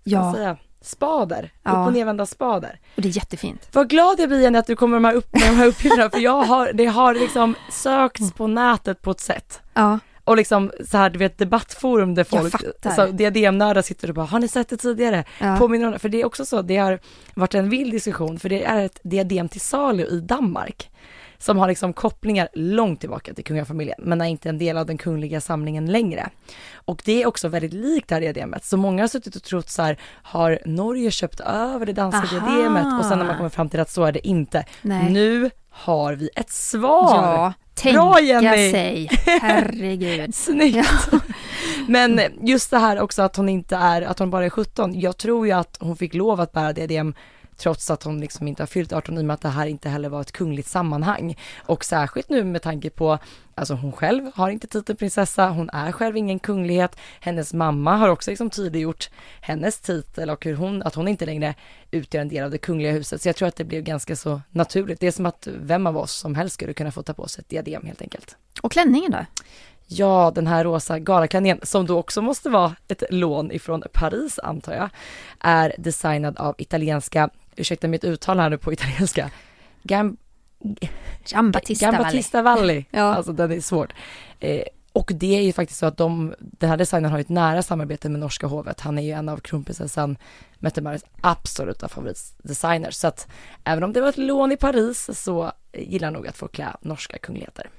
ja. 0.04 0.34
säga, 0.34 0.58
spader, 0.82 1.52
ja. 1.64 1.72
upp 1.72 1.88
och 1.88 1.94
nedvända 1.94 2.26
spader. 2.26 2.80
Och 2.96 3.02
det 3.02 3.08
är 3.08 3.18
jättefint. 3.18 3.70
Vad 3.72 3.90
glad 3.90 4.20
jag 4.20 4.30
blir 4.30 4.42
Jenny 4.42 4.58
att 4.58 4.68
du 4.68 4.76
kommer 4.76 5.00
med 5.00 5.12
de 5.12 5.14
här, 5.14 5.16
upp, 5.16 5.34
med 5.34 5.42
de 5.42 5.56
här 5.56 5.68
uppgifterna 5.68 6.10
för 6.10 6.20
jag 6.20 6.44
har, 6.44 6.74
det 6.74 6.86
har 6.86 7.14
liksom 7.14 7.56
sökts 7.72 8.34
på 8.34 8.48
nätet 8.48 9.02
på 9.02 9.12
ett 9.12 9.20
sätt. 9.20 9.62
Ja. 9.74 10.00
Och 10.24 10.38
liksom 10.38 10.72
så 10.90 10.98
här, 10.98 11.10
du 11.10 11.20
vet 11.20 11.38
debattforum 11.38 12.16
där 12.16 12.24
folk, 12.24 12.56
alltså, 12.86 13.08
diademnördar 13.08 13.82
sitter 13.82 14.08
och 14.10 14.16
bara, 14.16 14.26
har 14.26 14.40
ni 14.40 14.48
sett 14.48 14.70
det 14.70 14.78
tidigare? 14.78 15.24
Ja. 15.40 15.58
Påminner 15.58 15.88
om 15.88 16.00
För 16.00 16.10
det 16.10 16.22
är 16.22 16.26
också 16.26 16.46
så, 16.46 16.62
det 16.62 16.78
har 16.78 17.00
varit 17.34 17.56
en 17.56 17.70
vild 17.70 17.92
diskussion, 17.92 18.40
för 18.40 18.50
det 18.50 18.64
är 18.64 18.86
ett 18.86 19.00
diadem 19.04 19.50
till 19.50 19.62
salu 19.62 20.06
i 20.06 20.20
Danmark 20.20 20.90
som 21.38 21.58
har 21.58 21.68
liksom 21.68 21.94
kopplingar 21.94 22.48
långt 22.54 23.00
tillbaka 23.00 23.34
till 23.34 23.44
kungafamiljen, 23.44 23.98
men 24.00 24.22
är 24.22 24.26
inte 24.26 24.50
en 24.50 24.58
del 24.58 24.78
av 24.78 24.86
den 24.86 24.98
kungliga 24.98 25.42
samlingen 25.42 25.86
längre. 25.86 26.30
Och 26.74 27.02
det 27.06 27.22
är 27.22 27.28
också 27.28 27.48
väldigt 27.48 27.74
likt 27.74 28.10
det 28.10 28.16
här 28.16 28.22
diademet, 28.22 28.66
så 28.66 28.78
många 28.78 29.04
har 29.04 29.08
suttit 29.08 29.36
och 29.36 29.44
trott 29.44 29.70
så 29.70 29.82
här, 29.82 30.00
har 30.24 30.60
Norge 30.66 31.12
köpt 31.12 31.40
över 31.40 31.86
det 31.86 31.94
danska 31.94 32.38
Aha. 32.38 32.48
diademet? 32.48 33.00
Och 33.00 33.06
sen 33.06 33.18
när 33.20 33.26
man 33.26 33.38
kommer 33.38 33.50
fram 33.50 33.70
till 33.70 33.80
att 33.80 33.90
så 33.90 34.04
är 34.04 34.12
det 34.12 34.28
inte. 34.28 34.66
Nej. 34.82 35.10
Nu 35.12 35.50
har 35.70 36.14
vi 36.14 36.30
ett 36.36 36.50
svar! 36.50 37.16
Ja, 37.16 37.54
tänka 37.74 38.00
Bra, 38.00 38.20
Jenny. 38.22 38.72
sig, 38.72 39.10
herregud. 39.42 40.36
Snyggt! 40.46 40.88
Ja. 41.12 41.20
Men 41.88 42.22
just 42.42 42.72
det 42.72 42.78
här 42.78 43.00
också 43.00 43.22
att 43.22 43.36
hon 43.36 43.50
inte 43.50 43.76
är, 43.76 44.02
att 44.02 44.20
hon 44.20 44.30
bara 44.30 44.46
är 44.46 44.50
17, 44.50 45.00
jag 45.00 45.18
tror 45.18 45.48
ju 45.48 45.54
att 45.54 45.78
hon 45.80 45.98
fick 45.98 46.14
lov 46.14 46.42
att 46.42 46.52
bära 46.52 46.74
diadem 46.74 47.14
trots 47.58 47.92
att 47.92 48.04
hon 48.04 48.20
liksom 48.20 48.48
inte 48.48 48.62
har 48.64 48.68
fyllt 48.68 48.94
18 48.94 49.18
i 49.18 49.22
och 49.22 49.26
med 49.26 49.34
att 49.34 49.42
det 49.42 49.50
här 49.50 49.68
inte 49.68 49.90
heller 49.90 50.10
var 50.10 50.22
ett 50.22 50.32
kungligt 50.32 50.68
sammanhang. 50.68 51.38
Och 51.66 51.86
särskilt 51.86 52.30
nu 52.30 52.44
med 52.44 52.62
tanke 52.62 52.90
på, 52.90 53.18
alltså 53.56 53.74
hon 53.74 53.92
själv 53.92 54.32
har 54.36 54.50
inte 54.50 54.68
titeln 54.68 54.98
prinsessa, 54.98 55.50
hon 55.50 55.70
är 55.70 55.92
själv 55.92 56.18
ingen 56.18 56.40
kunglighet, 56.40 56.98
hennes 57.20 57.54
mamma 57.54 57.96
har 57.96 58.10
också 58.10 58.32
liksom 58.32 58.50
tydliggjort 58.50 59.10
hennes 59.42 59.80
titel 59.80 60.30
och 60.30 60.46
hur 60.46 60.56
hon, 60.56 60.84
att 60.84 60.96
hon 60.96 61.08
inte 61.08 61.26
längre 61.26 61.56
utgör 61.92 62.22
en 62.22 62.30
del 62.30 62.44
av 62.44 62.52
det 62.52 62.58
kungliga 62.58 62.92
huset. 62.92 63.22
Så 63.22 63.30
jag 63.30 63.36
tror 63.36 63.48
att 63.48 63.56
det 63.56 63.64
blev 63.64 63.84
ganska 63.84 64.16
så 64.16 64.42
naturligt. 64.52 65.00
Det 65.00 65.08
är 65.08 65.12
som 65.12 65.26
att 65.26 65.48
vem 65.52 65.88
av 65.88 65.98
oss 65.98 66.12
som 66.12 66.36
helst 66.36 66.54
skulle 66.54 66.74
kunna 66.74 66.92
få 66.92 67.04
ta 67.04 67.14
på 67.14 67.28
sig 67.28 67.42
ett 67.42 67.50
diadem 67.50 67.86
helt 67.86 68.02
enkelt. 68.02 68.38
Och 68.62 68.72
klänningen 68.72 69.12
då? 69.12 69.26
Ja, 69.88 70.32
den 70.36 70.48
här 70.48 70.64
rosa 70.64 71.00
galaklänningen, 71.00 71.60
som 71.64 71.86
då 71.86 72.00
också 72.00 72.22
måste 72.22 72.50
vara 72.50 72.76
ett 72.88 73.04
lån 73.10 73.52
ifrån 73.52 73.84
Paris 73.94 74.40
antar 74.40 74.74
jag, 74.74 74.90
är 75.40 75.76
designad 75.78 76.38
av 76.38 76.56
italienska, 76.58 77.30
ursäkta 77.56 77.88
mitt 77.88 78.04
uttal 78.04 78.40
här 78.40 78.50
nu 78.50 78.58
på 78.58 78.74
italienska, 78.74 79.32
Gam... 79.84 80.18
Giambattista 81.26 81.92
Gambattista 81.92 82.42
Valli. 82.42 82.62
Valli. 82.62 82.86
ja. 82.92 83.16
Alltså 83.16 83.34
den 83.34 83.52
är 83.52 83.60
svårt. 83.60 83.94
Eh, 84.40 84.64
och 84.92 85.12
det 85.16 85.38
är 85.38 85.42
ju 85.42 85.54
faktiskt 85.54 85.80
så 85.80 85.86
att 85.86 85.98
de, 85.98 86.36
den 86.40 86.70
här 86.70 86.78
designern 86.78 87.12
har 87.12 87.20
ett 87.20 87.30
nära 87.30 87.62
samarbete 87.62 88.10
med 88.10 88.20
norska 88.20 88.48
hovet. 88.48 88.80
Han 88.80 88.98
är 88.98 89.04
ju 89.04 89.12
en 89.12 89.30
av 89.30 89.38
kronprinsessan 89.38 90.18
Mette 90.60 91.00
absoluta 91.22 91.88
favoritdesigners. 91.88 92.96
Så 92.96 93.08
att 93.08 93.28
även 93.64 93.84
om 93.84 93.94
det 93.94 94.02
var 94.02 94.10
ett 94.10 94.18
lån 94.18 94.52
i 94.52 94.58
Paris 94.58 95.10
så 95.14 95.52
gillar 95.74 96.12
nog 96.12 96.28
att 96.28 96.38
få 96.38 96.48
klä 96.48 96.76
norska 96.82 97.18
kungligheter. 97.18 97.70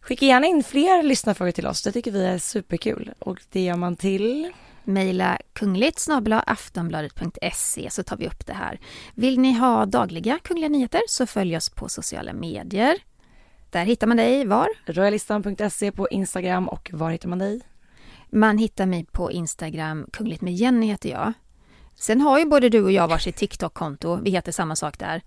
Skicka 0.00 0.26
gärna 0.26 0.46
in 0.46 0.64
fler 0.64 1.02
lyssnarfrågor 1.02 1.52
till 1.52 1.66
oss, 1.66 1.82
det 1.82 1.92
tycker 1.92 2.10
vi 2.10 2.24
är 2.24 2.38
superkul. 2.38 3.12
Och 3.18 3.38
det 3.50 3.60
gör 3.60 3.76
man 3.76 3.96
till? 3.96 4.52
Mejla 4.84 5.38
kungligt 5.52 6.06
aftonbladet.se 6.46 7.90
så 7.90 8.02
tar 8.02 8.16
vi 8.16 8.26
upp 8.26 8.46
det 8.46 8.52
här. 8.52 8.80
Vill 9.14 9.40
ni 9.40 9.52
ha 9.52 9.86
dagliga 9.86 10.38
kungliga 10.42 10.68
nyheter 10.68 11.02
så 11.08 11.26
följ 11.26 11.56
oss 11.56 11.70
på 11.70 11.88
sociala 11.88 12.32
medier. 12.32 12.96
Där 13.70 13.84
hittar 13.84 14.06
man 14.06 14.16
dig 14.16 14.46
var? 14.46 14.68
Royalistan.se 14.86 15.92
på 15.92 16.08
Instagram 16.08 16.68
och 16.68 16.90
var 16.92 17.10
hittar 17.10 17.28
man 17.28 17.38
dig? 17.38 17.60
Man 18.30 18.58
hittar 18.58 18.86
mig 18.86 19.06
på 19.12 19.32
Instagram, 19.32 20.06
kungligt 20.12 20.42
med 20.42 20.54
Jenny 20.54 20.86
heter 20.86 21.10
jag. 21.10 21.32
Sen 22.00 22.20
har 22.20 22.38
ju 22.38 22.44
både 22.44 22.68
du 22.68 22.82
och 22.82 22.92
jag 22.92 23.08
varsitt 23.08 23.36
TikTok-konto. 23.36 24.20
Vi 24.22 24.30
heter 24.30 24.52
samma 24.52 24.76
sak 24.76 24.98
där. 24.98 25.22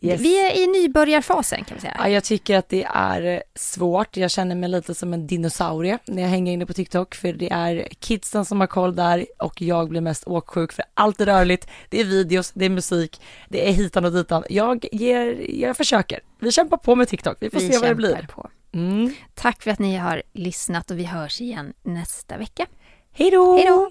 Yes. 0.00 0.20
Vi 0.20 0.46
är 0.46 0.56
i 0.56 0.66
nybörjarfasen 0.66 1.64
kan 1.64 1.74
vi 1.74 1.80
säga. 1.80 1.96
Ja, 1.98 2.08
jag 2.08 2.24
tycker 2.24 2.58
att 2.58 2.68
det 2.68 2.84
är 2.84 3.42
svårt. 3.54 4.16
Jag 4.16 4.30
känner 4.30 4.54
mig 4.54 4.68
lite 4.68 4.94
som 4.94 5.14
en 5.14 5.26
dinosaurie 5.26 5.98
när 6.06 6.22
jag 6.22 6.28
hänger 6.28 6.52
inne 6.52 6.66
på 6.66 6.72
TikTok 6.72 7.14
för 7.14 7.32
det 7.32 7.52
är 7.52 7.88
kidsen 7.98 8.44
som 8.44 8.60
har 8.60 8.66
koll 8.66 8.94
där 8.96 9.26
och 9.38 9.62
jag 9.62 9.88
blir 9.88 10.00
mest 10.00 10.26
åksjuk 10.26 10.72
för 10.72 10.84
allt 10.94 11.20
är 11.20 11.26
rörligt. 11.26 11.68
Det 11.88 12.00
är 12.00 12.04
videos, 12.04 12.52
det 12.54 12.64
är 12.64 12.70
musik, 12.70 13.20
det 13.48 13.68
är 13.68 13.72
hitan 13.72 14.04
och 14.04 14.12
ditan. 14.12 14.44
Jag, 14.50 14.86
ger, 14.92 15.46
jag 15.60 15.76
försöker. 15.76 16.20
Vi 16.38 16.52
kämpar 16.52 16.76
på 16.76 16.94
med 16.94 17.08
TikTok. 17.08 17.36
Vi 17.40 17.50
får 17.50 17.60
vi 17.60 17.72
se 17.72 17.78
vad 17.78 17.90
det 17.90 17.94
blir. 17.94 18.28
På. 18.34 18.48
Mm. 18.72 19.14
Tack 19.34 19.62
för 19.62 19.70
att 19.70 19.78
ni 19.78 19.96
har 19.96 20.22
lyssnat 20.32 20.90
och 20.90 20.98
vi 20.98 21.04
hörs 21.04 21.40
igen 21.40 21.72
nästa 21.82 22.36
vecka. 22.36 22.66
Hej 23.12 23.30
då! 23.30 23.56
Hej 23.56 23.66
då! 23.66 23.90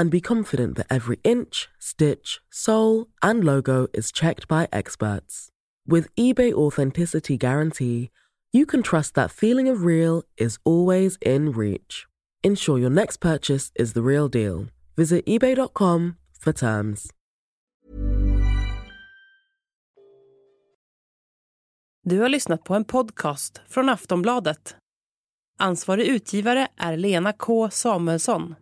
and 0.00 0.10
be 0.10 0.20
confident 0.20 0.76
that 0.76 0.86
every 0.88 1.18
inch, 1.22 1.68
stitch, 1.78 2.40
sole, 2.50 3.06
and 3.20 3.44
logo 3.44 3.86
is 3.92 4.10
checked 4.10 4.48
by 4.48 4.66
experts. 4.72 5.48
With 5.86 6.08
eBay 6.16 6.54
Authenticity 6.54 7.36
Guarantee, 7.36 8.08
you 8.50 8.64
can 8.64 8.82
trust 8.82 9.14
that 9.14 9.30
feeling 9.30 9.68
of 9.68 9.84
real 9.84 10.22
is 10.38 10.58
always 10.64 11.18
in 11.20 11.52
reach. 11.52 12.06
Ensure 12.42 12.78
your 12.78 12.90
next 12.90 13.18
purchase 13.18 13.70
is 13.76 13.92
the 13.92 14.02
real 14.02 14.28
deal. 14.28 14.68
Visit 14.96 15.26
eBay.com 15.26 16.16
for 16.38 16.52
terms. 16.52 17.10
Du 22.02 22.20
har 22.20 22.28
lyssnat 22.28 22.64
på 22.64 22.74
en 22.74 22.84
podcast 22.84 23.60
från 23.68 23.88
Aftonbladet. 23.88 24.76
Ansvarig 25.58 26.06
utgivare 26.06 26.68
är 26.76 26.96
Lena 26.96 27.32
K 27.32 27.70
Samuelsson. 27.70 28.54